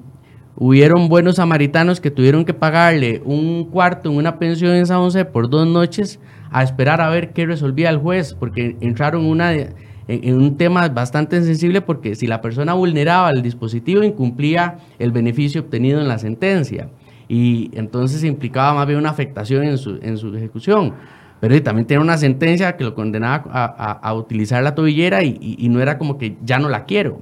hubieron 0.56 1.08
buenos 1.08 1.36
samaritanos 1.36 2.02
que 2.02 2.10
tuvieron 2.10 2.46
que 2.46 2.56
pagarle 2.56 3.22
un 3.26 3.66
cuarto 3.66 4.10
en 4.10 4.18
una 4.18 4.39
pensión 4.39 4.74
en 4.74 4.88
San 4.88 5.00
José 5.00 5.26
por 5.26 5.50
dos 5.50 5.68
noches 5.68 6.20
a 6.50 6.64
esperar 6.64 7.00
a 7.02 7.10
ver 7.10 7.34
qué 7.34 7.46
resolvía 7.46 7.89
el 7.89 7.98
juez, 7.98 8.34
porque 8.34 8.78
entraron 8.80 9.26
una 9.26 9.52
en, 10.08 10.36
un 10.36 10.58
tema 10.58 10.88
bastante 10.89 11.41
sensible 11.43 11.82
porque 11.82 12.16
si 12.16 12.28
la 12.28 12.41
persona 12.41 12.74
vulneraba 12.74 13.32
el 13.32 13.41
dispositivo 13.41 14.03
incumplía 14.03 14.78
el 14.99 15.12
beneficio 15.12 15.62
obtenido 15.62 15.99
en 16.01 16.08
la 16.08 16.20
sentencia. 16.20 16.89
y 17.28 17.72
entonces 17.74 18.24
implicaba 18.24 18.76
más 18.76 18.86
bien 18.86 18.99
una 18.99 19.10
afectación 19.10 19.64
en 19.64 19.78
su, 19.80 19.97
en 20.01 20.18
su 20.18 20.36
ejecución. 20.36 20.93
Pero 21.39 21.62
también 21.64 21.86
tenía 21.88 22.01
una 22.01 22.18
sentencia 22.18 22.78
que 22.78 22.84
lo 22.84 22.95
condenaba 22.95 23.43
a, 24.01 24.14
utilizar 24.14 24.64
la 24.64 24.74
tobillera 24.74 25.24
y, 25.24 25.68
no 25.70 25.82
era 25.82 25.97
como 25.97 26.18
que 26.18 26.38
ya 26.43 26.60
no 26.60 26.70
la 26.70 26.86
quiero. 26.86 27.22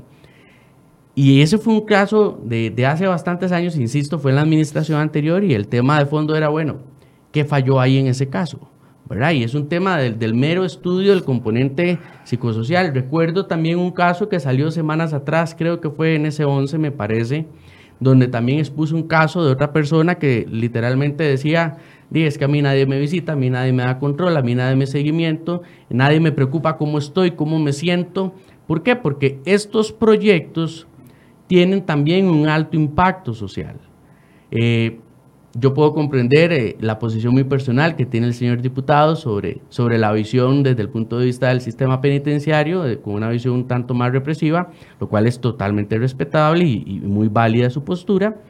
Y 1.15 1.41
ese 1.41 1.57
fue 1.57 1.73
un 1.73 1.85
caso 1.85 2.39
de, 2.43 2.69
de, 2.69 2.85
hace 2.85 3.07
bastantes 3.07 3.51
años, 3.51 3.75
insisto, 3.77 4.19
fue 4.19 4.31
en 4.31 4.35
la 4.35 4.41
administración 4.41 4.99
anterior 4.99 5.43
y 5.43 5.53
el 5.53 5.67
tema 5.67 5.99
de 5.99 6.05
fondo 6.05 6.35
era, 6.35 6.49
bueno, 6.49 6.77
¿qué 7.31 7.45
falló 7.45 7.79
ahí 7.79 7.97
en 7.97 8.07
ese 8.07 8.29
caso? 8.29 8.72
Y 9.33 9.43
es 9.43 9.53
un 9.53 9.69
tema 9.69 9.97
del, 9.97 10.17
del, 10.17 10.33
mero 10.33 10.65
estudio 10.65 11.11
del 11.11 11.23
componente 11.23 11.99
psicosocial. 12.23 12.93
Recuerdo 12.93 13.45
también 13.45 13.77
un 13.77 13.91
caso 13.91 14.27
que 14.27 14.39
salió 14.39 14.71
semanas 14.71 15.13
atrás, 15.13 15.55
creo 15.57 15.79
que 15.79 15.89
fue 15.89 16.15
en 16.15 16.25
ese 16.25 16.45
11, 16.45 16.77
me 16.79 16.91
parece, 16.91 17.45
donde 17.99 18.27
también 18.27 18.59
expuso 18.59 18.95
un 18.95 19.07
caso 19.07 19.45
de 19.45 19.51
otra 19.51 19.71
persona 19.71 20.15
que 20.15 20.47
literalmente 20.49 21.23
decía, 21.23 21.77
es 22.11 22.37
que 22.37 22.45
a 22.45 22.47
mí 22.47 22.61
nadie 22.61 22.85
me 22.85 22.99
visita, 22.99 23.33
a 23.33 23.35
mí 23.35 23.49
nadie 23.49 23.73
me 23.73 23.83
da 23.83 23.99
control, 23.99 24.37
a 24.37 24.41
mí 24.41 24.55
nadie 24.55 24.75
me 24.75 24.85
seguimiento, 24.85 25.63
nadie 25.89 26.19
me 26.19 26.31
preocupa 26.31 26.77
cómo 26.77 26.97
estoy, 26.97 27.31
cómo 27.31 27.59
me 27.59 27.73
siento. 27.73 28.33
¿Por 28.67 28.83
qué? 28.83 28.95
Porque 28.95 29.39
estos 29.45 29.91
proyectos 29.91 30.87
tienen 31.47 31.85
también 31.85 32.27
un 32.27 32.47
alto 32.47 32.77
impacto 32.77 33.33
social. 33.33 33.77
Eh, 34.51 34.99
yo 35.55 35.73
puedo 35.73 35.93
comprender 35.93 36.51
eh, 36.51 36.77
la 36.79 36.97
posición 36.99 37.33
muy 37.33 37.43
personal 37.43 37.95
que 37.95 38.05
tiene 38.05 38.27
el 38.27 38.33
señor 38.33 38.61
diputado 38.61 39.15
sobre, 39.15 39.61
sobre 39.69 39.97
la 39.97 40.11
visión 40.11 40.63
desde 40.63 40.81
el 40.81 40.89
punto 40.89 41.19
de 41.19 41.25
vista 41.25 41.49
del 41.49 41.61
sistema 41.61 42.01
penitenciario, 42.01 43.01
con 43.01 43.13
una 43.13 43.29
visión 43.29 43.53
un 43.53 43.67
tanto 43.67 43.93
más 43.93 44.11
represiva, 44.11 44.71
lo 44.99 45.07
cual 45.07 45.27
es 45.27 45.39
totalmente 45.39 45.97
respetable 45.97 46.63
y, 46.63 46.83
y 46.87 46.99
muy 47.01 47.27
válida 47.27 47.69
su 47.69 47.83
postura, 47.83 48.41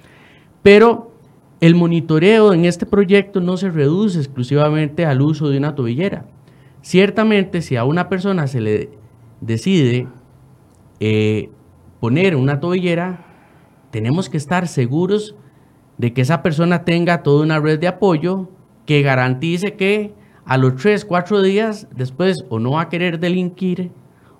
pero 0.61 1.11
el 1.59 1.75
monitoreo 1.75 2.53
en 2.53 2.65
este 2.65 2.85
proyecto 2.85 3.39
no 3.39 3.57
se 3.57 3.69
reduce 3.69 4.19
exclusivamente 4.19 5.05
al 5.05 5.21
uso 5.21 5.49
de 5.49 5.57
una 5.57 5.75
tobillera. 5.75 6.25
Ciertamente, 6.81 7.61
si 7.61 7.77
a 7.77 7.85
una 7.85 8.09
persona 8.09 8.47
se 8.47 8.59
le 8.59 8.89
decide 9.39 10.07
eh, 10.99 11.49
poner 12.01 12.35
una 12.35 12.59
tobillera, 12.59 13.25
tenemos 13.91 14.29
que 14.29 14.35
estar 14.35 14.67
seguros 14.67 15.35
de 15.97 16.13
que 16.13 16.21
esa 16.21 16.41
persona 16.41 16.85
tenga 16.85 17.23
toda 17.23 17.43
una 17.43 17.59
red 17.59 17.79
de 17.79 17.87
apoyo 17.87 18.49
que 18.85 19.01
garantice 19.01 19.73
que 19.75 20.13
a 20.45 20.57
los 20.57 20.75
3, 20.75 21.05
4 21.05 21.41
días 21.41 21.87
después 21.95 22.43
o 22.49 22.59
no 22.59 22.71
va 22.71 22.81
a 22.81 22.89
querer 22.89 23.19
delinquir 23.19 23.91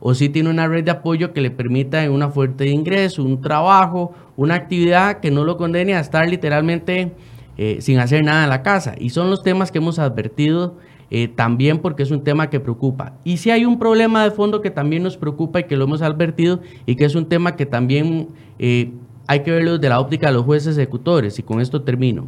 o 0.06 0.14
si 0.14 0.28
tiene 0.28 0.49
una 0.49 0.68
red 0.68 0.84
de 0.84 0.91
apoyo 0.91 1.32
que 1.32 1.39
le 1.39 1.49
permita 1.49 2.10
una 2.12 2.30
fuerte 2.30 2.66
de 2.66 2.72
ingreso, 2.72 3.24
un 3.24 3.39
trabajo, 3.39 4.14
una 4.36 4.56
actividad 4.56 5.22
que 5.22 5.32
no 5.32 5.45
lo 5.45 5.56
condene 5.56 5.95
a 5.95 6.01
estar 6.01 6.28
literalmente 6.28 7.14
eh, 7.56 7.78
sin 7.80 7.99
hacer 7.99 8.22
nada 8.22 8.43
en 8.43 8.49
la 8.49 8.64
casa. 8.64 8.95
Y 8.99 9.12
son 9.12 9.30
los 9.30 9.43
temas 9.43 9.72
que 9.72 9.78
hemos 9.78 9.99
advertido 9.99 10.76
eh, 11.10 11.30
también 11.30 11.80
porque 11.80 12.04
es 12.04 12.12
un 12.12 12.22
tema 12.22 12.49
que 12.49 12.60
preocupa. 12.60 13.14
Y 13.24 13.38
si 13.38 13.51
hay 13.51 13.64
un 13.64 13.80
problema 13.80 14.26
de 14.26 14.32
fondo 14.32 14.62
que 14.62 14.72
también 14.72 15.04
nos 15.04 15.16
preocupa 15.16 15.62
y 15.62 15.64
que 15.66 15.78
lo 15.78 15.86
hemos 15.86 16.01
advertido 16.01 16.60
y 16.86 16.95
que 16.95 17.06
es 17.06 17.16
un 17.16 17.30
tema 17.30 17.56
que 17.56 17.66
también 17.66 18.28
eh, 18.60 18.91
hay 19.28 19.41
que 19.41 19.51
verlo 19.51 19.74
desde 19.74 19.89
la 19.89 19.99
óptica 19.99 20.28
de 20.28 20.34
los 20.34 20.43
jueces 20.43 20.78
ejecutores, 20.78 21.39
y 21.39 21.43
con 21.43 21.61
esto 21.61 21.82
termino. 21.82 22.28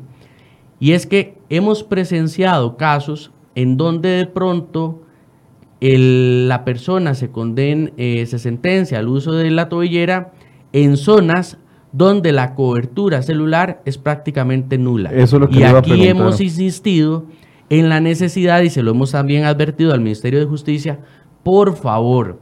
Y 0.79 0.91
es 0.91 1.05
que 1.05 1.37
hemos 1.49 1.83
presenciado 1.83 2.77
casos 2.77 3.31
en 3.55 3.77
donde 3.77 4.09
de 4.09 4.25
pronto 4.25 5.01
la 5.79 6.65
persona 6.65 7.13
se 7.13 7.29
condena, 7.29 7.91
eh, 7.97 8.25
se 8.25 8.39
sentencia 8.39 8.99
al 8.99 9.07
uso 9.07 9.33
de 9.33 9.51
la 9.51 9.69
tobillera 9.69 10.33
en 10.73 10.97
zonas 10.97 11.57
donde 11.91 12.31
la 12.31 12.55
cobertura 12.55 13.21
celular 13.21 13.81
es 13.85 13.97
prácticamente 13.97 14.77
nula. 14.77 15.11
Eso 15.13 15.39
lo 15.39 15.47
que 15.47 15.59
y 15.59 15.63
aquí 15.63 16.07
hemos 16.07 16.41
insistido 16.41 17.25
en 17.69 17.89
la 17.89 17.99
necesidad, 17.99 18.61
y 18.61 18.69
se 18.69 18.83
lo 18.83 18.91
hemos 18.91 19.11
también 19.11 19.45
advertido 19.45 19.93
al 19.93 20.01
Ministerio 20.01 20.39
de 20.39 20.45
Justicia, 20.45 20.99
por 21.43 21.75
favor, 21.75 22.39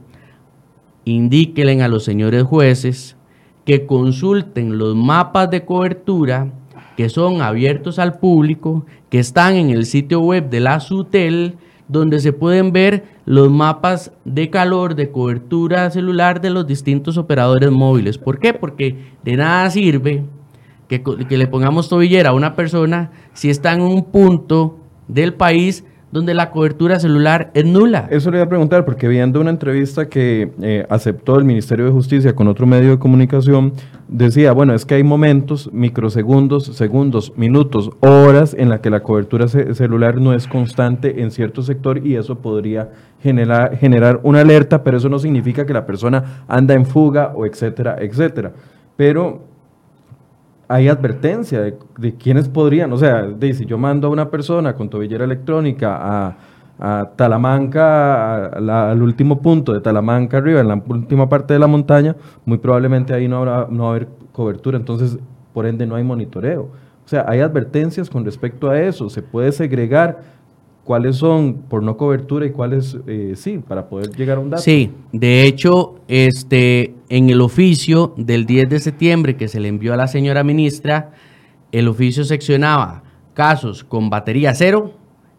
indíquenle 1.04 1.82
a 1.82 1.88
los 1.88 2.04
señores 2.04 2.42
jueces 2.42 3.16
que 3.64 3.86
consulten 3.86 4.78
los 4.78 4.94
mapas 4.94 5.50
de 5.50 5.64
cobertura 5.64 6.52
que 6.96 7.08
son 7.08 7.42
abiertos 7.42 7.98
al 7.98 8.18
público, 8.18 8.86
que 9.10 9.18
están 9.18 9.56
en 9.56 9.70
el 9.70 9.86
sitio 9.86 10.20
web 10.20 10.48
de 10.48 10.60
la 10.60 10.80
SUTEL, 10.80 11.56
donde 11.88 12.20
se 12.20 12.32
pueden 12.32 12.72
ver 12.72 13.04
los 13.26 13.50
mapas 13.50 14.12
de 14.24 14.48
calor, 14.48 14.94
de 14.94 15.10
cobertura 15.10 15.90
celular 15.90 16.40
de 16.40 16.50
los 16.50 16.66
distintos 16.66 17.18
operadores 17.18 17.70
móviles. 17.70 18.16
¿Por 18.16 18.38
qué? 18.38 18.54
Porque 18.54 18.96
de 19.22 19.36
nada 19.36 19.68
sirve 19.70 20.24
que, 20.88 21.02
que 21.02 21.38
le 21.38 21.46
pongamos 21.46 21.88
tobillera 21.88 22.30
a 22.30 22.34
una 22.34 22.54
persona 22.54 23.10
si 23.32 23.50
está 23.50 23.72
en 23.72 23.82
un 23.82 24.04
punto 24.04 24.78
del 25.08 25.34
país 25.34 25.84
donde 26.14 26.32
la 26.32 26.52
cobertura 26.52 27.00
celular 27.00 27.50
es 27.54 27.64
nula. 27.64 28.06
Eso 28.08 28.30
le 28.30 28.36
iba 28.36 28.44
a 28.44 28.48
preguntar, 28.48 28.84
porque 28.84 29.08
viendo 29.08 29.40
una 29.40 29.50
entrevista 29.50 30.08
que 30.08 30.52
eh, 30.62 30.86
aceptó 30.88 31.36
el 31.36 31.44
Ministerio 31.44 31.86
de 31.86 31.90
Justicia 31.90 32.36
con 32.36 32.46
otro 32.46 32.68
medio 32.68 32.90
de 32.90 32.98
comunicación, 33.00 33.72
decía, 34.06 34.52
bueno, 34.52 34.74
es 34.74 34.86
que 34.86 34.94
hay 34.94 35.02
momentos, 35.02 35.68
microsegundos, 35.72 36.66
segundos, 36.66 37.32
minutos, 37.34 37.90
horas 37.98 38.54
en 38.56 38.68
la 38.68 38.80
que 38.80 38.90
la 38.90 39.00
cobertura 39.00 39.48
celular 39.48 40.20
no 40.20 40.32
es 40.34 40.46
constante 40.46 41.20
en 41.20 41.32
cierto 41.32 41.62
sector 41.62 42.06
y 42.06 42.14
eso 42.14 42.36
podría 42.36 42.90
generar, 43.20 43.76
generar 43.76 44.20
una 44.22 44.42
alerta, 44.42 44.84
pero 44.84 44.98
eso 44.98 45.08
no 45.08 45.18
significa 45.18 45.66
que 45.66 45.72
la 45.72 45.84
persona 45.84 46.44
anda 46.46 46.74
en 46.74 46.86
fuga 46.86 47.32
o 47.34 47.44
etcétera, 47.44 47.96
etcétera. 47.98 48.52
Pero 48.94 49.53
hay 50.74 50.88
advertencia 50.88 51.60
de, 51.60 51.78
de 51.98 52.16
quiénes 52.16 52.48
podrían, 52.48 52.92
o 52.92 52.98
sea, 52.98 53.22
de, 53.22 53.54
si 53.54 53.64
yo 53.64 53.78
mando 53.78 54.08
a 54.08 54.10
una 54.10 54.28
persona 54.28 54.74
con 54.74 54.90
tobillera 54.90 55.24
electrónica 55.24 55.96
a, 56.00 56.36
Talamanca, 57.14 58.46
al 58.46 59.00
último 59.00 59.40
punto 59.40 59.72
de 59.72 59.80
Talamanca 59.80 60.38
arriba, 60.38 60.60
en 60.60 60.66
la 60.66 60.82
última 60.84 61.28
parte 61.28 61.54
de 61.54 61.60
la 61.60 61.68
montaña, 61.68 62.16
muy 62.44 62.58
probablemente 62.58 63.14
ahí 63.14 63.28
no, 63.28 63.36
habrá, 63.36 63.68
no 63.70 63.84
va 63.84 63.88
a 63.90 63.92
haber 63.92 64.08
cobertura, 64.32 64.76
entonces 64.76 65.16
por 65.52 65.66
ende 65.66 65.86
no 65.86 65.94
hay 65.94 66.02
monitoreo. 66.02 66.62
O 66.62 67.08
sea, 67.08 67.24
hay 67.28 67.38
advertencias 67.38 68.10
con 68.10 68.24
respecto 68.24 68.68
a 68.68 68.80
eso, 68.80 69.08
se 69.08 69.22
puede 69.22 69.52
segregar 69.52 70.22
cuáles 70.82 71.16
son 71.16 71.62
por 71.68 71.84
no 71.84 71.96
cobertura 71.96 72.46
y 72.46 72.50
cuáles 72.50 72.98
eh, 73.06 73.34
sí, 73.36 73.58
para 73.58 73.88
poder 73.88 74.10
llegar 74.10 74.38
a 74.38 74.40
un 74.40 74.50
dato. 74.50 74.62
Sí, 74.64 74.90
de 75.12 75.46
hecho, 75.46 76.00
este, 76.08 76.94
en 77.14 77.30
el 77.30 77.40
oficio 77.42 78.12
del 78.16 78.44
10 78.44 78.68
de 78.68 78.80
septiembre 78.80 79.36
que 79.36 79.46
se 79.46 79.60
le 79.60 79.68
envió 79.68 79.94
a 79.94 79.96
la 79.96 80.08
señora 80.08 80.42
ministra, 80.42 81.12
el 81.70 81.86
oficio 81.86 82.24
seccionaba 82.24 83.04
casos 83.34 83.84
con 83.84 84.10
batería 84.10 84.52
cero 84.52 84.94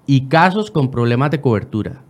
y 0.05 0.27
casos 0.27 0.71
con 0.71 0.89
problemas 0.89 1.31
de 1.31 1.41
cobertura. 1.41 2.01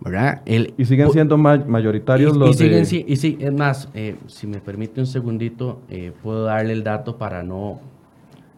¿verdad? 0.00 0.42
y 0.44 0.84
siguen 0.84 1.10
siendo 1.12 1.38
mayoritarios 1.38 2.36
los 2.36 2.60
y 2.60 3.04
y 3.06 3.16
sí, 3.16 3.38
es 3.40 3.54
más, 3.54 3.88
eh, 3.94 4.16
si 4.26 4.46
me 4.46 4.58
permite 4.58 5.00
un 5.00 5.06
segundito, 5.06 5.80
eh, 5.88 6.12
puedo 6.22 6.44
darle 6.44 6.74
el 6.74 6.84
dato 6.84 7.16
para 7.16 7.42
no, 7.42 7.80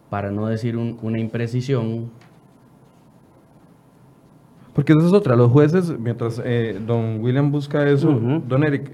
para 0.09 0.29
no 0.29 0.47
decir 0.47 0.75
una 0.75 1.19
imprecisión. 1.19 2.11
Porque 4.73 4.91
esa 4.91 5.07
es 5.07 5.13
otra, 5.13 5.37
los 5.37 5.49
jueces, 5.53 5.97
mientras 5.97 6.41
eh, 6.43 6.81
don 6.85 7.21
William 7.21 7.49
busca 7.49 7.89
eso, 7.89 8.11
don 8.45 8.65
Eric, 8.65 8.91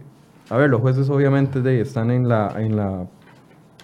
a 0.49 0.57
ver, 0.57 0.69
los 0.69 0.81
jueces 0.81 1.09
obviamente 1.09 1.61
de, 1.61 1.81
están 1.81 2.11
en 2.11 2.27
la, 2.27 2.53
en 2.57 2.75
la 2.75 3.07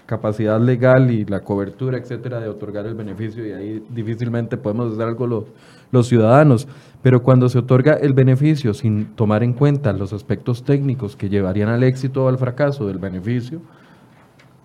capacidad 0.06 0.60
legal 0.60 1.12
y 1.12 1.24
la 1.26 1.42
cobertura, 1.42 1.98
etcétera, 1.98 2.40
de 2.40 2.50
otorgar 2.50 2.86
el 2.88 2.96
beneficio 2.96 3.46
y 3.46 3.52
ahí 3.52 3.84
difícilmente 3.90 4.58
podemos 4.58 4.94
hacer 4.94 5.08
algo 5.08 5.28
los, 5.28 5.44
los 5.92 6.08
ciudadanos. 6.08 6.68
Pero 7.02 7.22
cuando 7.22 7.48
se 7.48 7.60
otorga 7.60 7.94
el 7.94 8.14
beneficio 8.14 8.74
sin 8.74 9.16
tomar 9.16 9.44
en 9.44 9.54
cuenta 9.54 9.94
los 9.94 10.12
aspectos 10.12 10.64
técnicos 10.64 11.16
que 11.16 11.30
llevarían 11.30 11.70
al 11.70 11.84
éxito 11.84 12.26
o 12.26 12.28
al 12.28 12.38
fracaso 12.38 12.88
del 12.88 12.98
beneficio, 12.98 13.62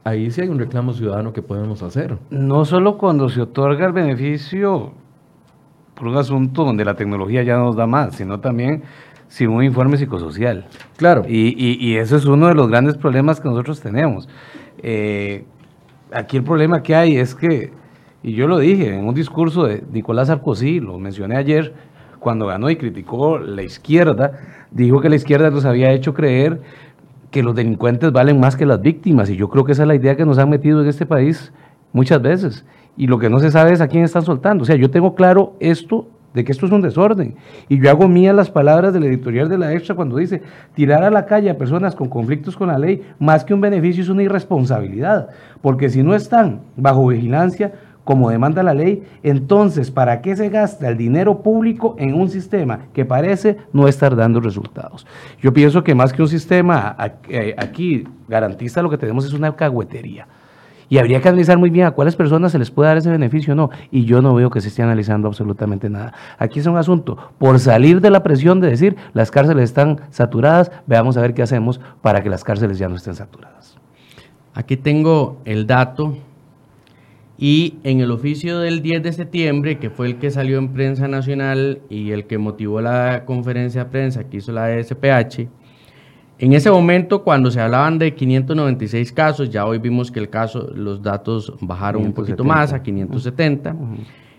ahí 0.03 0.31
sí 0.31 0.41
hay 0.41 0.49
un 0.49 0.59
reclamo 0.59 0.95
ciudadano 0.95 1.33
que 1.33 1.43
podemos 1.43 1.83
hacer. 1.83 2.19
No 2.31 2.65
solo 2.65 2.97
cuando 2.97 3.29
se 3.29 3.43
otorga 3.43 3.87
el 3.87 3.93
beneficio 3.93 4.93
por 5.95 6.09
un 6.09 6.17
asunto 6.17 6.65
donde 6.65 6.85
la 6.85 6.95
tecnología 6.95 7.43
ya 7.43 7.57
nos 7.57 7.77
da 7.77 7.87
más, 7.87 8.17
sino 8.17 8.41
también 8.41 8.83
sin 9.35 9.51
un 9.51 9.65
informe 9.65 9.97
psicosocial. 9.97 10.65
Claro. 10.97 11.25
Y, 11.27 11.57
y, 11.59 11.97
ese 11.97 12.15
es 12.15 12.25
uno 12.25 12.47
de 12.47 12.55
los 12.55 12.69
grandes 12.69 12.97
problemas 12.97 13.41
que 13.41 13.49
nosotros 13.49 13.81
tenemos. 13.81 14.29
Eh, 14.81 15.45
aquí 16.13 16.37
el 16.37 16.45
problema 16.45 16.85
que 16.85 16.95
hay 16.95 17.17
es 17.17 17.35
que, 17.35 17.73
y 18.23 18.35
yo 18.35 18.47
lo 18.47 18.59
dije 18.59 18.95
en 18.95 19.05
un 19.05 19.13
discurso 19.13 19.65
de 19.65 19.83
Nicolás 19.91 20.29
Sarkozy, 20.29 20.79
lo 20.79 21.01
mencioné 21.01 21.37
ayer, 21.37 21.75
cuando 22.21 22.47
ganó 22.47 22.71
y 22.71 22.77
criticó 22.77 23.41
la 23.41 23.65
izquierda, 23.65 24.39
dijo 24.71 25.01
que 25.01 25.09
la 25.09 25.17
izquierda 25.17 25.51
nos 25.51 25.65
había 25.65 25.91
hecho 25.91 26.15
creer 26.15 26.63
que 27.33 27.43
los 27.43 27.57
delincuentes 27.57 28.13
valen 28.13 28.39
más 28.39 28.55
que 28.55 28.67
las 28.67 28.81
víctimas, 28.81 29.29
y 29.31 29.37
yo 29.37 29.49
creo 29.49 29.65
que 29.65 29.73
esa 29.73 29.83
es 29.83 29.89
la 29.89 29.97
idea 29.97 30.15
que 30.15 30.25
nos 30.25 30.39
han 30.39 30.49
metido 30.49 30.81
en 30.81 30.89
este 30.89 31.07
país 31.07 31.53
muchas 31.93 32.23
veces 32.23 32.65
y 32.97 33.09
lo 33.09 33.19
que 33.19 33.29
no 33.29 33.41
se 33.41 33.51
sabe 33.51 33.73
es 33.73 33.81
a 33.81 33.89
quién 33.89 34.05
están 34.05 34.23
soltando. 34.23 34.63
O 34.63 34.65
sea, 34.65 34.77
yo 34.77 34.91
tengo 34.91 35.17
claro 35.17 35.57
esto 35.59 36.07
de 36.35 36.45
que 36.45 36.53
esto 36.53 36.67
es 36.67 36.73
un 36.73 36.83
desorden. 36.83 37.37
Y 37.69 37.81
yo 37.81 37.89
hago 37.89 38.09
mía 38.09 38.33
las 38.33 38.51
palabras 38.51 38.93
del 38.93 39.05
editorial 39.05 39.49
de 39.49 39.57
la 39.57 39.73
Extra 39.73 39.95
cuando 39.95 40.17
dice, 40.17 40.43
tirar 40.75 41.03
a 41.05 41.11
la 41.11 41.25
calle 41.25 41.49
a 41.49 41.57
personas 41.57 41.95
con 41.95 42.09
conflictos 42.09 42.57
con 42.57 42.69
la 42.69 42.79
ley, 42.79 43.03
más 43.19 43.45
que 43.45 43.55
un 43.55 43.61
beneficio, 43.61 44.03
es 44.03 44.09
una 44.09 44.25
irresponsabilidad. 44.25 45.29
Porque 45.63 45.89
si 45.89 46.03
no 46.03 46.15
están 46.15 46.61
bajo 46.77 47.07
vigilancia, 47.07 47.73
como 48.05 48.29
demanda 48.29 48.63
la 48.63 48.75
ley, 48.75 49.03
entonces, 49.23 49.91
¿para 49.91 50.21
qué 50.21 50.37
se 50.37 50.51
gasta 50.51 50.89
el 50.89 50.99
dinero 50.99 51.43
público 51.43 51.97
en 51.99 52.13
un 52.13 52.29
sistema 52.29 52.81
que 52.93 53.07
parece 53.07 53.57
no 53.73 53.89
estar 53.89 54.15
dando 54.15 54.41
resultados? 54.41 55.07
Yo 55.41 55.55
pienso 55.55 55.83
que 55.83 55.95
más 55.95 56.13
que 56.13 56.21
un 56.21 56.29
sistema 56.29 56.97
eh, 57.29 57.55
aquí 57.57 58.07
garantista, 58.29 58.83
lo 58.83 58.91
que 58.91 58.99
tenemos 58.99 59.25
es 59.25 59.33
una 59.33 59.57
cagüetería. 59.57 60.27
Y 60.89 60.99
habría 60.99 61.21
que 61.21 61.29
analizar 61.29 61.59
muy 61.59 61.71
bien 61.71 61.87
a 61.87 61.93
cuáles 61.93 62.17
personas 62.17 62.53
se 62.53 62.59
les 62.59 62.71
puede 62.71 62.89
dar 62.89 62.97
ese 62.97 63.11
beneficio 63.11 63.53
o 63.55 63.57
no. 63.57 63.71
Y 63.91 64.05
yo 64.05 64.23
no 64.23 64.35
veo 64.35 64.51
que 64.51 64.61
se 64.61 64.69
esté 64.69 64.83
analizando 64.83 65.29
absolutamente 65.29 65.89
nada. 65.91 66.13
Aquí 66.39 66.61
es 66.61 66.67
un 66.67 66.77
asunto 66.77 67.17
por 67.39 67.59
salir 67.59 68.01
de 68.01 68.11
la 68.11 68.23
presión 68.23 68.61
de 68.61 68.71
decir 68.71 68.97
las 69.13 69.31
cárceles 69.31 69.65
están 69.65 70.01
saturadas, 70.11 70.71
veamos 70.87 71.17
a 71.17 71.21
ver 71.21 71.35
qué 71.35 71.43
hacemos 71.43 71.81
para 72.03 72.23
que 72.23 72.31
las 72.31 72.45
cárceles 72.45 72.79
ya 72.79 72.89
no 72.89 72.97
estén 72.97 73.15
saturadas. 73.15 73.77
Aquí 74.55 74.77
tengo 74.77 75.41
el 75.45 75.67
dato 75.67 76.17
y 77.37 77.79
en 77.83 78.01
el 78.01 78.13
oficio 78.13 78.61
del 78.61 78.81
10 78.81 79.03
de 79.03 79.13
septiembre, 79.13 79.79
que 79.79 79.91
fue 79.91 80.07
el 80.07 80.19
que 80.19 80.31
salió 80.31 80.59
en 80.59 80.73
prensa 80.73 81.09
nacional 81.09 81.81
y 81.91 82.13
el 82.13 82.27
que 82.27 82.39
motivó 82.39 82.81
la 82.81 83.25
conferencia 83.25 83.85
de 83.85 83.91
prensa 83.91 84.25
que 84.25 84.37
hizo 84.37 84.53
la 84.53 84.81
SPH, 84.81 85.49
en 86.45 86.53
ese 86.53 86.71
momento, 86.71 87.25
cuando 87.25 87.51
se 87.51 87.59
hablaban 87.59 87.99
de 87.99 88.15
596 88.15 89.13
casos, 89.13 89.49
ya 89.49 89.65
hoy 89.65 89.79
vimos 89.79 90.11
que 90.11 90.21
el 90.21 90.29
caso, 90.29 90.71
los 90.75 91.03
datos 91.03 91.51
bajaron 91.59 92.03
un 92.03 92.13
poquito 92.13 92.45
más 92.45 92.75
a 92.75 92.83
570. 92.83 93.75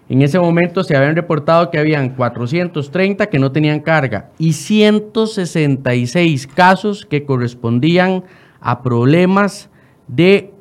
En 0.07 0.21
ese 0.21 0.37
momento 0.37 0.83
se 0.83 0.95
habían 0.95 1.15
reportado 1.15 1.71
que 1.71 1.79
habían 1.79 2.09
430 2.09 3.25
que 3.25 3.39
no 3.39 3.51
tenían 3.51 3.79
carga 3.79 4.29
y 4.37 4.53
166 4.53 6.45
casos 6.45 7.07
que 7.07 7.25
correspondían 7.25 8.23
a 8.61 8.83
problemas 8.83 9.71
de 10.07 10.53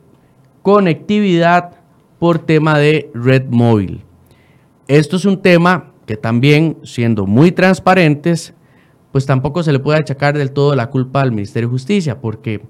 conectividad 0.62 1.72
por 2.18 2.38
tema 2.38 2.78
de 2.78 3.10
red 3.12 3.44
móvil. 3.50 4.00
Esto 4.88 5.16
es 5.16 5.26
un 5.26 5.42
tema 5.42 5.92
que 6.06 6.16
también, 6.16 6.78
siendo 6.84 7.26
muy 7.26 7.52
transparentes, 7.52 8.54
pues 9.14 9.26
tampoco 9.26 9.62
se 9.62 9.70
le 9.70 9.78
puede 9.78 10.00
achacar 10.00 10.36
del 10.36 10.50
todo 10.50 10.74
la 10.74 10.90
culpa 10.90 11.22
al 11.22 11.30
Ministerio 11.30 11.68
de 11.68 11.72
Justicia, 11.72 12.20
porque 12.20 12.62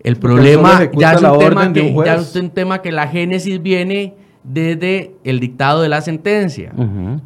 el 0.00 0.16
problema 0.16 0.90
ya 0.92 1.12
es, 1.12 1.22
un 1.22 1.38
tema 1.38 1.72
que, 1.72 1.94
ya 2.04 2.14
es 2.16 2.34
un 2.34 2.50
tema 2.50 2.82
que 2.82 2.90
la 2.90 3.06
génesis 3.06 3.62
viene 3.62 4.16
desde 4.42 5.14
el 5.22 5.38
dictado 5.38 5.80
de 5.80 5.88
la 5.88 6.00
sentencia, 6.00 6.72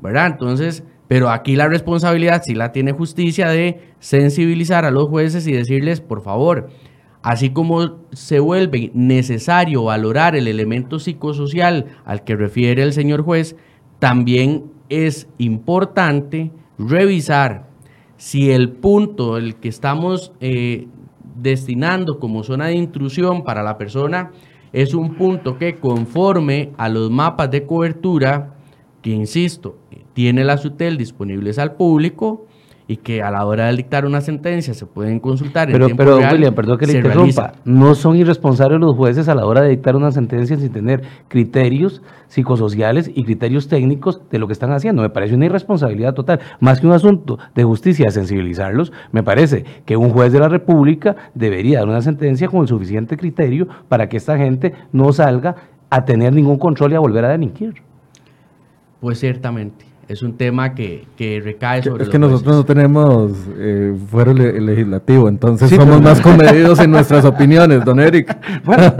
¿verdad? 0.03 0.27
Entonces, 0.27 0.85
pero 1.09 1.31
aquí 1.31 1.57
la 1.57 1.67
responsabilidad 1.69 2.43
sí 2.45 2.55
la 2.55 2.73
tiene 2.73 2.93
justicia 2.93 3.49
de 3.49 3.81
sensibilizar 4.01 4.85
a 4.85 4.91
los 4.91 5.09
jueces 5.09 5.47
y 5.47 5.53
decirles, 5.53 6.03
por 6.03 6.21
favor, 6.21 6.69
así 7.23 7.49
como 7.49 8.01
se 8.13 8.39
vuelve 8.39 8.91
necesario 8.93 9.85
valorar 9.85 10.37
el 10.37 10.47
elemento 10.47 10.99
psicosocial 10.99 11.87
al 12.05 12.23
que 12.23 12.37
refiere 12.37 12.83
el 12.83 12.93
señor 12.93 13.23
juez, 13.23 13.57
también 13.99 14.65
es 14.91 15.27
importante 15.39 16.51
revisar 16.79 17.66
si 18.17 18.51
el 18.51 18.71
punto, 18.71 19.37
el 19.37 19.57
que 19.57 19.69
estamos 19.69 20.33
eh, 20.41 20.89
destinando 21.37 22.19
como 22.19 22.43
zona 22.43 22.67
de 22.67 22.75
intrusión 22.75 23.45
para 23.45 23.63
la 23.63 23.77
persona, 23.79 24.33
es 24.73 24.95
un 24.95 25.15
punto 25.15 25.59
que 25.59 25.77
conforme 25.77 26.73
a 26.77 26.89
los 26.89 27.11
mapas 27.11 27.51
de 27.51 27.65
cobertura, 27.65 28.55
que 29.03 29.11
insisto, 29.11 29.79
tiene 30.13 30.45
la 30.45 30.59
SUTEL 30.59 30.97
disponibles 30.97 31.59
al 31.59 31.75
público, 31.75 32.47
y 32.89 32.99
que 32.99 33.23
a 33.23 33.31
la 33.31 33.45
hora 33.45 33.67
de 33.67 33.77
dictar 33.77 34.07
una 34.07 34.21
sentencia 34.21 34.73
se 34.73 34.87
pueden 34.87 35.19
consultar 35.19 35.67
pero, 35.67 35.87
en 35.87 35.97
tiempo 35.97 36.05
pero, 36.05 36.33
William, 36.33 36.55
perdón 36.55 36.79
que 36.79 36.87
le 36.87 36.93
interrumpa, 36.95 37.55
no 37.65 37.95
son 37.95 38.17
irresponsables 38.17 38.79
los 38.79 38.95
jueces 38.95 39.29
a 39.29 39.35
la 39.35 39.45
hora 39.45 39.63
de 39.63 39.71
dictar 39.71 39.97
una 39.97 40.13
sentencia 40.13 40.57
sin 40.57 40.71
tener 40.71 41.03
criterios 41.29 42.03
psicosociales 42.29 43.11
y 43.13 43.25
criterios 43.25 43.69
técnicos 43.69 44.21
de 44.31 44.39
lo 44.39 44.47
que 44.47 44.53
están 44.53 44.73
haciendo. 44.73 45.03
Me 45.03 45.11
parece 45.11 45.35
una 45.35 45.47
irresponsabilidad 45.47 46.15
total. 46.15 46.41
Más 46.61 46.81
que 46.81 46.87
un 46.87 46.93
asunto 46.93 47.39
de 47.55 47.65
justicia, 47.65 48.11
sensibilizarlos, 48.11 48.93
me 49.13 49.23
parece 49.23 49.65
que 49.85 49.97
un 49.97 50.11
juez 50.11 50.33
de 50.33 50.41
la 50.41 50.49
República 50.49 51.17
debería 51.35 51.81
dar 51.81 51.89
una 51.89 52.03
sentencia 52.03 52.49
con 52.49 52.63
el 52.63 52.69
suficiente 52.69 53.17
criterio 53.17 53.69
para 53.89 54.09
que 54.09 54.17
esta 54.17 54.37
gente 54.37 54.75
no 54.93 55.13
salga 55.13 55.57
a 55.91 56.05
tener 56.05 56.33
ningún 56.33 56.59
control 56.59 56.93
y 56.93 56.95
a 56.97 57.01
volver 57.01 57.25
a 57.25 57.31
delinquir. 57.31 57.75
Pues 59.01 59.21
ciertamente 59.21 59.86
es 60.09 60.23
un 60.23 60.37
tema 60.37 60.75
que, 60.75 61.07
recae 61.43 61.83
sobre 61.83 62.05
Es 62.05 62.11
que 62.11 62.19
nosotros 62.19 62.57
no 62.57 62.65
tenemos 62.65 63.33
eh, 63.59 63.95
fuero 64.09 64.33
legislativo, 64.33 65.29
entonces 65.29 65.69
somos 65.71 66.01
más 66.01 66.21
comedidos 66.21 66.79
en 66.79 66.91
nuestras 66.93 67.25
opiniones, 67.25 67.85
don 67.85 67.99
Eric. 67.99 68.37
Bueno, 68.65 68.95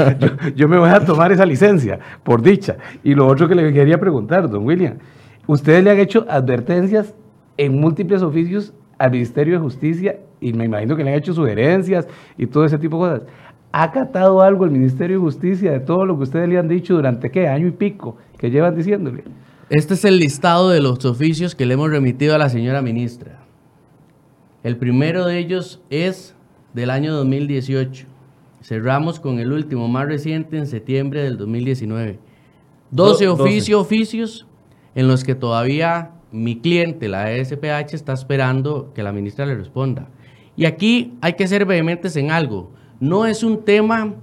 yo, 0.57 0.69
me 0.69 0.79
voy 0.79 0.91
a 0.91 1.01
tomar 1.01 1.31
esa 1.31 1.47
licencia, 1.47 1.99
por 2.25 2.43
dicha. 2.43 2.77
Y 3.05 3.15
lo 3.15 3.27
otro 3.27 3.49
que 3.49 3.55
le 3.55 3.73
quería 3.73 4.01
preguntar, 4.01 4.51
don 4.51 4.65
William, 4.65 4.95
ustedes 5.47 5.85
le 5.85 5.91
han 5.91 5.99
hecho 5.99 6.27
advertencias 6.29 7.15
en 7.57 7.81
múltiples 7.81 8.23
oficios 8.23 8.73
al 8.99 9.13
Ministerio 9.13 9.55
de 9.55 9.61
Justicia 9.61 10.17
y 10.41 10.53
me 10.53 10.65
imagino 10.65 10.97
que 10.97 11.05
le 11.05 11.11
han 11.11 11.19
hecho 11.19 11.35
sugerencias 11.35 12.09
y 12.37 12.47
todo 12.47 12.65
ese 12.65 12.79
tipo 12.79 13.07
de 13.07 13.19
cosas. 13.19 13.29
¿Ha 13.73 13.85
acatado 13.85 14.43
algo 14.43 14.65
el 14.65 14.71
Ministerio 14.71 15.19
de 15.19 15.23
Justicia 15.23 15.71
de 15.71 15.81
todo 15.81 16.07
lo 16.07 16.17
que 16.17 16.25
ustedes 16.25 16.49
le 16.49 16.59
han 16.59 16.69
dicho 16.69 16.95
durante 16.95 17.31
qué 17.31 17.47
año 17.47 17.67
y 17.67 17.73
pico 17.73 18.17
que 18.39 18.51
llevan 18.51 18.75
diciéndole? 18.75 19.23
Este 19.69 19.95
es 19.95 20.05
el 20.05 20.21
listado 20.21 20.71
de 20.71 20.81
los 20.81 21.05
oficios 21.05 21.57
que 21.57 21.67
le 21.67 21.75
hemos 21.75 21.91
remitido 21.91 22.37
a 22.37 22.39
la 22.39 22.49
señora 22.49 22.83
ministra. 22.83 23.41
El 24.63 24.77
primero 24.77 25.27
de 25.27 25.39
ellos 25.39 25.81
es 25.91 26.37
del 26.73 26.89
año 26.89 27.13
2018. 27.13 28.07
Cerramos 28.63 29.19
con 29.19 29.41
el 29.41 29.51
último, 29.51 29.89
más 29.89 30.07
reciente, 30.07 30.57
en 30.57 30.69
septiembre 30.69 31.25
del 31.25 31.37
2019. 31.37 32.21
12 32.93 33.27
oficios, 33.27 33.81
oficios 33.81 34.47
en 34.95 35.09
los 35.09 35.25
que 35.25 35.35
todavía 35.35 36.13
mi 36.31 36.61
cliente, 36.61 37.09
la 37.09 37.27
SPH, 37.45 37.93
está 37.95 38.13
esperando 38.13 38.93
que 38.95 39.03
la 39.03 39.11
ministra 39.11 39.47
le 39.47 39.57
responda. 39.57 40.09
Y 40.57 40.67
aquí 40.67 41.15
hay 41.21 41.33
que 41.33 41.49
ser 41.49 41.67
vehementes 41.67 42.15
en 42.15 42.31
algo. 42.31 42.71
No 43.01 43.27
es 43.27 43.43
un 43.43 43.65
tema 43.65 44.15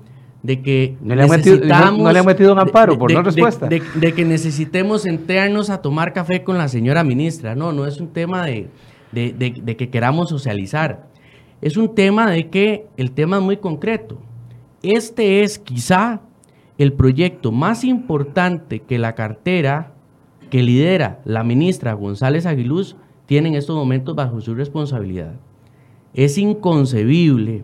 de 0.43 0.61
que 0.61 0.97
no 1.01 1.15
le, 1.15 1.25
necesitamos, 1.25 1.99
no, 1.99 2.11
le 2.11 2.19
han 2.19 2.25
metido 2.25 2.51
un 2.51 2.59
amparo 2.59 2.99
por 2.99 3.11
no 3.11 3.23
respuesta. 3.23 3.67
De, 3.67 4.13
que 4.13 4.25
necesitemos 4.25 5.05
enterarnos 5.05 5.69
a 5.69 5.81
tomar 5.81 6.11
café 6.11 6.43
con 6.43 6.57
la 6.57 6.67
señora 6.67 7.05
ministra. 7.05 7.55
No, 7.55 7.71
no 7.71 7.87
es 7.87 8.01
un 8.01 8.09
tema 8.09 8.45
de, 8.45 8.69
que 9.13 9.89
queramos 9.89 10.29
socializar. 10.29 11.07
Es 11.61 11.77
un 11.77 11.95
tema 11.95 12.29
de 12.29 12.49
que 12.49 12.87
el 12.97 13.11
tema 13.11 13.37
es 13.37 13.43
muy 13.43 13.57
concreto. 13.57 14.19
Este 14.81 15.43
es 15.43 15.57
quizá 15.57 16.19
el 16.77 16.91
proyecto 16.91 17.53
más 17.53 17.85
importante 17.85 18.81
que 18.81 18.99
la 18.99 19.15
cartera 19.15 19.93
que 20.49 20.61
lidera 20.61 21.21
la 21.23 21.45
ministra 21.45 21.93
González 21.93 22.45
Aguiluz 22.45 22.97
tiene 23.27 23.47
en 23.47 23.55
estos 23.55 23.77
momentos 23.77 24.13
bajo 24.13 24.41
su 24.41 24.55
responsabilidad. 24.55 25.35
Es 26.13 26.37
inconcebible 26.37 27.63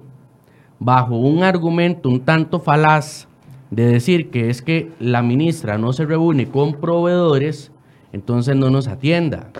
bajo 0.79 1.17
un 1.17 1.43
argumento 1.43 2.09
un 2.09 2.21
tanto 2.21 2.59
falaz 2.59 3.27
de 3.69 3.85
decir 3.85 4.29
que 4.29 4.49
es 4.49 4.61
que 4.61 4.91
la 4.99 5.21
ministra 5.21 5.77
no 5.77 5.93
se 5.93 6.05
reúne 6.05 6.47
con 6.47 6.73
proveedores, 6.73 7.71
entonces 8.11 8.55
no 8.55 8.69
nos 8.69 8.87
atienda. 8.87 9.51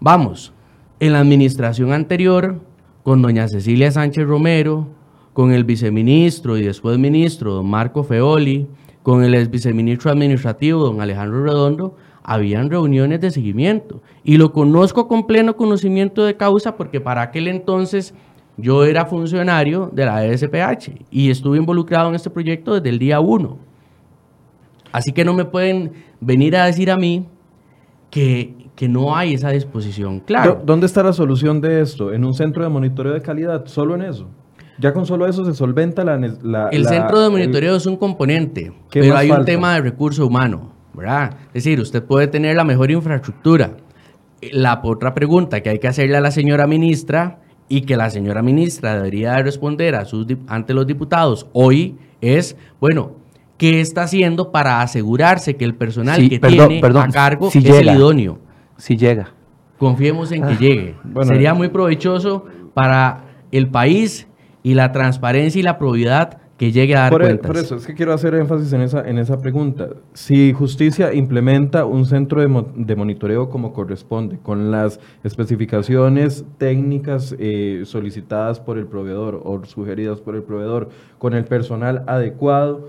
Vamos, 0.00 0.52
en 1.00 1.12
la 1.12 1.20
administración 1.20 1.92
anterior, 1.92 2.60
con 3.02 3.20
doña 3.20 3.48
Cecilia 3.48 3.90
Sánchez 3.90 4.26
Romero, 4.26 4.88
con 5.32 5.52
el 5.52 5.64
viceministro 5.64 6.56
y 6.56 6.62
después 6.62 6.98
ministro, 6.98 7.54
don 7.54 7.68
Marco 7.68 8.02
Feoli, 8.02 8.66
con 9.02 9.22
el 9.22 9.34
ex 9.34 9.50
viceministro 9.50 10.10
administrativo, 10.10 10.84
don 10.84 11.00
Alejandro 11.00 11.44
Redondo, 11.44 11.96
habían 12.22 12.70
reuniones 12.70 13.20
de 13.20 13.30
seguimiento. 13.30 14.02
Y 14.24 14.38
lo 14.38 14.52
conozco 14.52 15.06
con 15.06 15.26
pleno 15.26 15.56
conocimiento 15.56 16.24
de 16.24 16.36
causa 16.36 16.76
porque 16.76 17.00
para 17.00 17.22
aquel 17.22 17.48
entonces 17.48 18.14
yo 18.56 18.84
era 18.84 19.06
funcionario 19.06 19.90
de 19.92 20.06
la 20.06 20.22
SPH 20.36 20.90
y 21.10 21.30
estuve 21.30 21.58
involucrado 21.58 22.08
en 22.08 22.14
este 22.14 22.30
proyecto 22.30 22.74
desde 22.74 22.88
el 22.88 22.98
día 22.98 23.20
uno. 23.20 23.58
Así 24.92 25.12
que 25.12 25.24
no 25.24 25.34
me 25.34 25.44
pueden 25.44 25.92
venir 26.20 26.56
a 26.56 26.64
decir 26.64 26.90
a 26.90 26.96
mí 26.96 27.28
que, 28.10 28.54
no 28.88 29.16
hay 29.16 29.34
esa 29.34 29.50
disposición. 29.50 30.20
Claro. 30.20 30.62
¿Dónde 30.64 30.86
está 30.86 31.02
la 31.02 31.12
solución 31.12 31.60
de 31.60 31.80
esto? 31.80 32.12
¿En 32.12 32.24
un 32.24 32.34
centro 32.34 32.62
de 32.62 32.68
monitoreo 32.68 33.12
de 33.12 33.22
calidad? 33.22 33.66
¿Solo 33.66 33.94
en 33.94 34.02
eso? 34.02 34.28
Ya 34.78 34.92
con 34.92 35.06
solo 35.06 35.26
eso 35.26 35.44
se 35.44 35.54
solventa 35.54 36.04
la... 36.04 36.18
la 36.42 36.68
el 36.68 36.86
centro 36.86 37.20
de 37.20 37.30
monitoreo 37.30 37.76
es 37.76 37.86
un 37.86 37.96
componente, 37.96 38.72
pero 38.92 39.16
hay 39.16 39.30
un 39.30 39.44
tema 39.44 39.74
de 39.74 39.80
recurso 39.80 40.26
humano, 40.26 40.72
¿verdad? 40.94 41.36
Es 41.48 41.64
decir, 41.64 41.80
usted 41.80 42.02
puede 42.02 42.26
tener 42.26 42.56
la 42.56 42.64
mejor 42.64 42.90
infraestructura. 42.90 43.78
La 44.52 44.80
otra 44.82 45.14
pregunta 45.14 45.62
que 45.62 45.70
hay 45.70 45.78
que 45.78 45.88
hacerle 45.88 46.18
a 46.18 46.20
la 46.20 46.30
señora 46.30 46.66
ministra 46.66 47.40
y 47.68 47.82
que 47.82 47.96
la 47.96 48.10
señora 48.10 48.42
ministra 48.42 48.94
debería 48.94 49.36
responder 49.38 49.94
a 49.94 50.04
sus, 50.04 50.26
ante 50.46 50.74
los 50.74 50.86
diputados 50.86 51.48
hoy 51.52 51.96
es, 52.20 52.56
bueno, 52.80 53.12
¿qué 53.58 53.80
está 53.80 54.02
haciendo 54.02 54.52
para 54.52 54.80
asegurarse 54.82 55.56
que 55.56 55.64
el 55.64 55.74
personal 55.74 56.28
que 56.28 56.38
tiene 56.38 56.80
a 56.82 57.08
cargo 57.08 57.48
es 57.48 57.56
el 57.56 57.88
idóneo? 57.88 58.38
Si 58.76 58.96
llega. 58.96 59.32
Confiemos 59.78 60.32
en 60.32 60.42
que 60.42 60.52
ah, 60.54 60.58
llegue. 60.58 60.94
Sería 61.24 61.54
muy 61.54 61.68
provechoso 61.68 62.46
para 62.72 63.24
el 63.52 63.68
país 63.68 64.26
y 64.62 64.74
la 64.74 64.92
transparencia 64.92 65.58
y 65.58 65.62
la 65.62 65.78
probidad 65.78 66.38
que 66.56 66.72
llegue 66.72 66.96
a 66.96 67.00
dar 67.02 67.12
por, 67.12 67.22
e- 67.22 67.26
cuentas. 67.26 67.46
por 67.46 67.56
eso 67.58 67.76
es 67.76 67.86
que 67.86 67.94
quiero 67.94 68.14
hacer 68.14 68.34
énfasis 68.34 68.72
en 68.72 68.80
esa, 68.80 69.06
en 69.06 69.18
esa 69.18 69.38
pregunta. 69.40 69.88
Si 70.14 70.52
justicia 70.54 71.12
implementa 71.12 71.84
un 71.84 72.06
centro 72.06 72.40
de, 72.40 72.48
mo- 72.48 72.72
de 72.74 72.96
monitoreo 72.96 73.50
como 73.50 73.72
corresponde, 73.74 74.38
con 74.42 74.70
las 74.70 74.98
especificaciones 75.22 76.44
técnicas 76.58 77.34
eh, 77.38 77.82
solicitadas 77.84 78.60
por 78.60 78.78
el 78.78 78.86
proveedor 78.86 79.40
o 79.44 79.64
sugeridas 79.64 80.20
por 80.20 80.34
el 80.34 80.42
proveedor, 80.42 80.88
con 81.18 81.34
el 81.34 81.44
personal 81.44 82.02
adecuado, 82.06 82.88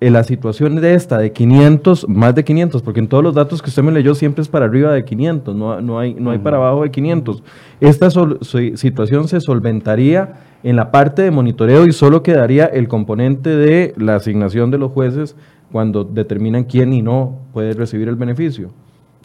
en 0.00 0.12
la 0.12 0.22
situación 0.22 0.76
de 0.76 0.94
esta, 0.94 1.18
de 1.18 1.32
500, 1.32 2.08
más 2.08 2.34
de 2.34 2.44
500, 2.44 2.82
porque 2.82 3.00
en 3.00 3.08
todos 3.08 3.24
los 3.24 3.34
datos 3.34 3.60
que 3.60 3.68
usted 3.70 3.82
me 3.82 3.90
leyó 3.90 4.14
siempre 4.14 4.42
es 4.42 4.48
para 4.48 4.66
arriba 4.66 4.92
de 4.92 5.04
500, 5.04 5.56
no, 5.56 5.80
no 5.80 5.98
hay, 5.98 6.14
no 6.14 6.30
hay 6.30 6.38
para 6.38 6.56
abajo 6.58 6.84
de 6.84 6.90
500. 6.90 7.42
Esta 7.80 8.08
sol- 8.10 8.38
situación 8.42 9.26
se 9.26 9.40
solventaría 9.40 10.34
en 10.62 10.76
la 10.76 10.90
parte 10.92 11.22
de 11.22 11.30
monitoreo 11.32 11.84
y 11.86 11.92
solo 11.92 12.22
quedaría 12.22 12.66
el 12.66 12.86
componente 12.86 13.50
de 13.50 13.92
la 13.96 14.14
asignación 14.16 14.70
de 14.70 14.78
los 14.78 14.92
jueces 14.92 15.34
cuando 15.72 16.04
determinan 16.04 16.64
quién 16.64 16.92
y 16.92 17.02
no 17.02 17.36
puede 17.52 17.72
recibir 17.74 18.08
el 18.08 18.16
beneficio. 18.16 18.70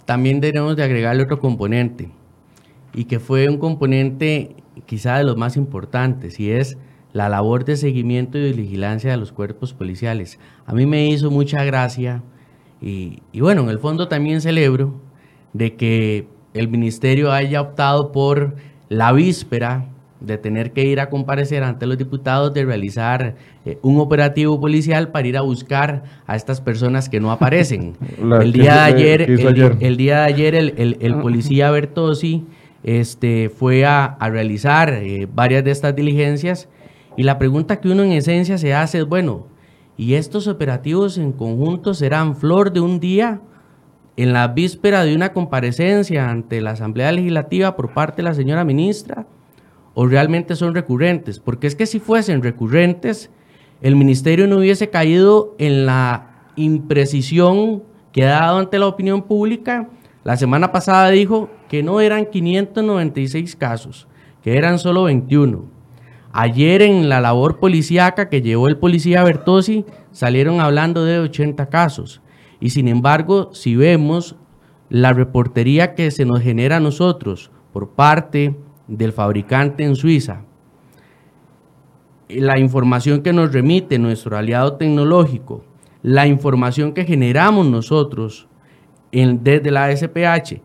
También 0.06 0.42
debemos 0.42 0.76
de 0.76 0.84
agregarle 0.84 1.24
otro 1.24 1.40
componente, 1.40 2.10
y 2.96 3.06
que 3.06 3.20
fue 3.20 3.48
un 3.48 3.58
componente 3.58 4.56
quizá 4.86 5.18
de 5.18 5.24
los 5.24 5.38
más 5.38 5.56
importantes, 5.56 6.40
y 6.40 6.52
es 6.52 6.78
la 7.14 7.30
labor 7.30 7.64
de 7.64 7.78
seguimiento 7.78 8.38
y 8.38 8.42
de 8.42 8.54
vigilancia 8.54 9.12
de 9.12 9.18
los 9.18 9.32
cuerpos 9.32 9.74
policiales. 9.74 10.40
A 10.66 10.74
mí 10.74 10.86
me 10.86 11.08
hizo 11.08 11.30
mucha 11.32 11.64
gracia, 11.64 12.22
y, 12.82 13.20
y 13.32 13.40
bueno, 13.40 13.62
en 13.64 13.70
el 13.70 13.80
fondo 13.80 14.08
también 14.08 14.42
celebro 14.42 14.96
de 15.54 15.76
que 15.76 16.28
el 16.54 16.68
ministerio 16.68 17.32
haya 17.32 17.62
optado 17.62 18.12
por 18.12 18.56
la 18.90 19.12
víspera 19.14 19.86
de 20.20 20.38
tener 20.38 20.72
que 20.72 20.86
ir 20.86 21.00
a 21.02 21.10
comparecer 21.10 21.64
ante 21.64 21.86
los 21.86 21.98
diputados, 21.98 22.54
de 22.54 22.64
realizar 22.66 23.36
eh, 23.66 23.78
un 23.82 24.00
operativo 24.00 24.60
policial 24.60 25.10
para 25.10 25.28
ir 25.28 25.38
a 25.38 25.42
buscar 25.42 26.04
a 26.26 26.36
estas 26.36 26.62
personas 26.62 27.10
que 27.10 27.20
no 27.20 27.32
aparecen. 27.32 27.96
El 28.42 28.54
día 28.54 28.74
de 28.76 28.80
ayer, 28.80 29.22
el, 29.24 29.48
ayer. 29.48 29.78
el 29.82 29.98
día 29.98 30.20
de 30.22 30.26
ayer 30.26 30.56
el, 30.56 30.74
el- 30.78 30.98
el 31.02 31.16
policía 31.16 31.72
Bertossi 31.72 32.46
este, 32.84 33.50
fue 33.50 33.86
a, 33.86 34.06
a 34.06 34.30
realizar 34.30 34.94
eh, 34.94 35.28
varias 35.34 35.64
de 35.64 35.72
estas 35.72 35.94
diligencias 35.96 36.70
y 37.16 37.24
la 37.24 37.38
pregunta 37.38 37.80
que 37.80 37.90
uno 37.90 38.04
en 38.04 38.12
esencia 38.12 38.58
se 38.58 38.74
hace 38.74 39.00
es, 39.00 39.06
bueno, 39.06 39.48
¿y 39.98 40.16
estos 40.16 40.48
operativos 40.48 41.18
en 41.18 41.32
conjunto 41.32 41.94
serán 41.94 42.36
flor 42.36 42.72
de 42.74 42.80
un 42.80 43.00
día 43.00 43.42
en 44.16 44.34
la 44.34 44.48
víspera 44.48 45.04
de 45.04 45.16
una 45.16 45.34
comparecencia 45.34 46.30
ante 46.30 46.62
la 46.62 46.72
Asamblea 46.72 47.12
Legislativa 47.12 47.76
por 47.76 47.94
parte 47.94 48.18
de 48.18 48.24
la 48.24 48.34
señora 48.34 48.64
ministra? 48.64 49.28
¿O 49.94 50.08
realmente 50.08 50.56
son 50.56 50.74
recurrentes? 50.74 51.40
Porque 51.40 51.68
es 51.68 51.76
que 51.76 51.86
si 51.86 52.00
fuesen 52.00 52.42
recurrentes, 52.42 53.30
el 53.82 53.96
ministerio 53.96 54.48
no 54.48 54.58
hubiese 54.58 54.90
caído 54.90 55.56
en 55.60 55.86
la 55.86 56.50
imprecisión 56.56 57.84
que 58.12 58.26
ha 58.26 58.40
dado 58.40 58.60
ante 58.60 58.80
la 58.80 58.88
opinión 58.88 59.24
pública. 59.24 59.90
La 60.24 60.38
semana 60.38 60.72
pasada 60.72 61.10
dijo 61.10 61.50
que 61.68 61.84
no 61.84 62.00
eran 62.00 62.26
596 62.26 63.56
casos, 63.56 64.08
que 64.42 64.58
eran 64.58 64.80
solo 64.80 65.04
21. 65.04 65.73
Ayer 66.34 66.82
en 66.82 67.10
la 67.10 67.22
labor 67.22 67.60
policíaca 67.60 68.28
que 68.28 68.42
llevó 68.42 68.68
el 68.68 68.78
policía 68.78 69.24
Bertossi 69.24 69.86
salieron 70.12 70.60
hablando 70.60 71.06
de 71.06 71.20
80 71.20 71.68
casos. 71.70 72.22
Y 72.60 72.72
sin 72.72 72.88
embargo, 72.88 73.52
si 73.54 73.76
vemos 73.76 74.36
la 74.90 75.14
reportería 75.14 75.94
que 75.96 76.10
se 76.12 76.26
nos 76.26 76.42
genera 76.42 76.78
a 76.78 76.80
nosotros 76.80 77.52
por 77.72 77.90
parte 77.92 78.56
del 78.88 79.12
fabricante 79.14 79.84
en 79.84 79.96
Suiza, 79.96 80.42
la 82.30 82.58
información 82.58 83.22
que 83.22 83.34
nos 83.34 83.54
remite 83.54 84.00
nuestro 84.00 84.36
aliado 84.38 84.74
tecnológico, 84.78 85.64
la 86.02 86.26
información 86.26 86.94
que 86.94 87.06
generamos 87.06 87.68
nosotros 87.68 88.48
en- 89.12 89.44
desde 89.44 89.70
la 89.72 89.92
SPH, 89.92 90.62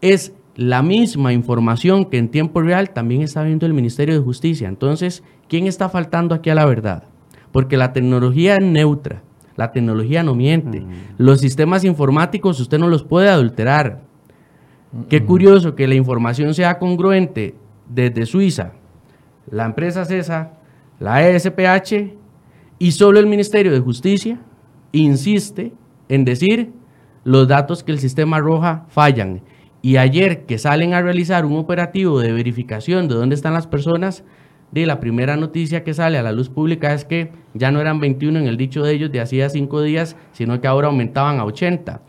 es 0.00 0.33
la 0.56 0.82
misma 0.82 1.32
información 1.32 2.04
que 2.04 2.18
en 2.18 2.28
tiempo 2.28 2.62
real 2.62 2.90
también 2.90 3.22
está 3.22 3.42
viendo 3.42 3.66
el 3.66 3.74
Ministerio 3.74 4.14
de 4.14 4.20
Justicia. 4.20 4.68
Entonces, 4.68 5.22
¿quién 5.48 5.66
está 5.66 5.88
faltando 5.88 6.34
aquí 6.34 6.50
a 6.50 6.54
la 6.54 6.64
verdad? 6.64 7.04
Porque 7.52 7.76
la 7.76 7.92
tecnología 7.92 8.56
es 8.56 8.62
neutra, 8.62 9.22
la 9.56 9.72
tecnología 9.72 10.22
no 10.22 10.34
miente. 10.34 10.84
Los 11.18 11.40
sistemas 11.40 11.84
informáticos 11.84 12.60
usted 12.60 12.78
no 12.78 12.88
los 12.88 13.04
puede 13.04 13.28
adulterar. 13.28 14.02
Qué 15.08 15.24
curioso 15.24 15.74
que 15.74 15.88
la 15.88 15.94
información 15.94 16.54
sea 16.54 16.78
congruente 16.78 17.56
desde 17.88 18.26
Suiza, 18.26 18.72
la 19.50 19.64
empresa 19.64 20.04
CESA, 20.04 20.52
la 21.00 21.28
ESPH 21.28 22.14
y 22.78 22.92
solo 22.92 23.18
el 23.18 23.26
Ministerio 23.26 23.72
de 23.72 23.80
Justicia 23.80 24.40
insiste 24.92 25.72
en 26.08 26.24
decir 26.24 26.72
los 27.24 27.48
datos 27.48 27.82
que 27.82 27.92
el 27.92 27.98
sistema 27.98 28.36
arroja 28.36 28.86
fallan. 28.88 29.42
Y 29.84 29.98
ayer 29.98 30.46
que 30.46 30.56
salen 30.56 30.94
a 30.94 31.02
realizar 31.02 31.44
un 31.44 31.58
operativo 31.58 32.18
de 32.18 32.32
verificación 32.32 33.06
de 33.06 33.16
dónde 33.16 33.34
están 33.34 33.52
las 33.52 33.66
personas, 33.66 34.24
de 34.70 34.86
la 34.86 34.98
primera 34.98 35.36
noticia 35.36 35.84
que 35.84 35.92
sale 35.92 36.16
a 36.16 36.22
la 36.22 36.32
luz 36.32 36.48
pública 36.48 36.94
es 36.94 37.04
que 37.04 37.30
ya 37.52 37.70
no 37.70 37.82
eran 37.82 38.00
21 38.00 38.38
en 38.38 38.46
el 38.46 38.56
dicho 38.56 38.82
de 38.82 38.94
ellos 38.94 39.12
de 39.12 39.20
hacía 39.20 39.50
cinco 39.50 39.82
días, 39.82 40.16
sino 40.32 40.58
que 40.58 40.68
ahora 40.68 40.86
aumentaban 40.86 41.38
a 41.38 41.44
80. 41.44 42.00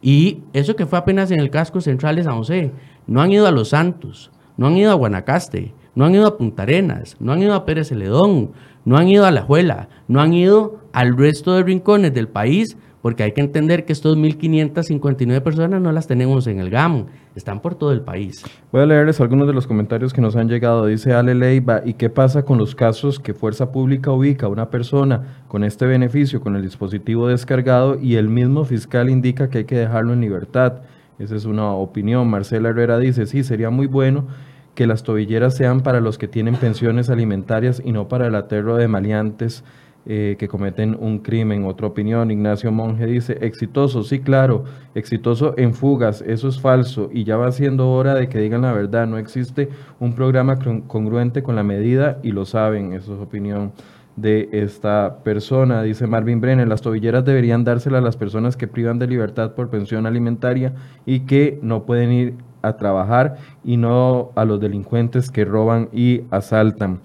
Y 0.00 0.42
eso 0.52 0.76
que 0.76 0.86
fue 0.86 0.96
apenas 0.96 1.32
en 1.32 1.40
el 1.40 1.50
casco 1.50 1.80
central 1.80 2.14
de 2.14 2.22
San 2.22 2.36
José. 2.36 2.70
No 3.08 3.20
han 3.20 3.32
ido 3.32 3.48
a 3.48 3.50
Los 3.50 3.70
Santos, 3.70 4.30
no 4.56 4.68
han 4.68 4.76
ido 4.76 4.92
a 4.92 4.94
Guanacaste, 4.94 5.74
no 5.96 6.04
han 6.04 6.14
ido 6.14 6.28
a 6.28 6.38
Punta 6.38 6.62
Arenas, 6.62 7.16
no 7.18 7.32
han 7.32 7.42
ido 7.42 7.54
a 7.54 7.64
Pérez 7.64 7.88
Celedón, 7.88 8.52
no 8.84 8.96
han 8.96 9.08
ido 9.08 9.26
a 9.26 9.32
La 9.32 9.42
Juela, 9.42 9.88
no 10.06 10.20
han 10.20 10.34
ido 10.34 10.78
al 10.92 11.16
resto 11.16 11.54
de 11.54 11.64
rincones 11.64 12.14
del 12.14 12.28
país, 12.28 12.76
porque 13.04 13.22
hay 13.22 13.32
que 13.32 13.42
entender 13.42 13.84
que 13.84 13.92
estos 13.92 14.16
1.559 14.16 15.42
personas 15.42 15.78
no 15.82 15.92
las 15.92 16.06
tenemos 16.06 16.46
en 16.46 16.58
el 16.58 16.70
GAM, 16.70 17.04
están 17.36 17.60
por 17.60 17.74
todo 17.74 17.92
el 17.92 18.00
país. 18.00 18.42
Voy 18.72 18.80
a 18.80 18.86
leerles 18.86 19.20
algunos 19.20 19.46
de 19.46 19.52
los 19.52 19.66
comentarios 19.66 20.14
que 20.14 20.22
nos 20.22 20.36
han 20.36 20.48
llegado. 20.48 20.86
Dice 20.86 21.12
Ale 21.12 21.34
Leiva, 21.34 21.82
¿y 21.84 21.92
qué 21.92 22.08
pasa 22.08 22.46
con 22.46 22.56
los 22.56 22.74
casos 22.74 23.20
que 23.20 23.34
Fuerza 23.34 23.72
Pública 23.72 24.10
ubica 24.10 24.46
a 24.46 24.48
una 24.48 24.70
persona 24.70 25.42
con 25.48 25.64
este 25.64 25.84
beneficio, 25.84 26.40
con 26.40 26.56
el 26.56 26.62
dispositivo 26.62 27.28
descargado 27.28 28.00
y 28.00 28.16
el 28.16 28.30
mismo 28.30 28.64
fiscal 28.64 29.10
indica 29.10 29.50
que 29.50 29.58
hay 29.58 29.64
que 29.64 29.76
dejarlo 29.76 30.14
en 30.14 30.22
libertad? 30.22 30.80
Esa 31.18 31.36
es 31.36 31.44
una 31.44 31.72
opinión. 31.72 32.30
Marcela 32.30 32.70
Herrera 32.70 32.98
dice, 32.98 33.26
sí, 33.26 33.44
sería 33.44 33.68
muy 33.68 33.86
bueno 33.86 34.28
que 34.74 34.86
las 34.86 35.02
tobilleras 35.02 35.54
sean 35.54 35.82
para 35.82 36.00
los 36.00 36.16
que 36.16 36.26
tienen 36.26 36.56
pensiones 36.56 37.10
alimentarias 37.10 37.82
y 37.84 37.92
no 37.92 38.08
para 38.08 38.28
el 38.28 38.34
aterro 38.34 38.76
de 38.76 38.88
maleantes 38.88 39.62
eh, 40.06 40.36
que 40.38 40.48
cometen 40.48 40.96
un 41.00 41.18
crimen. 41.18 41.64
Otra 41.64 41.86
opinión, 41.86 42.30
Ignacio 42.30 42.70
Monge 42.70 43.06
dice, 43.06 43.38
exitoso, 43.40 44.02
sí, 44.02 44.20
claro, 44.20 44.64
exitoso 44.94 45.54
en 45.56 45.74
fugas, 45.74 46.22
eso 46.22 46.48
es 46.48 46.60
falso 46.60 47.08
y 47.12 47.24
ya 47.24 47.36
va 47.36 47.50
siendo 47.52 47.90
hora 47.90 48.14
de 48.14 48.28
que 48.28 48.38
digan 48.38 48.62
la 48.62 48.72
verdad, 48.72 49.06
no 49.06 49.18
existe 49.18 49.68
un 50.00 50.14
programa 50.14 50.58
con- 50.58 50.82
congruente 50.82 51.42
con 51.42 51.56
la 51.56 51.62
medida 51.62 52.18
y 52.22 52.32
lo 52.32 52.44
saben, 52.44 52.92
eso 52.92 53.14
es 53.14 53.20
opinión 53.20 53.72
de 54.16 54.48
esta 54.52 55.18
persona. 55.24 55.82
Dice 55.82 56.06
Marvin 56.06 56.40
Brenner, 56.40 56.68
las 56.68 56.82
tobilleras 56.82 57.24
deberían 57.24 57.64
dárselas 57.64 58.00
a 58.00 58.04
las 58.04 58.16
personas 58.16 58.56
que 58.56 58.68
privan 58.68 58.98
de 58.98 59.06
libertad 59.08 59.52
por 59.54 59.70
pensión 59.70 60.06
alimentaria 60.06 60.74
y 61.04 61.20
que 61.20 61.58
no 61.62 61.84
pueden 61.84 62.12
ir 62.12 62.34
a 62.62 62.76
trabajar 62.76 63.36
y 63.64 63.76
no 63.76 64.30
a 64.36 64.44
los 64.44 64.60
delincuentes 64.60 65.30
que 65.30 65.44
roban 65.44 65.88
y 65.92 66.22
asaltan. 66.30 67.00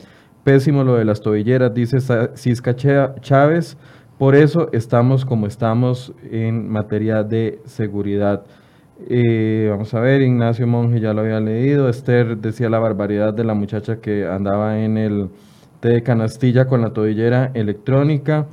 Pésimo 0.49 0.83
lo 0.83 0.95
de 0.95 1.05
las 1.05 1.21
tobilleras, 1.21 1.71
dice 1.75 1.99
Cisca 2.35 2.75
Chávez. 2.75 3.77
Por 4.17 4.33
eso 4.33 4.69
estamos 4.73 5.23
como 5.23 5.45
estamos 5.45 6.11
en 6.31 6.67
materia 6.67 7.21
de 7.21 7.59
seguridad. 7.65 8.41
Eh, 9.07 9.67
vamos 9.69 9.93
a 9.93 9.99
ver, 9.99 10.23
Ignacio 10.23 10.65
Monge 10.65 11.01
ya 11.01 11.13
lo 11.13 11.21
había 11.21 11.39
leído. 11.39 11.87
Esther 11.87 12.35
decía 12.37 12.67
la 12.67 12.79
barbaridad 12.79 13.31
de 13.31 13.43
la 13.43 13.53
muchacha 13.53 13.97
que 14.01 14.25
andaba 14.25 14.79
en 14.79 14.97
el 14.97 15.29
té 15.81 15.89
de 15.89 16.01
canastilla 16.01 16.65
con 16.65 16.81
la 16.81 16.93
tobillera 16.93 17.51
electrónica. 17.53 18.47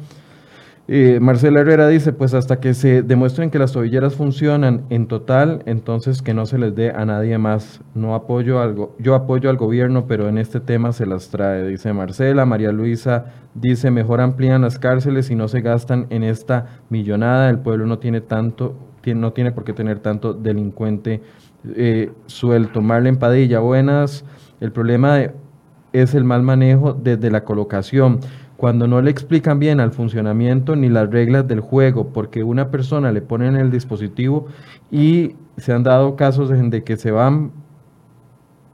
Eh, 0.89 1.19
Marcela 1.21 1.63
Herrera 1.63 1.89
dice, 1.89 2.13
pues 2.13 2.33
hasta 2.33 2.61
que 2.61 2.73
se 2.73 3.03
demuestren 3.03 3.51
que 3.51 3.59
las 3.59 3.73
tobilleras 3.73 4.15
funcionan 4.15 4.85
en 4.89 5.09
total, 5.09 5.65
entonces 5.67 6.23
que 6.23 6.33
no 6.33 6.47
se 6.47 6.59
les 6.59 6.77
dé 6.77 6.91
a 6.91 7.05
nadie 7.05 7.39
más. 7.39 7.81
No 7.95 8.15
apoyo 8.15 8.61
algo, 8.61 8.95
yo 9.01 9.17
apoyo 9.17 9.51
al 9.51 9.57
gobierno, 9.57 10.07
pero 10.07 10.29
en 10.29 10.39
este 10.39 10.61
tema 10.61 10.93
se 10.93 11.05
las 11.05 11.29
trae, 11.29 11.67
dice 11.67 11.93
Marcela. 11.93 12.47
María 12.47 12.71
Luisa 12.71 13.27
dice, 13.55 13.91
mejor 13.91 14.21
amplían 14.21 14.63
las 14.63 14.79
cárceles 14.79 15.29
y 15.31 15.35
no 15.35 15.49
se 15.49 15.61
gastan 15.61 16.07
en 16.11 16.23
esta 16.23 16.79
millonada. 16.89 17.51
El 17.51 17.59
pueblo 17.59 17.87
no 17.87 17.99
tiene 17.99 18.21
tanto, 18.21 18.77
no 19.05 19.33
tiene 19.33 19.51
por 19.51 19.65
qué 19.65 19.73
tener 19.73 19.99
tanto 19.99 20.35
delincuente 20.35 21.21
eh, 21.75 22.13
suelto. 22.27 22.81
Marlene 22.81 23.19
Padilla, 23.19 23.59
buenas. 23.59 24.25
El 24.61 24.71
problema 24.71 25.19
es 25.93 26.15
el 26.15 26.23
mal 26.23 26.45
manejo 26.45 26.93
desde 26.93 27.31
la 27.31 27.43
colocación 27.43 28.21
cuando 28.57 28.87
no 28.87 29.03
le 29.03 29.11
explican 29.11 29.59
bien 29.59 29.81
al 29.81 29.93
funcionamiento 29.93 30.77
ni 30.77 30.89
las 30.89 31.11
reglas 31.11 31.47
del 31.47 31.61
juego, 31.61 32.09
porque 32.09 32.43
una 32.43 32.71
persona 32.71 33.13
le 33.13 33.21
pone 33.21 33.49
en 33.49 33.57
el 33.57 33.71
dispositivo 33.71 34.47
y 34.91 35.35
se 35.59 35.73
han 35.73 35.83
dado 35.83 36.17
casos 36.17 36.51
de 36.51 36.85
que 36.85 36.97
se 36.97 37.11
van 37.11 37.53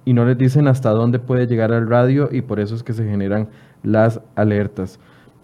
y 0.05 0.15
no 0.15 0.25
les 0.25 0.39
dicen 0.39 0.69
hasta 0.69 0.91
dónde 0.91 1.19
puede 1.19 1.47
llegar 1.47 1.73
al 1.73 1.89
radio 1.89 2.29
y 2.31 2.43
por 2.43 2.61
eso 2.61 2.75
es 2.75 2.83
que 2.83 2.93
se 2.93 3.05
generan 3.05 3.49
las 3.83 4.21
alertas. 4.35 4.99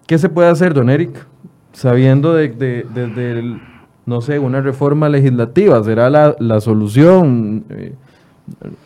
¿Qué 0.07 0.17
se 0.17 0.29
puede 0.29 0.49
hacer, 0.49 0.73
don 0.73 0.89
Eric? 0.89 1.27
Sabiendo 1.71 2.33
de, 2.33 2.49
desde, 2.49 3.59
no 4.05 4.21
sé, 4.21 4.39
una 4.39 4.61
reforma 4.61 5.07
legislativa, 5.07 5.83
¿será 5.83 6.09
la, 6.09 6.35
la 6.39 6.61
solución? 6.61 7.65
Eh, 7.69 7.93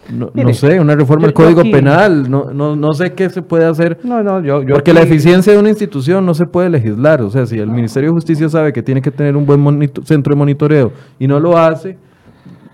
no, 0.09 0.53
sé, 0.53 0.79
una 0.79 0.95
reforma 0.95 1.25
del 1.25 1.33
Código 1.33 1.61
Penal, 1.63 2.29
no, 2.29 2.51
no, 2.53 2.75
no 2.75 2.93
sé 2.93 3.13
qué 3.13 3.29
se 3.29 3.41
puede 3.41 3.65
hacer. 3.65 3.99
No, 4.03 4.23
no, 4.23 4.41
yo, 4.41 4.63
porque 4.67 4.93
la 4.93 5.01
eficiencia 5.01 5.53
de 5.53 5.59
una 5.59 5.69
institución 5.69 6.25
no 6.25 6.33
se 6.33 6.45
puede 6.45 6.69
legislar. 6.69 7.21
O 7.21 7.29
sea, 7.29 7.45
si 7.45 7.59
el 7.59 7.69
Ministerio 7.69 8.09
de 8.09 8.13
Justicia 8.13 8.49
sabe 8.49 8.73
que 8.73 8.83
tiene 8.83 9.01
que 9.01 9.11
tener 9.11 9.35
un 9.35 9.45
buen 9.45 9.91
centro 10.03 10.33
de 10.33 10.37
monitoreo 10.37 10.91
y 11.19 11.27
no 11.27 11.39
lo 11.39 11.57
hace, 11.57 11.97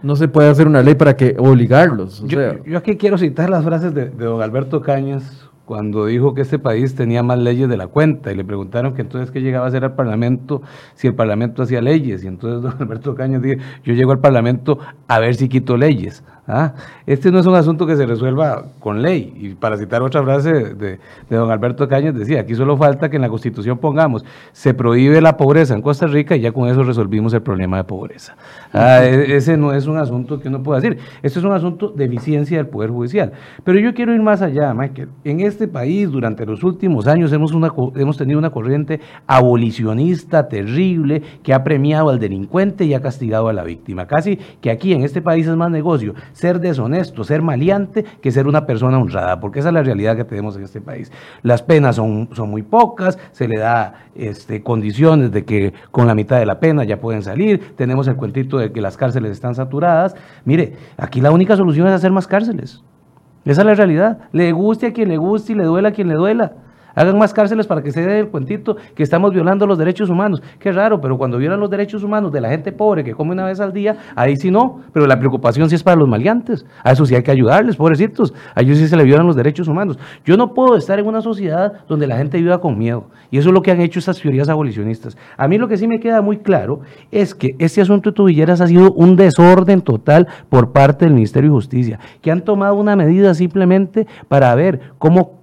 no 0.01 0.15
se 0.15 0.27
puede 0.27 0.49
hacer 0.49 0.67
una 0.67 0.81
ley 0.81 0.95
para 0.95 1.15
que 1.15 1.35
obligarlos. 1.37 2.23
yo, 2.25 2.77
aquí 2.77 2.95
quiero 2.95 3.17
citar 3.17 3.49
las 3.49 3.63
frases 3.63 3.93
de, 3.93 4.09
de 4.09 4.25
don 4.25 4.41
Alberto 4.41 4.81
Cañas 4.81 5.49
cuando 5.69 6.07
dijo 6.07 6.33
que 6.33 6.41
este 6.41 6.57
país 6.57 6.95
tenía 6.95 7.21
más 7.21 7.37
leyes 7.37 7.69
de 7.69 7.77
la 7.77 7.85
cuenta 7.85 8.31
y 8.31 8.35
le 8.35 8.43
preguntaron 8.43 8.95
que 8.95 9.03
entonces 9.03 9.29
qué 9.29 9.39
llegaba 9.39 9.65
a 9.65 9.67
hacer 9.67 9.83
al 9.83 9.93
Parlamento 9.93 10.63
si 10.95 11.05
el 11.05 11.13
Parlamento 11.13 11.61
hacía 11.61 11.79
leyes. 11.79 12.23
Y 12.23 12.27
entonces 12.27 12.63
don 12.63 12.73
Alberto 12.81 13.13
Cañas 13.13 13.43
dijo, 13.43 13.61
yo 13.83 13.93
llego 13.93 14.11
al 14.11 14.17
Parlamento 14.17 14.79
a 15.07 15.19
ver 15.19 15.35
si 15.35 15.47
quito 15.47 15.77
leyes. 15.77 16.23
¿Ah? 16.51 16.73
Este 17.05 17.31
no 17.31 17.37
es 17.37 17.45
un 17.45 17.53
asunto 17.53 17.85
que 17.85 17.95
se 17.95 18.07
resuelva 18.07 18.65
con 18.79 19.03
ley. 19.03 19.31
Y 19.39 19.49
para 19.49 19.77
citar 19.77 20.01
otra 20.01 20.23
frase 20.23 20.73
de, 20.73 20.99
don 21.29 21.51
Alberto 21.51 21.87
Cañas, 21.87 22.15
decía, 22.15 22.39
aquí 22.39 22.55
solo 22.55 22.75
falta 22.75 23.07
que 23.07 23.17
en 23.17 23.21
la 23.21 23.29
Constitución 23.29 23.77
pongamos, 23.77 24.25
se 24.51 24.73
prohíbe 24.73 25.21
la 25.21 25.37
pobreza 25.37 25.75
en 25.75 25.83
Costa 25.83 26.07
Rica 26.07 26.35
y 26.35 26.41
ya 26.41 26.51
con 26.51 26.67
eso 26.67 26.81
resolvimos 26.81 27.35
el 27.35 27.43
problema 27.43 27.77
de 27.77 27.83
pobreza. 27.83 28.35
Ah, 28.73 29.03
e, 29.03 29.35
ese 29.35 29.57
no 29.57 29.73
es 29.73 29.85
un 29.85 29.97
asunto 29.97 30.39
que 30.39 30.47
uno 30.47 30.63
pueda 30.63 30.81
decir. 30.81 30.97
Esto 31.21 31.37
es 31.37 31.45
un 31.45 31.51
asunto 31.51 31.89
de 31.89 32.05
eficiencia 32.05 32.57
del 32.57 32.67
Poder 32.67 32.89
Judicial. 32.89 33.31
Pero 33.63 33.79
yo 33.79 33.93
quiero 33.93 34.15
ir 34.15 34.21
más 34.23 34.41
allá, 34.41 34.73
Michael. 34.73 35.09
En 35.23 35.41
este 35.41 35.67
país, 35.67 36.09
durante 36.09 36.47
los 36.47 36.63
últimos 36.63 37.05
años, 37.05 37.31
hemos, 37.31 37.53
una, 37.53 37.71
hemos 37.95 38.17
tenido 38.17 38.39
una 38.39 38.49
corriente 38.49 39.01
abolicionista 39.27 40.47
terrible 40.47 41.21
que 41.43 41.53
ha 41.53 41.63
premiado 41.63 42.09
al 42.09 42.17
delincuente 42.17 42.85
y 42.85 42.95
ha 42.95 43.01
castigado 43.01 43.49
a 43.49 43.53
la 43.53 43.63
víctima. 43.63 44.07
Casi 44.07 44.37
que 44.61 44.71
aquí 44.71 44.93
en 44.93 45.03
este 45.03 45.21
país 45.21 45.45
es 45.45 45.55
más 45.55 45.69
negocio 45.69 46.15
ser 46.39 46.59
deshonesto, 46.61 47.23
ser 47.25 47.41
maleante, 47.41 48.05
que 48.21 48.31
ser 48.31 48.47
una 48.47 48.65
persona 48.65 48.97
honrada, 48.97 49.39
porque 49.41 49.59
esa 49.59 49.69
es 49.69 49.73
la 49.73 49.83
realidad 49.83 50.15
que 50.15 50.23
tenemos 50.23 50.55
en 50.55 50.63
este 50.63 50.79
país. 50.79 51.11
Las 51.43 51.61
penas 51.61 51.97
son, 51.97 52.29
son 52.33 52.49
muy 52.49 52.63
pocas, 52.63 53.19
se 53.33 53.47
le 53.47 53.57
da 53.57 54.05
este, 54.15 54.63
condiciones 54.63 55.31
de 55.31 55.43
que 55.43 55.73
con 55.91 56.07
la 56.07 56.15
mitad 56.15 56.39
de 56.39 56.45
la 56.45 56.59
pena 56.59 56.85
ya 56.85 57.01
pueden 57.01 57.23
salir, 57.23 57.75
tenemos 57.75 58.07
el 58.07 58.15
cuentito 58.15 58.57
de 58.57 58.71
que 58.71 58.79
las 58.79 58.95
cárceles 58.95 59.31
están 59.31 59.53
saturadas. 59.53 60.15
Mire, 60.45 60.73
aquí 60.97 61.19
la 61.19 61.31
única 61.31 61.57
solución 61.57 61.87
es 61.87 61.93
hacer 61.93 62.11
más 62.11 62.25
cárceles. 62.25 62.81
Esa 63.43 63.61
es 63.61 63.67
la 63.67 63.73
realidad. 63.73 64.19
Le 64.31 64.51
guste 64.53 64.87
a 64.87 64.93
quien 64.93 65.09
le 65.09 65.17
guste 65.17 65.51
y 65.53 65.55
le 65.55 65.65
duela 65.65 65.89
a 65.89 65.91
quien 65.91 66.07
le 66.07 66.15
duela. 66.15 66.53
Hagan 66.95 67.17
más 67.17 67.33
cárceles 67.33 67.67
para 67.67 67.81
que 67.81 67.91
se 67.91 68.01
dé 68.01 68.19
el 68.19 68.27
cuentito 68.29 68.77
que 68.95 69.03
estamos 69.03 69.33
violando 69.33 69.65
los 69.67 69.77
derechos 69.77 70.09
humanos. 70.09 70.41
Qué 70.59 70.71
raro, 70.71 70.99
pero 71.01 71.17
cuando 71.17 71.37
violan 71.37 71.59
los 71.59 71.69
derechos 71.69 72.03
humanos 72.03 72.31
de 72.31 72.41
la 72.41 72.49
gente 72.49 72.71
pobre 72.71 73.03
que 73.03 73.13
come 73.13 73.31
una 73.33 73.45
vez 73.45 73.59
al 73.59 73.73
día, 73.73 73.97
ahí 74.15 74.35
sí 74.35 74.51
no. 74.51 74.81
Pero 74.93 75.05
la 75.07 75.19
preocupación 75.19 75.69
sí 75.69 75.75
es 75.75 75.83
para 75.83 75.97
los 75.97 76.07
maleantes. 76.07 76.65
A 76.83 76.91
eso 76.91 77.05
sí 77.05 77.15
hay 77.15 77.23
que 77.23 77.31
ayudarles, 77.31 77.75
pobrecitos. 77.75 78.33
A 78.55 78.61
ellos 78.61 78.77
sí 78.77 78.87
se 78.87 78.97
le 78.97 79.03
violan 79.03 79.27
los 79.27 79.35
derechos 79.35 79.67
humanos. 79.67 79.97
Yo 80.25 80.37
no 80.37 80.53
puedo 80.53 80.75
estar 80.75 80.99
en 80.99 81.07
una 81.07 81.21
sociedad 81.21 81.73
donde 81.87 82.07
la 82.07 82.17
gente 82.17 82.37
viva 82.37 82.59
con 82.59 82.77
miedo. 82.77 83.05
Y 83.31 83.37
eso 83.37 83.49
es 83.49 83.53
lo 83.53 83.61
que 83.61 83.71
han 83.71 83.81
hecho 83.81 83.99
estas 83.99 84.19
teorías 84.19 84.49
abolicionistas. 84.49 85.17
A 85.37 85.47
mí 85.47 85.57
lo 85.57 85.67
que 85.67 85.77
sí 85.77 85.87
me 85.87 85.99
queda 85.99 86.21
muy 86.21 86.37
claro 86.37 86.81
es 87.11 87.35
que 87.35 87.55
este 87.59 87.81
asunto 87.81 88.09
de 88.09 88.15
tubilleras 88.15 88.61
ha 88.61 88.67
sido 88.67 88.91
un 88.93 89.15
desorden 89.15 89.81
total 89.81 90.27
por 90.49 90.71
parte 90.71 91.05
del 91.05 91.13
Ministerio 91.13 91.49
de 91.49 91.55
Justicia, 91.55 91.99
que 92.21 92.31
han 92.31 92.41
tomado 92.41 92.75
una 92.75 92.95
medida 92.95 93.33
simplemente 93.33 94.07
para 94.27 94.53
ver 94.55 94.81
cómo 94.97 95.38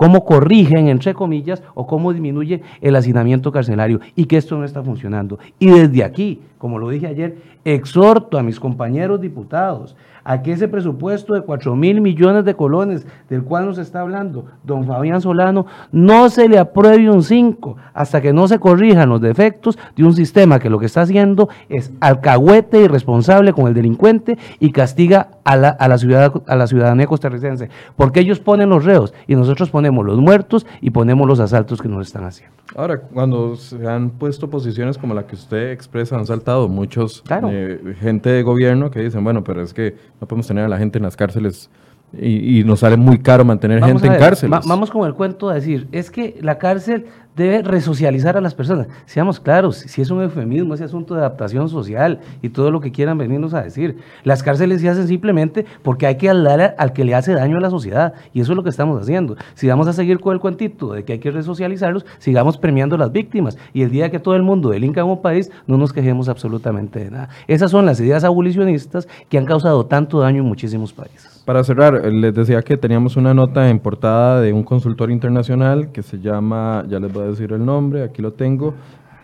cómo 0.00 0.24
corrigen, 0.24 0.88
entre 0.88 1.12
comillas, 1.12 1.62
o 1.74 1.86
cómo 1.86 2.10
disminuye 2.14 2.62
el 2.80 2.96
hacinamiento 2.96 3.52
carcelario 3.52 4.00
y 4.16 4.24
que 4.24 4.38
esto 4.38 4.56
no 4.56 4.64
está 4.64 4.82
funcionando. 4.82 5.38
Y 5.58 5.66
desde 5.66 6.04
aquí, 6.04 6.40
como 6.56 6.78
lo 6.78 6.88
dije 6.88 7.06
ayer, 7.06 7.36
exhorto 7.66 8.38
a 8.38 8.42
mis 8.42 8.58
compañeros 8.58 9.20
diputados 9.20 9.94
a 10.24 10.42
que 10.42 10.52
ese 10.52 10.68
presupuesto 10.68 11.34
de 11.34 11.42
4 11.42 11.76
mil 11.76 12.00
millones 12.00 12.44
de 12.44 12.54
colones 12.54 13.06
del 13.28 13.42
cual 13.42 13.66
nos 13.66 13.78
está 13.78 14.00
hablando 14.00 14.46
don 14.64 14.86
Fabián 14.86 15.20
Solano 15.20 15.66
no 15.92 16.28
se 16.30 16.48
le 16.48 16.58
apruebe 16.58 17.10
un 17.10 17.22
5 17.22 17.76
hasta 17.94 18.20
que 18.20 18.32
no 18.32 18.48
se 18.48 18.58
corrijan 18.58 19.08
los 19.08 19.20
defectos 19.20 19.78
de 19.96 20.04
un 20.04 20.14
sistema 20.14 20.58
que 20.58 20.70
lo 20.70 20.78
que 20.78 20.86
está 20.86 21.02
haciendo 21.02 21.48
es 21.68 21.92
alcahuete 22.00 22.82
irresponsable 22.82 23.52
con 23.52 23.66
el 23.66 23.74
delincuente 23.74 24.38
y 24.58 24.72
castiga 24.72 25.28
a 25.44 25.56
la, 25.56 25.68
a 25.68 25.88
la, 25.88 25.98
ciudad, 25.98 26.32
a 26.46 26.56
la 26.56 26.66
ciudadanía 26.66 27.06
costarricense, 27.06 27.70
porque 27.96 28.20
ellos 28.20 28.40
ponen 28.40 28.68
los 28.68 28.84
reos 28.84 29.14
y 29.26 29.34
nosotros 29.34 29.70
ponemos 29.70 30.04
los 30.04 30.18
muertos 30.18 30.66
y 30.80 30.90
ponemos 30.90 31.26
los 31.26 31.40
asaltos 31.40 31.80
que 31.80 31.88
nos 31.88 32.06
están 32.06 32.24
haciendo. 32.24 32.56
Ahora, 32.76 33.00
cuando 33.00 33.56
se 33.56 33.84
han 33.86 34.10
puesto 34.10 34.48
posiciones 34.48 34.96
como 34.96 35.14
la 35.14 35.26
que 35.26 35.34
usted 35.34 35.72
expresa, 35.72 36.16
han 36.16 36.26
saltado 36.26 36.68
muchos 36.68 37.24
eh, 37.50 37.96
gente 37.98 38.30
de 38.30 38.42
gobierno 38.42 38.90
que 38.90 39.00
dicen, 39.00 39.24
bueno, 39.24 39.42
pero 39.42 39.62
es 39.62 39.74
que 39.74 39.96
no 40.20 40.26
podemos 40.26 40.46
tener 40.46 40.64
a 40.64 40.68
la 40.68 40.78
gente 40.78 40.98
en 40.98 41.04
las 41.04 41.16
cárceles 41.16 41.70
y, 42.12 42.64
nos 42.64 42.80
sale 42.80 42.96
muy 42.96 43.18
caro 43.18 43.44
mantener 43.44 43.84
gente 43.84 44.06
en 44.06 44.18
cárceles. 44.18 44.66
vamos 44.66 44.90
con 44.90 45.06
el 45.06 45.14
cuento 45.14 45.48
de 45.48 45.54
decir, 45.56 45.88
es 45.92 46.10
que 46.10 46.38
la 46.40 46.58
cárcel 46.58 47.06
debe 47.36 47.62
resocializar 47.62 48.36
a 48.36 48.40
las 48.40 48.54
personas. 48.54 48.88
Seamos 49.06 49.40
claros, 49.40 49.76
si 49.76 50.02
es 50.02 50.10
un 50.10 50.22
eufemismo, 50.22 50.74
ese 50.74 50.84
asunto 50.84 51.14
de 51.14 51.20
adaptación 51.20 51.68
social 51.68 52.20
y 52.42 52.50
todo 52.50 52.70
lo 52.70 52.80
que 52.80 52.92
quieran 52.92 53.16
venirnos 53.18 53.54
a 53.54 53.62
decir. 53.62 53.98
Las 54.24 54.42
cárceles 54.42 54.80
se 54.80 54.88
hacen 54.88 55.06
simplemente 55.06 55.64
porque 55.82 56.06
hay 56.06 56.16
que 56.16 56.28
hablar 56.28 56.74
al 56.76 56.92
que 56.92 57.04
le 57.04 57.14
hace 57.14 57.32
daño 57.32 57.56
a 57.56 57.60
la 57.60 57.70
sociedad 57.70 58.14
y 58.34 58.40
eso 58.40 58.52
es 58.52 58.56
lo 58.56 58.62
que 58.62 58.70
estamos 58.70 59.00
haciendo. 59.00 59.36
Si 59.54 59.68
vamos 59.68 59.86
a 59.86 59.92
seguir 59.92 60.20
con 60.20 60.34
el 60.34 60.40
cuentito 60.40 60.92
de 60.92 61.04
que 61.04 61.14
hay 61.14 61.18
que 61.18 61.30
resocializarlos, 61.30 62.04
sigamos 62.18 62.58
premiando 62.58 62.96
a 62.96 62.98
las 62.98 63.12
víctimas 63.12 63.56
y 63.72 63.82
el 63.82 63.90
día 63.90 64.10
que 64.10 64.18
todo 64.18 64.34
el 64.34 64.42
mundo 64.42 64.70
delinca 64.70 65.00
en 65.00 65.06
un 65.06 65.22
país, 65.22 65.50
no 65.66 65.78
nos 65.78 65.92
quejemos 65.92 66.28
absolutamente 66.28 66.98
de 66.98 67.10
nada. 67.10 67.28
Esas 67.46 67.70
son 67.70 67.86
las 67.86 68.00
ideas 68.00 68.24
abolicionistas 68.24 69.08
que 69.28 69.38
han 69.38 69.46
causado 69.46 69.86
tanto 69.86 70.20
daño 70.20 70.42
en 70.42 70.48
muchísimos 70.48 70.92
países. 70.92 71.39
Para 71.50 71.64
cerrar, 71.64 72.06
les 72.12 72.32
decía 72.32 72.62
que 72.62 72.76
teníamos 72.76 73.16
una 73.16 73.34
nota 73.34 73.68
en 73.70 73.80
portada 73.80 74.40
de 74.40 74.52
un 74.52 74.62
consultor 74.62 75.10
internacional 75.10 75.90
que 75.90 76.00
se 76.00 76.20
llama, 76.20 76.84
ya 76.88 77.00
les 77.00 77.12
voy 77.12 77.24
a 77.24 77.26
decir 77.26 77.52
el 77.52 77.64
nombre, 77.64 78.04
aquí 78.04 78.22
lo 78.22 78.34
tengo, 78.34 78.72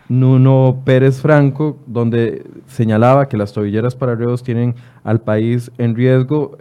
Nuno 0.09 0.81
Pérez 0.83 1.21
Franco, 1.21 1.77
donde 1.87 2.45
señalaba 2.65 3.29
que 3.29 3.37
las 3.37 3.53
tobilleras 3.53 3.95
para 3.95 4.13
reos 4.13 4.43
tienen 4.43 4.75
al 5.05 5.21
país 5.21 5.71
en 5.77 5.95
riesgo, 5.95 6.57